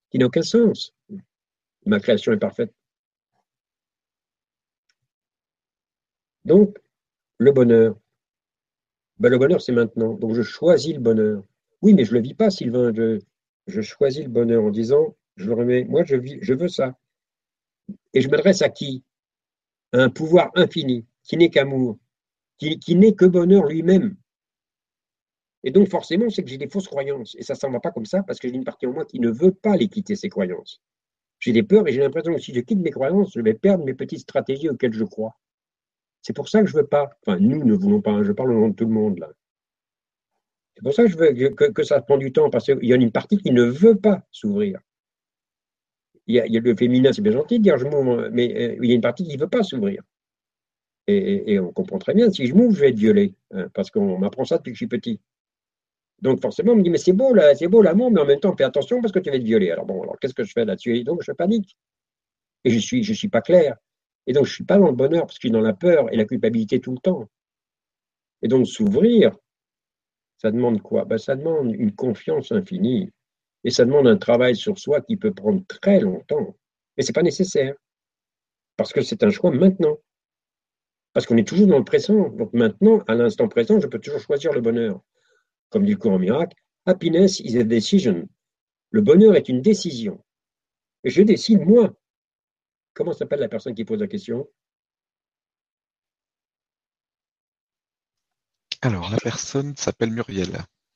[0.10, 0.94] Qui n'a aucun sens.
[1.86, 2.74] Ma création est parfaite.
[6.46, 6.78] Donc,
[7.38, 7.98] le bonheur.
[9.20, 10.14] Ben, le bonheur, c'est maintenant.
[10.14, 11.44] Donc je choisis le bonheur.
[11.84, 12.92] Oui, mais je ne le vis pas, Sylvain.
[13.68, 16.98] Je, choisis le bonheur en disant, je le remets, moi je, vis, je veux ça.
[18.14, 19.04] Et je m'adresse à qui?
[19.92, 22.00] À un pouvoir infini, qui n'est qu'amour
[22.58, 24.16] qui, n'est que bonheur lui-même.
[25.64, 27.36] Et donc, forcément, c'est que j'ai des fausses croyances.
[27.38, 29.06] Et ça ne s'en va pas comme ça parce que j'ai une partie en moi
[29.06, 30.82] qui ne veut pas les quitter, ces croyances.
[31.40, 33.86] J'ai des peurs et j'ai l'impression que si je quitte mes croyances, je vais perdre
[33.86, 35.38] mes petites stratégies auxquelles je crois.
[36.22, 37.10] C'est pour ça que je ne veux pas.
[37.26, 38.12] Enfin, nous ne voulons pas.
[38.12, 39.30] Hein, je parle au nom de tout le monde, là.
[40.76, 42.96] C'est pour ça que je veux que, ça prend du temps parce qu'il y a
[42.96, 44.80] une partie qui ne veut pas s'ouvrir.
[46.26, 48.90] Il, y a, le féminin, c'est bien gentil de dire je m'ouvre, mais euh, il
[48.90, 50.02] y a une partie qui ne veut pas s'ouvrir.
[51.08, 54.18] Et, on comprend très bien, si je m'ouvre, je vais être violé, hein, parce qu'on
[54.18, 55.20] m'apprend ça depuis que je suis petit.
[56.22, 58.56] Donc forcément, on me dit, mais c'est beau, c'est beau l'amour, mais en même temps,
[58.56, 59.70] fais attention parce que tu vas être violé.
[59.72, 60.96] Alors bon, alors qu'est-ce que je fais là-dessus?
[60.98, 61.76] Et donc, je panique.
[62.64, 63.76] Et je suis, je suis pas clair.
[64.26, 66.12] Et donc, je suis pas dans le bonheur parce que je suis dans la peur
[66.14, 67.28] et la culpabilité tout le temps.
[68.42, 69.36] Et donc, s'ouvrir,
[70.44, 71.06] ça demande quoi?
[71.06, 73.10] Ben, Ça demande une confiance infinie.
[73.64, 76.58] Et ça demande un travail sur soi qui peut prendre très longtemps.
[76.98, 77.76] Mais ce n'est pas nécessaire.
[78.76, 79.98] Parce que c'est un choix maintenant.
[81.14, 82.28] Parce qu'on est toujours dans le présent.
[82.30, 85.00] Donc maintenant, à l'instant présent, je peux toujours choisir le bonheur.
[85.70, 88.28] Comme dit le courant miracle, happiness is a decision.
[88.90, 90.22] Le bonheur est une décision.
[91.06, 91.96] Et je décide moi.
[92.94, 94.50] Comment s'appelle la personne qui pose la question?
[98.86, 100.50] Alors, la personne s'appelle Muriel.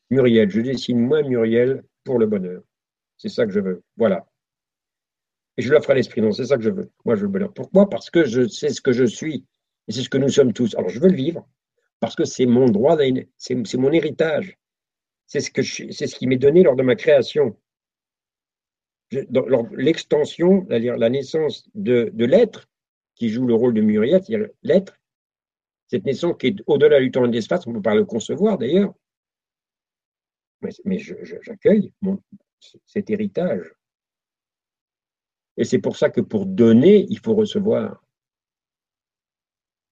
[0.10, 2.62] Muriel, je décide moi, Muriel, pour le bonheur.
[3.18, 3.82] C'est ça que je veux.
[3.96, 4.28] Voilà.
[5.56, 6.22] Et je l'offre à l'esprit.
[6.22, 6.92] Non, c'est ça que je veux.
[7.06, 7.54] Moi, je veux le bonheur.
[7.54, 7.90] Pourquoi?
[7.90, 9.46] Parce que je sais ce que je suis.
[9.88, 10.76] Et c'est ce que nous sommes tous.
[10.76, 11.48] Alors je veux le vivre
[12.02, 12.98] parce que c'est mon droit,
[13.38, 14.58] c'est mon héritage.
[15.26, 17.58] C'est ce, que c'est ce qui m'est donné lors de ma création.
[19.12, 22.68] L'extension, c'est-à-dire la naissance de, l'être,
[23.16, 25.00] qui joue le rôle de Muriel, c'est-à-dire l'être,
[25.88, 28.58] cette naissance qui est au-delà du temps et de l'espace, on peut pas le concevoir
[28.58, 28.94] d'ailleurs,
[30.62, 31.94] mais, mais j'accueille
[32.86, 33.74] cet héritage.
[35.58, 38.04] Et c'est pour ça que pour donner, il faut recevoir.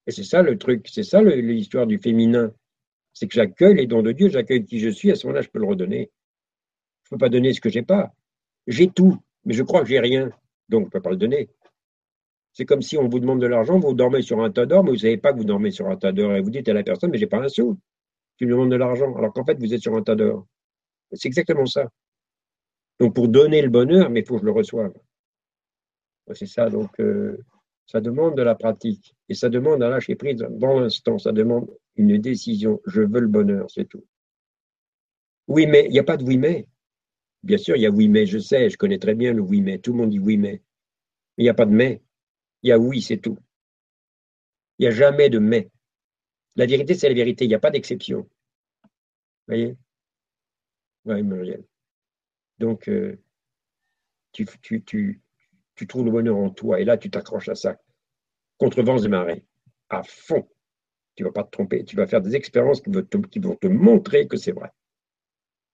[0.07, 2.53] Et c'est ça le truc, c'est ça l'histoire du féminin.
[3.13, 5.49] C'est que j'accueille les dons de Dieu, j'accueille qui je suis, à ce moment-là, je
[5.49, 6.11] peux le redonner.
[7.03, 8.13] Je ne peux pas donner ce que j'ai pas.
[8.67, 10.30] J'ai tout, mais je crois que j'ai rien,
[10.69, 11.49] donc je ne peux pas le donner.
[12.56, 14.91] C'est comme si on vous demande de l'argent, vous dormez sur un tas d'or, mais
[14.91, 16.73] vous ne savez pas que vous dormez sur un tas d'or, et vous dites à
[16.73, 17.77] la personne, mais j'ai pas un sou.
[18.38, 20.48] Tu me demandes de l'argent, alors qu'en fait, vous êtes sur un tas d'or.
[21.11, 21.90] C'est exactement ça.
[22.98, 24.94] Donc, pour donner le bonheur, mais il faut que je le reçoive.
[26.32, 27.38] C'est ça, donc, euh,
[27.88, 31.69] ça demande de la pratique et ça demande un lâcher prise dans l'instant, ça demande
[31.98, 32.80] une décision.
[32.86, 34.06] Je veux le bonheur, c'est tout.
[35.49, 36.68] Oui, mais il n'y a pas de oui, mais.
[37.44, 39.60] Bien sûr, il y a oui, mais, je sais, je connais très bien le oui,
[39.60, 39.77] mais.
[39.77, 40.61] Tout le monde dit oui, mais.
[41.38, 42.02] Mais il n'y a pas de mais.
[42.65, 43.37] Il y a oui, c'est tout.
[44.79, 45.69] Il n'y a jamais de mais.
[46.55, 48.27] La vérité, c'est la vérité, il n'y a pas d'exception.
[48.81, 48.89] Vous
[49.47, 49.77] voyez?
[51.05, 51.63] Oui, Muriel.
[52.57, 53.21] Donc, euh,
[54.31, 54.47] tu,
[55.87, 56.79] trouves le bonheur en toi.
[56.79, 57.79] Et là, tu t'accroches à ça.
[58.57, 59.45] Contre vents et marées.
[59.89, 60.49] À fond.
[61.13, 61.85] Tu ne vas pas te tromper.
[61.85, 63.03] Tu vas faire des expériences qui vont
[63.57, 64.71] te, montrer que c'est vrai.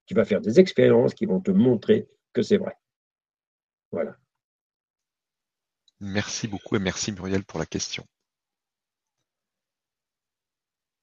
[0.07, 2.75] Tu vas faire des expériences qui vont te montrer que c'est vrai.
[3.91, 4.17] Voilà.
[6.01, 8.03] Merci beaucoup et merci Muriel pour la question.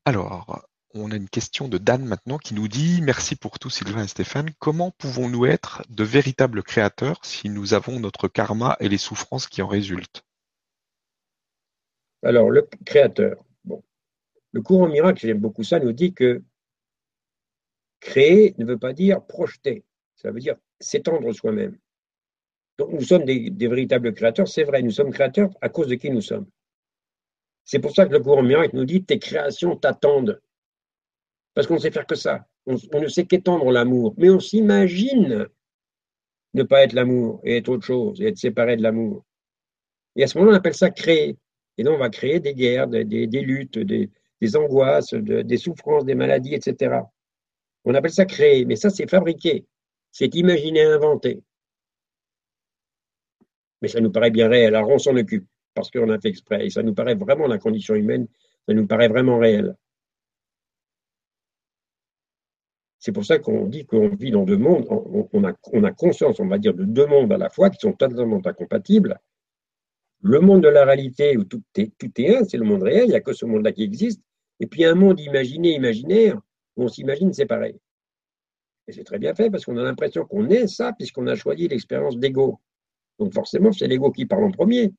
[0.04, 4.02] Alors, on a une question de Dan maintenant qui nous dit Merci pour tout Sylvain
[4.02, 4.50] et Stéphane.
[4.58, 9.62] Comment pouvons-nous être de véritables créateurs si nous avons notre karma et les souffrances qui
[9.62, 10.24] en résultent?
[12.24, 13.44] Alors, le créateur.
[14.52, 16.42] Le courant miracle, j'aime beaucoup ça, nous dit que
[18.00, 19.84] créer ne veut pas dire projeter.
[20.16, 21.78] Ça veut dire s'étendre soi-même.
[22.78, 26.10] Donc nous sommes des, véritables créateurs, c'est vrai, nous sommes créateurs à cause de qui
[26.10, 26.46] nous sommes.
[27.64, 30.40] C'est pour ça que le courant miracle nous dit tes créations t'attendent.
[31.54, 32.46] Parce qu'on ne sait faire que ça.
[32.66, 34.14] On, ne sait qu'étendre l'amour.
[34.16, 35.48] Mais on s'imagine
[36.54, 39.24] ne pas être l'amour et être autre chose, et être séparé de l'amour.
[40.16, 41.36] Et à ce moment-là, on appelle ça créer.
[41.76, 44.10] Et donc, on va créer des guerres, des, luttes, des,
[44.56, 47.00] angoisses, des souffrances, des maladies, etc.
[47.84, 48.64] On appelle ça créer.
[48.64, 49.66] Mais ça, c'est fabriquer.
[50.10, 51.42] C'est imaginer, inventer
[53.80, 54.74] mais ça nous paraît bien réel.
[54.74, 56.66] Alors on s'en occupe parce qu'on a fait exprès.
[56.66, 58.26] Et ça nous paraît vraiment la condition humaine,
[58.66, 59.74] ça nous paraît vraiment réel.
[62.98, 66.40] C'est pour ça qu'on dit qu'on vit dans deux mondes, on, a, on a conscience,
[66.40, 69.20] on va dire, de deux mondes à la fois qui sont totalement incompatibles.
[70.20, 73.04] Le monde de la réalité où tout est, tout est un, c'est le monde réel,
[73.04, 74.20] il n'y a que ce monde-là qui existe.
[74.58, 76.40] Et puis un monde imaginé, imaginaire,
[76.76, 77.76] où on s'imagine séparé.
[78.88, 81.68] Et c'est très bien fait parce qu'on a l'impression qu'on est ça puisqu'on a choisi
[81.68, 82.58] l'expérience d'ego.
[83.18, 84.92] Donc forcément, c'est l'ego qui parle en premier.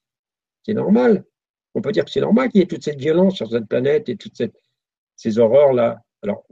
[0.66, 1.26] C'est normal.
[1.76, 4.10] On peut dire que c'est normal qu'il y ait toute cette violence sur cette planète
[4.10, 4.42] et toutes
[5.16, 6.02] ces horreurs-là.
[6.22, 6.46] Alors,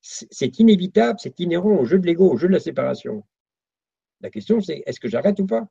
[0.00, 3.24] c'est inévitable, c'est inhérent au jeu de l'ego, au jeu de la séparation.
[4.20, 5.66] La question, c'est est-ce que j'arrête ou pas?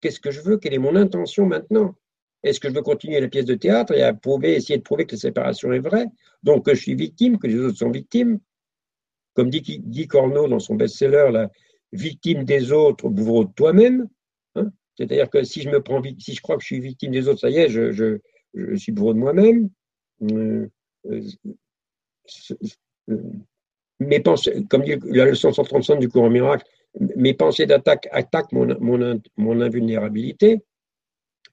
[0.00, 0.58] Qu'est-ce que je veux?
[0.58, 1.94] Quelle est mon intention maintenant?
[2.42, 4.00] Est-ce que je veux continuer la pièce de théâtre et
[4.54, 6.06] essayer de prouver que la séparation est vraie
[6.42, 8.38] Donc que je suis victime, que les autres sont victimes?
[9.34, 11.48] Comme dit Guy Corneau dans son best-seller,
[11.94, 14.08] victime des autres, bourreau de toi-même.
[14.56, 14.70] Hein.
[14.96, 17.40] C'est-à-dire que si je me prends, si je crois que je suis victime des autres,
[17.40, 18.18] ça y est, je,
[18.76, 19.70] suis bourreau de moi-même.
[20.22, 20.68] Euh,
[21.10, 21.20] euh,
[24.00, 26.64] mes pensées, comme dit la leçon 135 du courant miracle,
[27.16, 30.62] mes pensées d'attaque attaquent mon, mon, mon, invulnérabilité.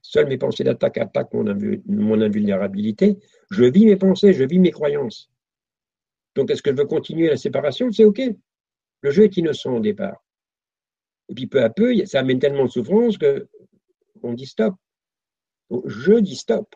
[0.01, 1.45] Seules mes pensées d'attaque attaquent mon,
[1.85, 3.17] mon invulnérabilité.
[3.51, 5.29] Je vis mes pensées, je vis mes croyances.
[6.35, 7.91] Donc, est-ce que je veux continuer la séparation?
[7.91, 8.21] C'est OK.
[9.01, 10.23] Le jeu est innocent au départ.
[11.31, 14.75] Et puis peu à peu, ça amène tellement de souffrance qu'on dit stop.
[15.85, 16.75] Je dis stop.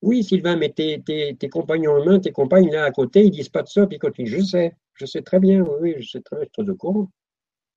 [0.00, 3.48] Oui, Sylvain, mais tes, tes, compagnons en main, tes compagnes là à côté, ils disent
[3.48, 4.28] pas de stop, ils continuent.
[4.28, 6.76] Je sais, je sais très bien, oui, je sais très bien, je suis très au
[6.76, 7.10] courant.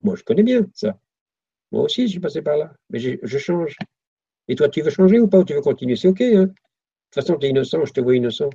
[0.04, 1.00] Moi, je connais bien ça.
[1.72, 2.72] Moi aussi, je suis passé par là.
[2.92, 3.76] Mais je, change.
[4.48, 5.96] Et toi, tu veux changer ou pas ou tu veux continuer?
[5.96, 6.22] C'est OK.
[6.22, 6.56] Hein de toute
[7.16, 8.52] façon, tu es innocent, je te vois innocent.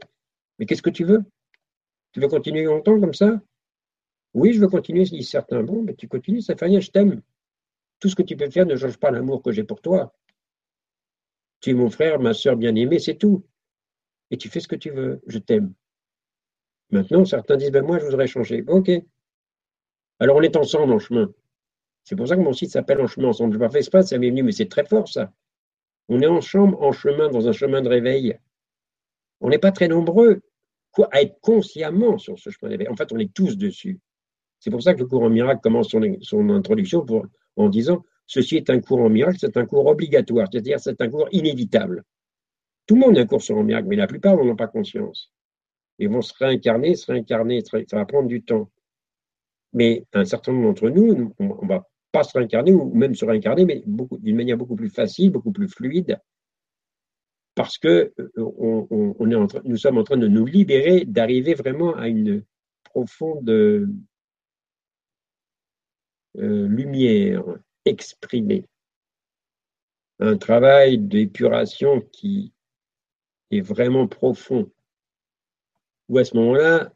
[0.59, 1.25] Mais qu'est-ce que tu veux?
[2.13, 3.41] Tu veux continuer longtemps comme ça?
[4.33, 5.65] Oui, je veux continuer, disent certains.
[5.65, 7.21] Bon, mais tu continues, ça fait rien, je t'aime.
[8.03, 10.13] Tout ce que tu peux faire ne change pas l'amour que j'ai pour toi.
[11.61, 13.47] Tu es mon frère, ma soeur bien-aimée, c'est tout.
[14.33, 15.73] Et tu fais ce que tu veux, je t'aime.
[16.91, 18.65] Maintenant, certains disent, ben moi, je voudrais changer.
[18.67, 18.91] Ok.
[20.19, 21.33] Alors, on est ensemble en chemin.
[22.03, 23.53] C'est pour ça que mon site s'appelle En chemin ensemble.
[23.53, 25.33] Je ne pas fait exprès, ça m'est venu, mais c'est très fort, ça.
[26.09, 28.37] On est en chambre, en chemin, dans un chemin de réveil.
[29.41, 30.43] On n'est pas très nombreux
[31.13, 32.89] à être consciemment sur ce chemin de réveil.
[32.89, 34.01] En fait, on est tous dessus.
[34.59, 37.27] C'est pour ça que le courant miracle commence son introduction pour
[37.57, 41.09] en disant ceci est un cours en miracle, c'est un cours obligatoire, c'est-à-dire c'est un
[41.09, 42.05] cours inévitable.
[42.87, 44.69] Tout le monde a un cours sur en miracle, mais la plupart n'en ont pas
[44.69, 45.33] conscience.
[45.99, 48.71] Ils vont se réincarner, se réincarner, ça va prendre du temps.
[49.73, 53.25] Mais un certain nombre d'entre nous, on ne va pas se réincarner ou même se
[53.25, 56.19] réincarner, mais d'une manière beaucoup plus facile, beaucoup plus fluide,
[57.55, 62.45] parce que euh, nous sommes en train de nous libérer, d'arriver vraiment à une
[62.85, 63.49] profonde
[66.35, 67.45] lumière
[67.85, 68.65] exprimée.
[70.19, 72.53] Un travail d'épuration qui
[73.51, 74.71] est vraiment profond.
[76.09, 76.93] Où à ce moment-là,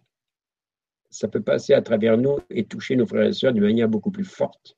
[1.10, 4.10] ça peut passer à travers nous et toucher nos frères et sœurs d'une manière beaucoup
[4.10, 4.76] plus forte,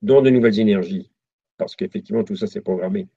[0.00, 1.10] dans de nouvelles énergies,
[1.58, 3.08] parce qu'effectivement, tout ça, c'est programmé.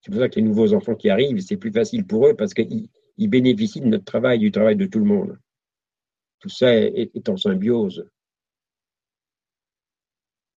[0.00, 2.52] C'est pour ça que les nouveaux enfants qui arrivent, c'est plus facile pour eux parce
[2.54, 5.38] qu'ils bénéficient de notre travail, du travail de tout le monde.
[6.40, 8.08] Tout ça est en symbiose.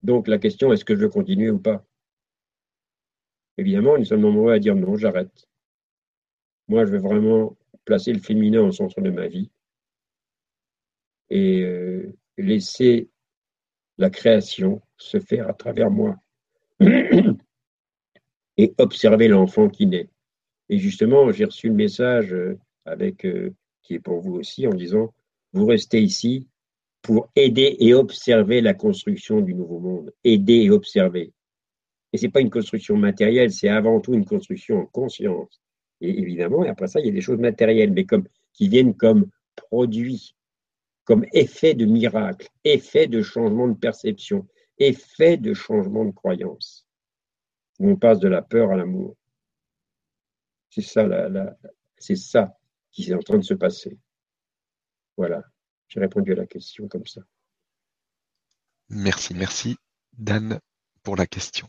[0.03, 1.85] Donc la question, est-ce que je veux continuer ou pas?
[3.57, 5.47] Évidemment, nous sommes nombreux à dire non, j'arrête.
[6.67, 9.51] Moi, je veux vraiment placer le féminin au centre de ma vie
[11.29, 13.09] et euh, laisser
[13.97, 16.15] la création se faire à travers moi
[18.57, 20.09] et observer l'enfant qui naît.
[20.69, 24.73] Et justement, j'ai reçu le message euh, avec, euh, qui est pour vous aussi en
[24.73, 25.13] disant,
[25.53, 26.47] vous restez ici
[27.01, 30.13] pour aider et observer la construction du nouveau monde.
[30.23, 31.33] Aider et observer.
[32.13, 35.61] Et ce n'est pas une construction matérielle, c'est avant tout une construction en conscience.
[36.01, 39.29] Et évidemment, après ça, il y a des choses matérielles, mais comme, qui viennent comme
[39.55, 40.35] produits,
[41.05, 44.47] comme effet de miracle, effet de changement de perception,
[44.77, 46.87] effet de changement de croyance.
[47.79, 49.15] On passe de la peur à l'amour.
[50.69, 51.07] C'est ça,
[51.97, 52.57] c'est ça
[52.91, 53.97] qui est en train de se passer.
[55.17, 55.43] Voilà,
[55.91, 57.21] j'ai répondu à la question comme ça.
[58.87, 59.75] Merci, merci
[60.13, 60.61] Dan
[61.03, 61.67] pour la question.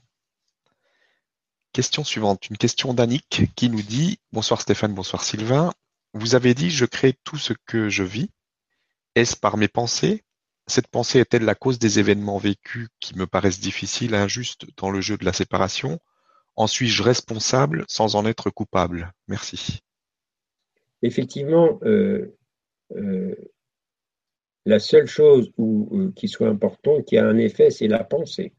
[1.73, 5.73] Question suivante, une question d'Annick qui nous dit Bonsoir Stéphane, bonsoir Sylvain.
[6.15, 8.31] Vous avez dit Je crée tout ce que je vis.
[9.17, 10.23] Est-ce par mes pensées?
[10.69, 15.01] Cette pensée est-elle la cause des événements vécus qui me paraissent difficiles, injustes dans le
[15.01, 15.99] jeu de la séparation?
[16.55, 19.13] En suis-je responsable sans en être coupable?
[19.27, 19.81] Merci.
[21.03, 22.39] Effectivement, euh,
[22.95, 23.35] euh,
[24.65, 28.53] la seule chose euh, qui soit importante, qui a un effet, c'est la pensée.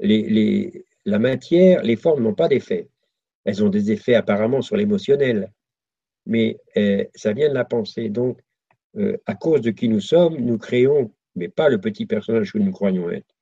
[0.00, 2.88] la matière, les formes n'ont pas d'effet.
[3.44, 5.52] Elles ont des effets apparemment sur l'émotionnel,
[6.26, 8.08] mais euh, ça vient de la pensée.
[8.08, 8.40] Donc,
[8.96, 12.58] euh, à cause de qui nous sommes, nous créons, mais pas le petit personnage que
[12.58, 13.34] nous croyons être.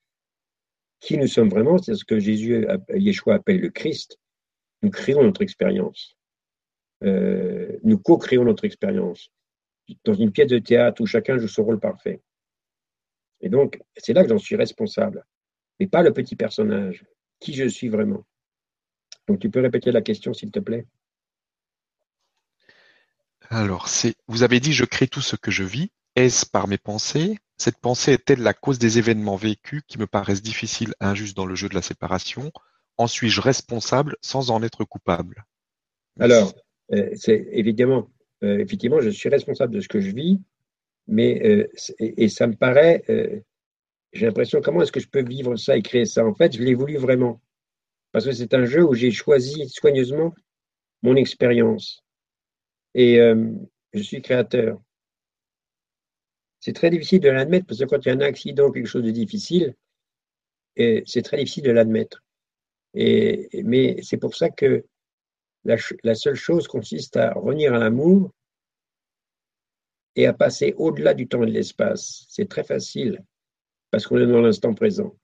[1.01, 4.19] Qui nous sommes vraiment, c'est ce que Jésus, Yeshua appelle le Christ.
[4.83, 6.17] Nous créons notre expérience.
[7.03, 9.31] Nous co-créons notre expérience
[10.05, 12.21] dans une pièce de théâtre où chacun joue son rôle parfait.
[13.41, 15.25] Et donc, c'est là que j'en suis responsable,
[15.79, 17.05] mais pas le petit personnage
[17.41, 18.25] qui je suis vraiment.
[19.29, 20.87] Donc tu peux répéter la question s'il te plaît?
[23.49, 25.91] Alors, c'est vous avez dit je crée tout ce que je vis.
[26.15, 27.39] Est-ce par mes pensées?
[27.59, 31.55] Cette pensée est-elle la cause des événements vécus qui me paraissent difficiles, injustes dans le
[31.55, 32.51] jeu de la séparation?
[32.97, 35.45] En suis-je responsable sans en être coupable?
[36.19, 36.55] Alors,
[36.93, 38.09] euh, c'est évidemment,
[38.47, 40.41] euh, effectivement, je suis responsable de ce que je vis,
[41.07, 41.69] mais euh,
[41.99, 43.03] et, ça me paraît
[44.13, 46.25] j'ai l'impression, comment est-ce que je peux vivre ça et créer ça?
[46.25, 47.41] En fait, je l'ai voulu vraiment.
[48.13, 50.35] Parce que c'est un jeu où j'ai choisi soigneusement
[51.03, 52.03] mon expérience.
[52.95, 53.53] Et euh,
[53.93, 54.81] je suis créateur.
[56.61, 59.05] C'est très difficile de l'admettre parce que quand il y a un accident, quelque chose
[59.05, 59.75] de difficile,
[60.77, 62.25] c'est très difficile de l'admettre.
[62.95, 64.85] Et, mais c'est pour ça que
[66.03, 68.33] la, seule chose consiste à revenir à l'amour
[70.15, 72.25] et à passer au-delà du temps et de l'espace.
[72.29, 73.25] C'est très facile
[73.91, 75.17] parce qu'on est dans l'instant présent.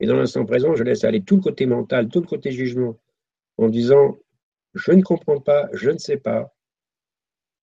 [0.00, 2.98] Et dans l'instant présent, je laisse aller tout le côté mental, tout le côté jugement,
[3.58, 4.18] en disant,
[4.74, 6.54] je ne comprends pas, je ne sais pas,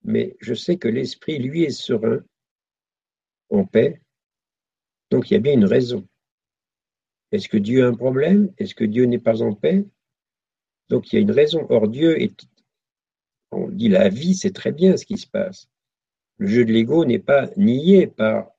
[0.03, 2.23] mais je sais que l'esprit, lui, est serein,
[3.49, 4.01] en paix,
[5.09, 6.07] donc il y a bien une raison.
[7.31, 8.53] Est-ce que Dieu a un problème?
[8.57, 9.85] Est-ce que Dieu n'est pas en paix?
[10.91, 11.65] Donc il y a une raison.
[11.69, 12.45] Or, Dieu est...
[13.51, 15.67] On dit la vie, c'est très bien ce qui se passe.
[16.37, 18.51] Le jeu de l'ego n'est pas nié par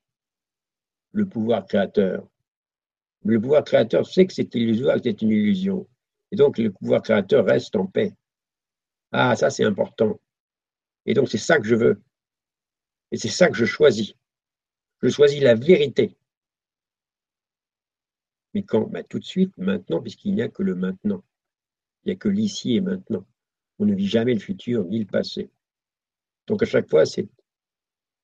[1.12, 2.26] le pouvoir créateur.
[3.24, 5.86] Le pouvoir créateur sait que c'est illusoire, c'est une illusion.
[6.30, 8.14] Et donc, le pouvoir créateur reste en paix.
[9.12, 10.18] Ah, ça, c'est important.
[11.04, 12.00] Et donc, c'est ça que je veux.
[13.10, 14.14] Et c'est ça que je choisis.
[15.02, 16.16] Je choisis la vérité.
[18.54, 18.88] Mais quand?
[18.88, 21.22] Bah, Tout de suite, maintenant, puisqu'il n'y a que le maintenant.
[22.04, 23.24] Il n'y a que l'ici et maintenant.
[23.78, 25.50] On ne vit jamais le futur ni le passé.
[26.46, 27.28] Donc, à chaque fois, c'est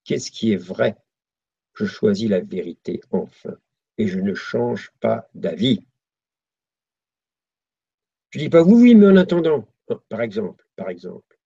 [0.04, 0.96] qu'est-ce qui est vrai?
[1.74, 3.56] Je choisis la vérité enfin,
[3.98, 5.80] et je ne change pas d'avis.
[8.30, 9.66] Je ne dis pas oui, oui, mais en attendant,
[10.08, 11.38] par exemple, par exemple.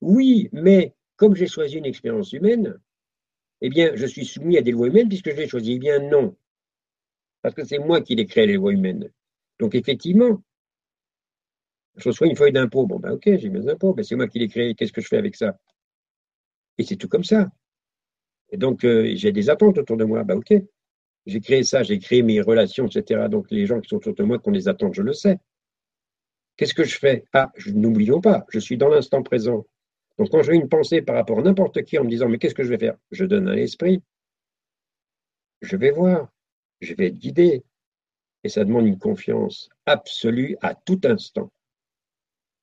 [0.00, 2.78] Oui, mais comme j'ai choisi une expérience humaine,
[3.60, 5.72] eh bien, je suis soumis à des lois humaines puisque je l'ai choisi.
[5.72, 6.36] Eh bien, non.
[7.42, 9.10] Parce que c'est moi qui ai créé les lois humaines.
[9.58, 10.42] Donc, effectivement,
[11.96, 12.86] je reçois une feuille d'impôt.
[12.86, 14.74] Bon, ben, ok, j'ai mes impôts, ben, c'est moi qui l'ai créé.
[14.74, 15.58] Qu'est-ce que je fais avec ça?
[16.78, 17.48] Et c'est tout comme ça.
[18.50, 20.24] Et donc, euh, j'ai des attentes autour de moi.
[20.24, 20.52] Bah, OK.
[21.26, 23.28] J'ai créé ça, j'ai créé mes relations, etc.
[23.28, 25.38] Donc, les gens qui sont autour de moi, qui ont des attentes, je le sais.
[26.56, 27.24] Qu'est-ce que je fais?
[27.32, 29.66] Ah, n'oublions pas, je suis dans l'instant présent.
[30.18, 32.54] Donc, quand j'ai une pensée par rapport à n'importe qui en me disant, mais qu'est-ce
[32.54, 32.96] que je vais faire?
[33.10, 34.02] Je donne un esprit.
[35.60, 36.28] Je vais voir.
[36.80, 37.64] Je vais être guidé.
[38.44, 41.50] Et ça demande une confiance absolue à tout instant.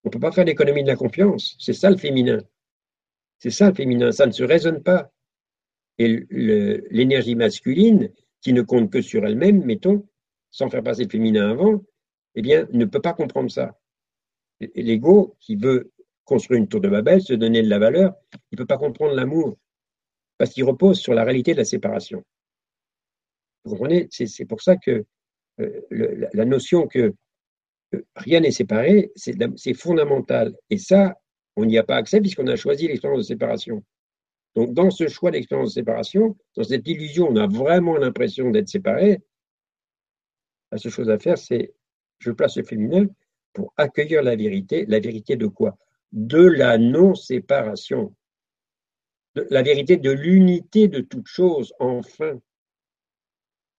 [0.04, 1.56] On ne peut pas faire l'économie de la confiance.
[1.60, 2.40] C'est ça le féminin.
[3.40, 4.12] C'est ça le féminin.
[4.12, 5.12] Ça ne se raisonne pas.
[5.98, 8.12] Et l'énergie masculine,
[8.42, 10.08] qui ne compte que sur elle-même, mettons,
[10.52, 11.84] sans faire passer le féminin avant,
[12.36, 13.80] eh bien, ne peut pas comprendre ça.
[14.76, 15.92] L'ego, qui veut
[16.26, 18.14] construire une tour de Babel, se donner de la valeur,
[18.52, 19.58] il ne peut pas comprendre l'amour,
[20.38, 22.24] parce qu'il repose sur la réalité de la séparation.
[23.64, 24.08] Vous comprenez?
[24.10, 25.06] C'est pour ça que
[25.60, 27.14] euh, la notion que
[28.16, 30.56] rien n'est séparé, c'est fondamental.
[30.70, 31.20] Et ça,
[31.56, 33.84] on n'y a pas accès puisqu'on a choisi l'expérience de séparation.
[34.56, 38.70] Donc, dans ce choix d'expérience de séparation, dans cette illusion, on a vraiment l'impression d'être
[38.70, 39.22] séparé.
[40.72, 41.74] La seule chose à faire, c'est
[42.20, 43.08] je place le féminin
[43.54, 44.86] pour accueillir la vérité.
[44.88, 45.78] La vérité de quoi?
[46.12, 48.16] De la non-séparation.
[49.50, 52.40] La vérité de l'unité de toute chose, enfin.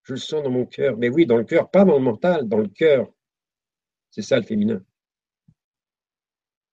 [0.03, 0.97] Je le sens dans mon cœur.
[0.99, 3.11] Mais oui, dans le cœur, pas dans le mental, dans le cœur.
[4.15, 4.81] C'est ça le féminin.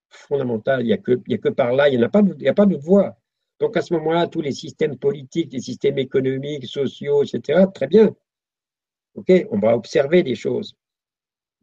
[0.09, 3.17] Fondamental, il n'y a, que, par là, il n'y a pas, a pas d'autre voie.
[3.59, 8.15] Donc à ce moment-là, tous les systèmes politiques, les systèmes économiques, sociaux, etc., très bien.
[9.15, 10.75] OK, on va observer des choses.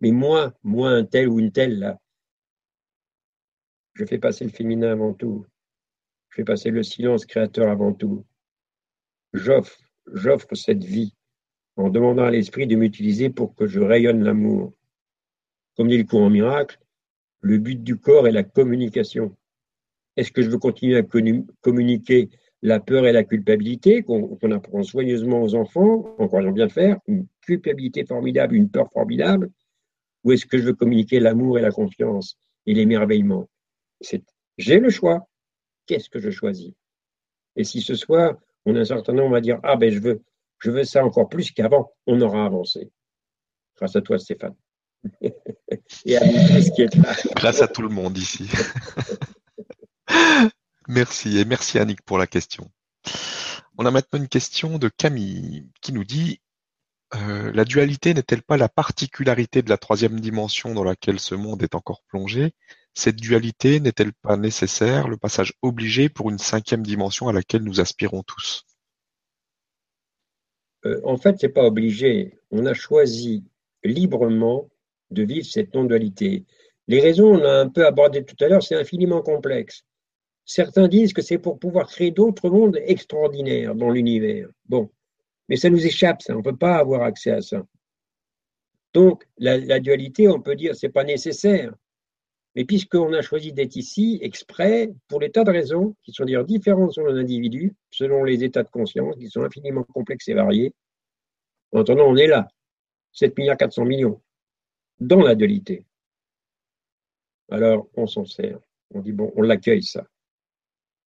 [0.00, 2.00] Mais moi, moi, un tel ou une telle, là,
[3.94, 5.46] je fais passer le féminin avant tout.
[6.30, 8.26] Je fais passer le silence créateur avant tout.
[9.32, 9.78] J'offre,
[10.12, 11.14] j'offre cette vie
[11.76, 14.74] en demandant à l'esprit de m'utiliser pour que je rayonne l'amour.
[15.78, 16.76] Comme dit le courant miracle,
[17.40, 19.36] le but du corps est la communication.
[20.16, 21.04] Est-ce que je veux continuer à
[21.60, 22.30] communiquer
[22.62, 27.28] la peur et la culpabilité qu'on apprend soigneusement aux enfants, en croyant bien faire, une
[27.42, 29.52] culpabilité formidable, une peur formidable,
[30.24, 32.36] ou est-ce que je veux communiquer l'amour et la confiance
[32.66, 33.48] et l'émerveillement?
[34.58, 35.28] J'ai le choix.
[35.86, 36.72] Qu'est-ce que je choisis?
[37.54, 38.36] Et si ce soir,
[38.66, 40.22] on a un certain nombre à dire Ah ben je veux,
[40.58, 42.90] je veux ça encore plus qu'avant, on aura avancé.
[43.76, 44.56] Grâce à toi, Stéphane.
[46.04, 47.14] et à tous qui êtes là.
[47.36, 48.48] Grâce à tout le monde ici.
[50.88, 52.70] Merci et merci Annick pour la question.
[53.76, 56.40] On a maintenant une question de Camille qui nous dit
[57.14, 61.62] euh, La dualité n'est-elle pas la particularité de la troisième dimension dans laquelle ce monde
[61.62, 62.54] est encore plongé?
[62.94, 67.80] Cette dualité n'est-elle pas nécessaire, le passage obligé pour une cinquième dimension à laquelle nous
[67.80, 68.64] aspirons tous?
[70.86, 72.38] Euh, En fait, ce n'est pas obligé.
[72.50, 73.44] On a choisi
[73.84, 74.70] librement
[75.10, 76.44] de vivre cette non-dualité.
[76.86, 79.82] Les raisons, on a un peu abordé tout à l'heure, c'est infiniment complexe.
[80.44, 84.48] Certains disent que c'est pour pouvoir créer d'autres mondes extraordinaires dans l'univers.
[84.66, 84.90] Bon,
[85.48, 86.34] mais ça nous échappe, ça.
[86.34, 87.66] On ne peut pas avoir accès à ça.
[88.94, 91.74] Donc, la, dualité, on peut dire, c'est pas nécessaire.
[92.54, 96.44] Mais puisqu'on a choisi d'être ici, exprès, pour des tas de raisons qui sont dire
[96.44, 100.72] différentes selon l'individu, selon les états de conscience, qui sont infiniment complexes et variés,
[101.72, 102.48] en on est là,
[103.12, 104.20] 7 milliards 400 millions,
[105.00, 105.84] dans la dualité.
[107.50, 108.58] Alors, on s'en sert.
[108.90, 110.06] On dit, bon, on l'accueille, ça.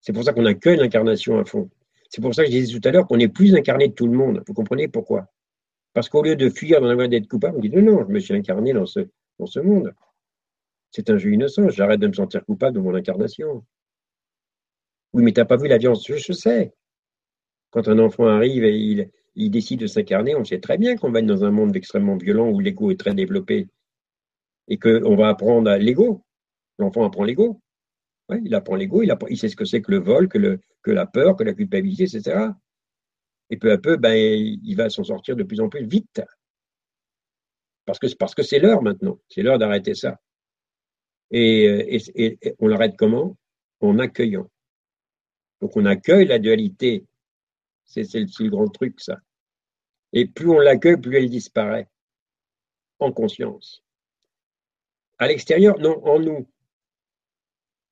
[0.01, 1.70] C'est pour ça qu'on accueille l'incarnation à fond.
[2.09, 4.06] C'est pour ça que je disais tout à l'heure qu'on est plus incarné de tout
[4.06, 4.43] le monde.
[4.47, 5.28] Vous comprenez pourquoi?
[5.94, 8.19] Parce qu'au lieu de fuir dans la voie d'être coupable, on dit non, je me
[8.19, 9.01] suis incarné dans ce,
[9.39, 9.94] dans ce monde.
[10.90, 13.64] C'est un jeu innocent, j'arrête de me sentir coupable de mon incarnation.
[15.12, 16.73] Oui, mais tu n'as pas vu la violence, je, sais.
[17.70, 21.10] Quand un enfant arrive et il, il décide de s'incarner, on sait très bien qu'on
[21.10, 23.69] va être dans un monde extrêmement violent où l'ego est très développé
[24.69, 26.25] et qu'on va apprendre à l'ego.
[26.79, 27.61] L'enfant apprend l'ego
[28.45, 30.39] il apprend l'ego, il, sait ce que c'est que le vol, que,
[30.91, 32.49] la peur, que la culpabilité, etc.
[33.51, 36.23] Et peu à peu, ben, il va s'en sortir de plus en plus vite.
[37.85, 39.19] Parce que c'est l'heure maintenant.
[39.29, 40.21] C'est l'heure d'arrêter ça.
[41.31, 41.99] Et,
[42.59, 43.37] on l'arrête comment?
[43.81, 44.49] En accueillant.
[45.61, 47.05] Donc on accueille la dualité.
[47.85, 49.19] C'est le, le grand truc, ça.
[50.13, 51.89] Et plus on l'accueille, plus elle disparaît.
[52.99, 53.83] En conscience.
[55.23, 56.49] À l'extérieur, non, en nous.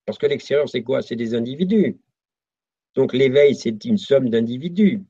[0.05, 1.01] Parce que l'extérieur, c'est quoi?
[1.01, 1.97] C'est des individus.
[2.97, 5.05] Donc l'éveil, c'est une somme d'individus.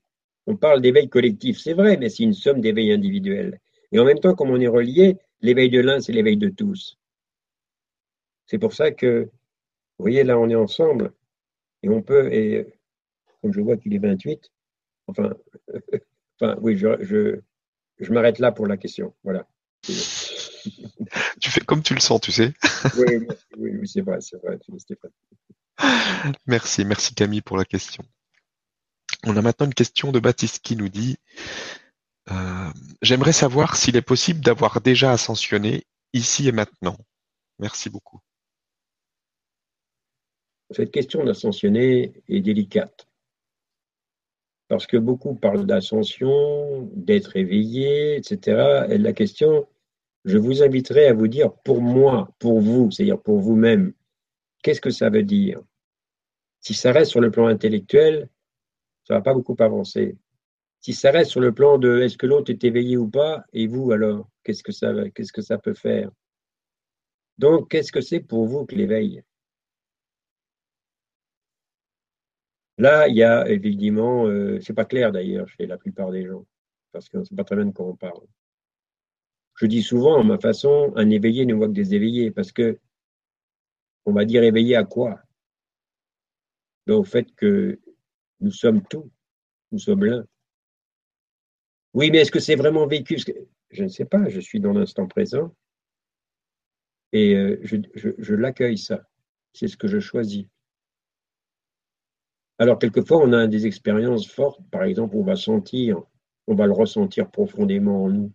[0.47, 3.59] On parle d'éveil collectif, c'est vrai, mais c'est une somme d'éveil individuel.
[3.91, 6.99] Et en même temps, comme on est relié, l'éveil de l'un, c'est l'éveil de tous.
[8.45, 9.23] C'est pour ça que,
[9.97, 11.15] vous voyez, là, on est ensemble,
[11.83, 12.67] et on peut, et
[13.41, 14.53] comme je vois qu'il est 28,
[15.07, 15.33] enfin,
[16.39, 17.41] enfin oui, je,
[17.99, 19.15] je m'arrête là pour la question.
[19.25, 19.49] Voilà
[21.41, 22.53] tu fais comme tu le sens, tu sais.
[22.97, 23.27] oui,
[23.57, 25.11] oui, c'est vrai, c'est vrai, Stéphane.
[26.47, 28.05] Merci, merci Camille pour la question.
[29.25, 31.17] On a maintenant une question de Baptiste qui nous dit
[32.31, 32.71] euh,
[33.03, 36.97] J'aimerais savoir s'il est possible d'avoir déjà ascensionné ici et maintenant.
[37.59, 38.21] Merci beaucoup.
[40.71, 43.07] Cette question d'ascensionner est délicate.
[44.69, 48.87] Parce que beaucoup parlent d'ascension, d'être éveillé, etc.
[48.89, 49.67] Et la question,
[50.25, 53.93] je vous inviterai à vous dire pour moi, pour vous, c'est-à-dire pour vous-même,
[54.63, 55.61] qu'est-ce que ça veut dire?
[56.61, 58.29] Si ça reste sur le plan intellectuel,
[59.05, 60.17] ça ne va pas beaucoup avancer.
[60.81, 63.67] Si ça reste sur le plan de est-ce que l'autre est éveillé ou pas, et
[63.67, 66.11] vous alors, qu'est-ce que ça, qu'est-ce que ça peut faire?
[67.39, 69.23] Donc, qu'est-ce que c'est pour vous que l'éveil?
[72.79, 76.47] Là, il y a évidemment, euh, c'est pas clair d'ailleurs chez la plupart des gens,
[76.93, 78.27] parce qu'on ne sait pas très bien de quoi on parle.
[79.61, 82.79] Je dis souvent, à ma façon, un éveillé ne voit que des éveillés, parce que
[84.07, 85.21] on va dire éveillé à quoi?
[86.87, 87.79] Ben, Au fait que
[88.41, 89.11] Nous sommes tout.
[89.71, 90.25] Nous sommes l'un.
[91.93, 93.19] Oui, mais est-ce que c'est vraiment vécu?
[93.71, 95.55] Je ne sais pas, je suis dans l'instant présent
[97.13, 97.77] et euh, je,
[98.17, 99.03] je l'accueille ça.
[99.53, 100.47] C'est ce que je choisis.
[102.57, 106.03] Alors, quelquefois, on a des expériences fortes, par exemple, on va sentir,
[106.47, 108.33] on va le ressentir profondément en nous.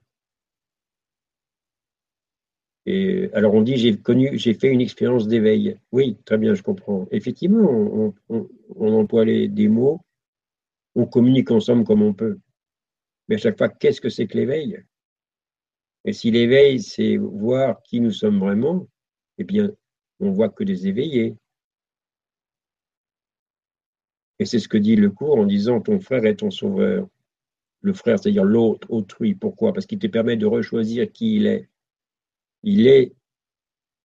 [2.88, 5.78] Alors on dit j'ai connu, j'ai fait une expérience d'éveil.
[5.92, 7.08] Oui, très bien, je comprends.
[7.12, 10.02] Effectivement, on, emploie des mots,
[10.94, 12.38] on communique ensemble comme on peut.
[13.28, 14.84] Mais à chaque fois, qu'est-ce que c'est que l'éveil?
[16.06, 18.88] Et si l'éveil, c'est voir qui nous sommes vraiment,
[19.40, 19.72] eh bien,
[20.20, 21.36] on voit que des éveillés.
[24.38, 27.08] Et c'est ce que dit le cours en disant ton frère est ton sauveur.
[27.82, 29.34] Le frère, c'est-à-dire l'autre, autrui.
[29.34, 29.74] Pourquoi?
[29.74, 31.70] Parce qu'il te permet de rechoisir qui il est
[32.66, 33.14] il est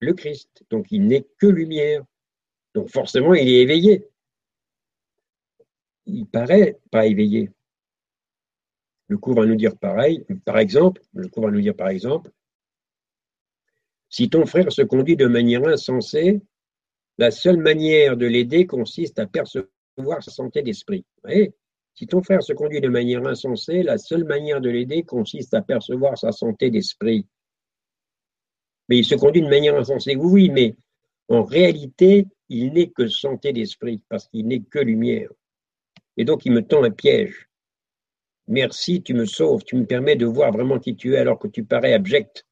[0.02, 2.04] le Christ, donc il n'est que lumière.
[2.76, 4.08] Donc forcément, il est éveillé.
[6.06, 7.50] Il paraît pas éveillé.
[9.08, 12.32] Le cours va nous dire pareil, par exemple, le cours va nous dire par exemple,
[14.10, 16.42] si ton frère se conduit de manière insensée,
[17.18, 21.06] la seule manière de l'aider consiste à percevoir sa santé d'esprit.
[21.94, 25.62] Si ton frère se conduit de manière insensée, la seule manière de l'aider consiste à
[25.62, 27.26] percevoir sa santé d'esprit
[28.90, 30.16] mais il se conduit de manière insensée.
[30.16, 30.76] Oui, mais
[31.30, 35.30] en réalité, il n'est que santé d'esprit, parce qu'il n'est que lumière.
[36.18, 37.48] Et donc, il me tend un piège.
[38.48, 41.48] Merci, tu me sauves, tu me permets de voir vraiment qui tu es alors que
[41.48, 42.48] tu parais abject,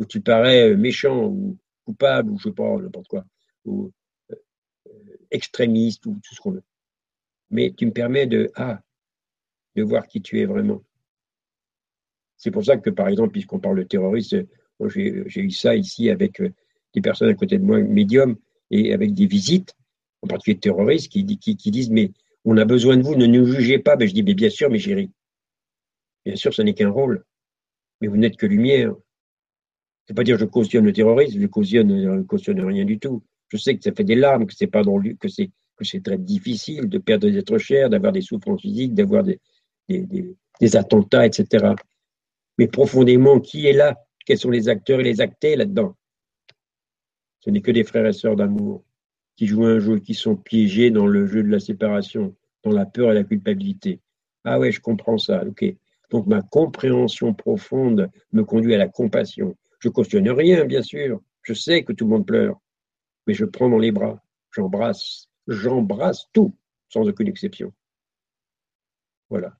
[0.00, 3.24] ou tu parais euh, méchant, ou coupable, ou je sais pas, n'importe quoi,
[3.64, 3.92] ou
[4.32, 4.36] euh,
[5.30, 6.64] extrémiste, ou tout ce qu'on veut.
[7.50, 8.80] Mais tu me permets de, ah,
[9.76, 10.82] de voir qui tu es vraiment.
[12.36, 13.84] C'est pour ça que, par exemple, puisqu'on parle de
[14.86, 16.50] j'ai eu ça ici avec euh,
[16.94, 18.36] des personnes à côté de moi, médium,
[18.70, 19.74] et avec des visites,
[20.22, 22.12] en particulier terroristes, qui, disent Mais
[22.44, 23.96] on a besoin de vous, ne nous jugez pas.
[23.96, 25.10] Ben, je dis Mais bien sûr, mes chéris.
[26.24, 27.24] Bien sûr, ce n'est qu'un rôle.
[28.00, 28.94] Mais vous n'êtes que lumière.
[30.06, 33.22] C'est pas dire je cautionne le terrorisme, je cautionne, je cautionne rien du tout.
[33.48, 36.02] Je sais que ça fait des larmes, que c'est pas dans que c'est que c'est
[36.02, 39.38] très difficile de perdre des êtres chers, d'avoir des souffrances physiques, d'avoir des,
[39.88, 41.72] des, attentats, etc.
[42.58, 43.96] Mais profondément, qui est là
[44.28, 45.96] quels sont les acteurs et les actés là-dedans
[47.40, 48.84] Ce n'est que des frères et sœurs d'amour
[49.36, 52.84] qui jouent un jeu, qui sont piégés dans le jeu de la séparation, dans la
[52.84, 54.02] peur et la culpabilité.
[54.44, 55.64] Ah ouais, je comprends ça, ok.
[56.10, 59.56] Donc ma compréhension profonde me conduit à la compassion.
[59.78, 61.22] Je cautionne rien, bien sûr.
[61.40, 62.60] Je sais que tout le monde pleure,
[63.26, 66.54] mais je prends dans les bras, j'embrasse, j'embrasse tout,
[66.90, 67.72] sans aucune exception.
[69.30, 69.56] Voilà.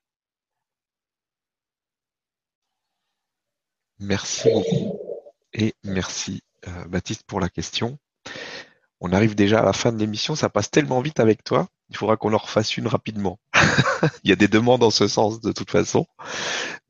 [4.00, 4.98] Merci beaucoup
[5.52, 7.98] et merci euh, Baptiste pour la question.
[9.00, 11.96] On arrive déjà à la fin de l'émission, ça passe tellement vite avec toi, il
[11.96, 13.40] faudra qu'on en refasse une rapidement.
[14.22, 16.06] il y a des demandes en ce sens de toute façon.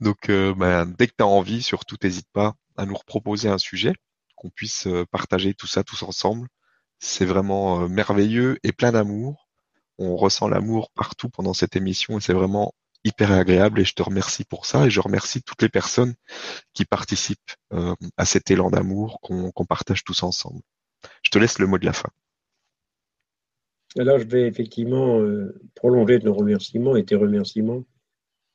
[0.01, 3.59] Donc euh, ben, dès que tu as envie, surtout n'hésite pas à nous reproposer un
[3.59, 3.95] sujet,
[4.37, 6.49] qu'on puisse euh, partager tout ça tous ensemble.
[6.99, 9.49] C'est vraiment merveilleux et plein d'amour.
[9.99, 12.75] On ressent l'amour partout pendant cette émission et c'est vraiment
[13.09, 16.15] hyper agréable et je te remercie pour ça et je remercie toutes les personnes
[16.75, 20.61] qui participent euh, à cet élan d'amour qu'on partage tous ensemble.
[21.23, 22.11] Je te laisse le mot de la fin.
[23.99, 27.85] Alors je vais effectivement euh, prolonger nos remerciements et tes remerciements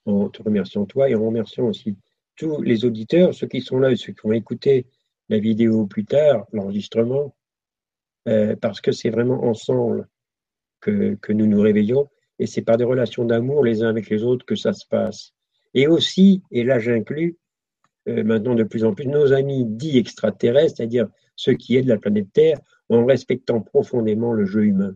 [0.05, 1.97] en te remerciant toi et en remerciant aussi
[2.35, 4.87] tous les auditeurs, ceux qui sont là et ceux qui vont écouter
[5.29, 7.35] la vidéo plus tard, l'enregistrement,
[8.27, 10.07] euh, parce que c'est vraiment ensemble
[10.81, 14.23] que, que nous nous réveillons et c'est par des relations d'amour les uns avec les
[14.23, 15.31] autres que ça se passe.
[15.73, 17.37] Et aussi, et là j'inclus
[18.09, 21.97] euh, maintenant de plus en plus nos amis dits extraterrestres, c'est-à-dire ceux qui aident la
[21.97, 24.95] planète Terre, en respectant profondément le jeu humain.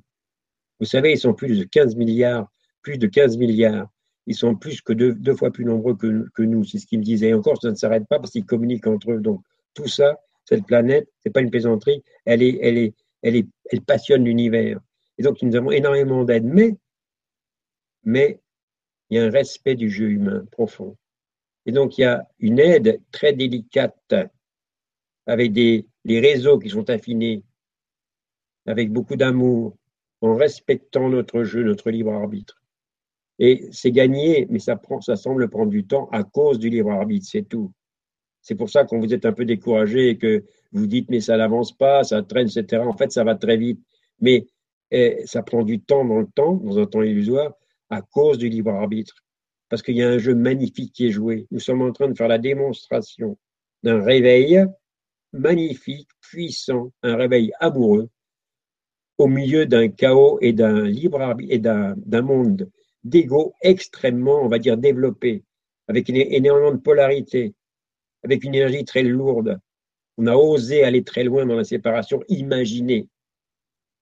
[0.80, 2.52] Vous savez, ils sont plus de 15 milliards,
[2.82, 3.88] plus de 15 milliards.
[4.28, 7.04] Ils sont plus que deux, fois plus nombreux que, que nous, c'est ce qu'ils me
[7.04, 7.30] disaient.
[7.30, 9.20] Et encore, ça ne s'arrête pas parce qu'ils communiquent entre eux.
[9.22, 9.42] Donc,
[9.74, 13.82] tout ça, cette planète, c'est pas une plaisanterie, elle est, elle est, elle est, elle
[13.82, 14.80] passionne l'univers.
[15.18, 16.44] Et donc, nous avons énormément d'aide.
[16.44, 16.76] Mais
[18.08, 18.40] mais
[19.10, 20.96] il y a un respect du jeu humain profond.
[21.66, 24.16] Et donc, il y a une aide très délicate
[25.26, 27.44] avec des, les réseaux qui sont affinés,
[28.66, 29.78] avec beaucoup d'amour,
[30.22, 32.62] en respectant notre jeu, notre libre arbitre.
[33.40, 36.92] Et c'est gagné, mais ça, prend, ça semble prendre du temps à cause du libre
[36.92, 37.74] arbitre, c'est tout.
[38.42, 41.36] C'est pour ça qu'on vous êtes un peu découragé et que vous dites mais ça
[41.36, 42.82] n'avance pas, ça traîne, etc.
[42.84, 43.82] En fait, ça va très vite,
[44.22, 44.48] mais
[44.92, 47.54] eh, ça prend du temps dans le temps, dans un temps illusoire,
[47.90, 49.16] à cause du libre arbitre.
[49.70, 51.48] Parce qu'il y a un jeu magnifique qui est joué.
[51.52, 53.38] Nous sommes en train de faire la démonstration
[53.84, 54.66] d'un réveil
[55.34, 58.10] magnifique, puissant, un réveil amoureux,
[59.18, 62.70] au milieu d'un chaos et d'un libre arbitre et d'un monde
[63.04, 65.44] d'ego extrêmement, on va dire, développé,
[65.88, 67.54] avec énormément de polarité,
[68.24, 69.60] avec une énergie très lourde.
[70.18, 73.08] On a osé aller très loin dans la séparation imaginée.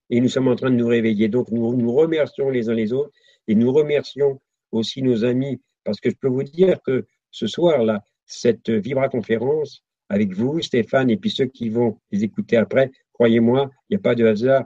[0.10, 1.28] Et nous sommes en train de nous réveiller.
[1.28, 3.12] Donc nous nous remercions les uns les autres
[3.48, 4.42] et nous remercions
[4.72, 9.84] aussi nos amis, parce que je peux vous dire que ce soir-là, cette Vibra conférence,
[10.10, 14.02] avec vous, Stéphane, et puis ceux qui vont les écouter après, croyez-moi, il n'y a
[14.02, 14.66] pas de hasard,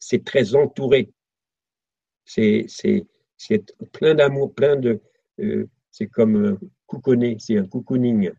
[0.00, 1.10] c'est très entouré.
[2.24, 2.66] C'est
[3.92, 5.00] plein d'amour, plein de.
[5.40, 8.30] Euh, c'est comme couconner, c'est un cocooning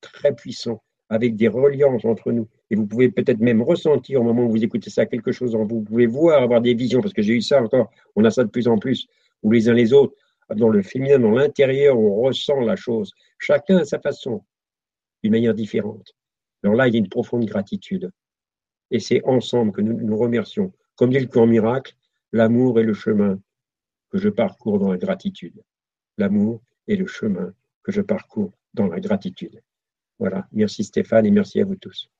[0.00, 2.48] très puissant, avec des reliances entre nous.
[2.72, 5.66] Et vous pouvez peut-être même ressentir au moment où vous écoutez ça quelque chose en
[5.66, 5.80] vous.
[5.80, 8.44] Vous pouvez voir, avoir des visions, parce que j'ai eu ça encore, on a ça
[8.44, 9.08] de plus en plus,
[9.42, 10.14] où les uns les autres,
[10.56, 13.12] dans le féminin, dans l'intérieur, on ressent la chose.
[13.38, 14.42] Chacun à sa façon,
[15.22, 16.14] d'une manière différente.
[16.62, 18.10] Alors là, il y a une profonde gratitude.
[18.90, 20.72] Et c'est ensemble que nous nous remercions.
[20.96, 21.94] Comme dit le cours miracle,
[22.32, 23.38] l'amour est le chemin
[24.08, 25.62] que je parcours dans la gratitude.
[26.16, 29.60] L'amour est le chemin que je parcours dans la gratitude.
[30.18, 30.48] Voilà.
[30.52, 32.10] Merci Stéphane et merci à vous tous.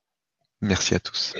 [0.63, 1.35] Merci à tous.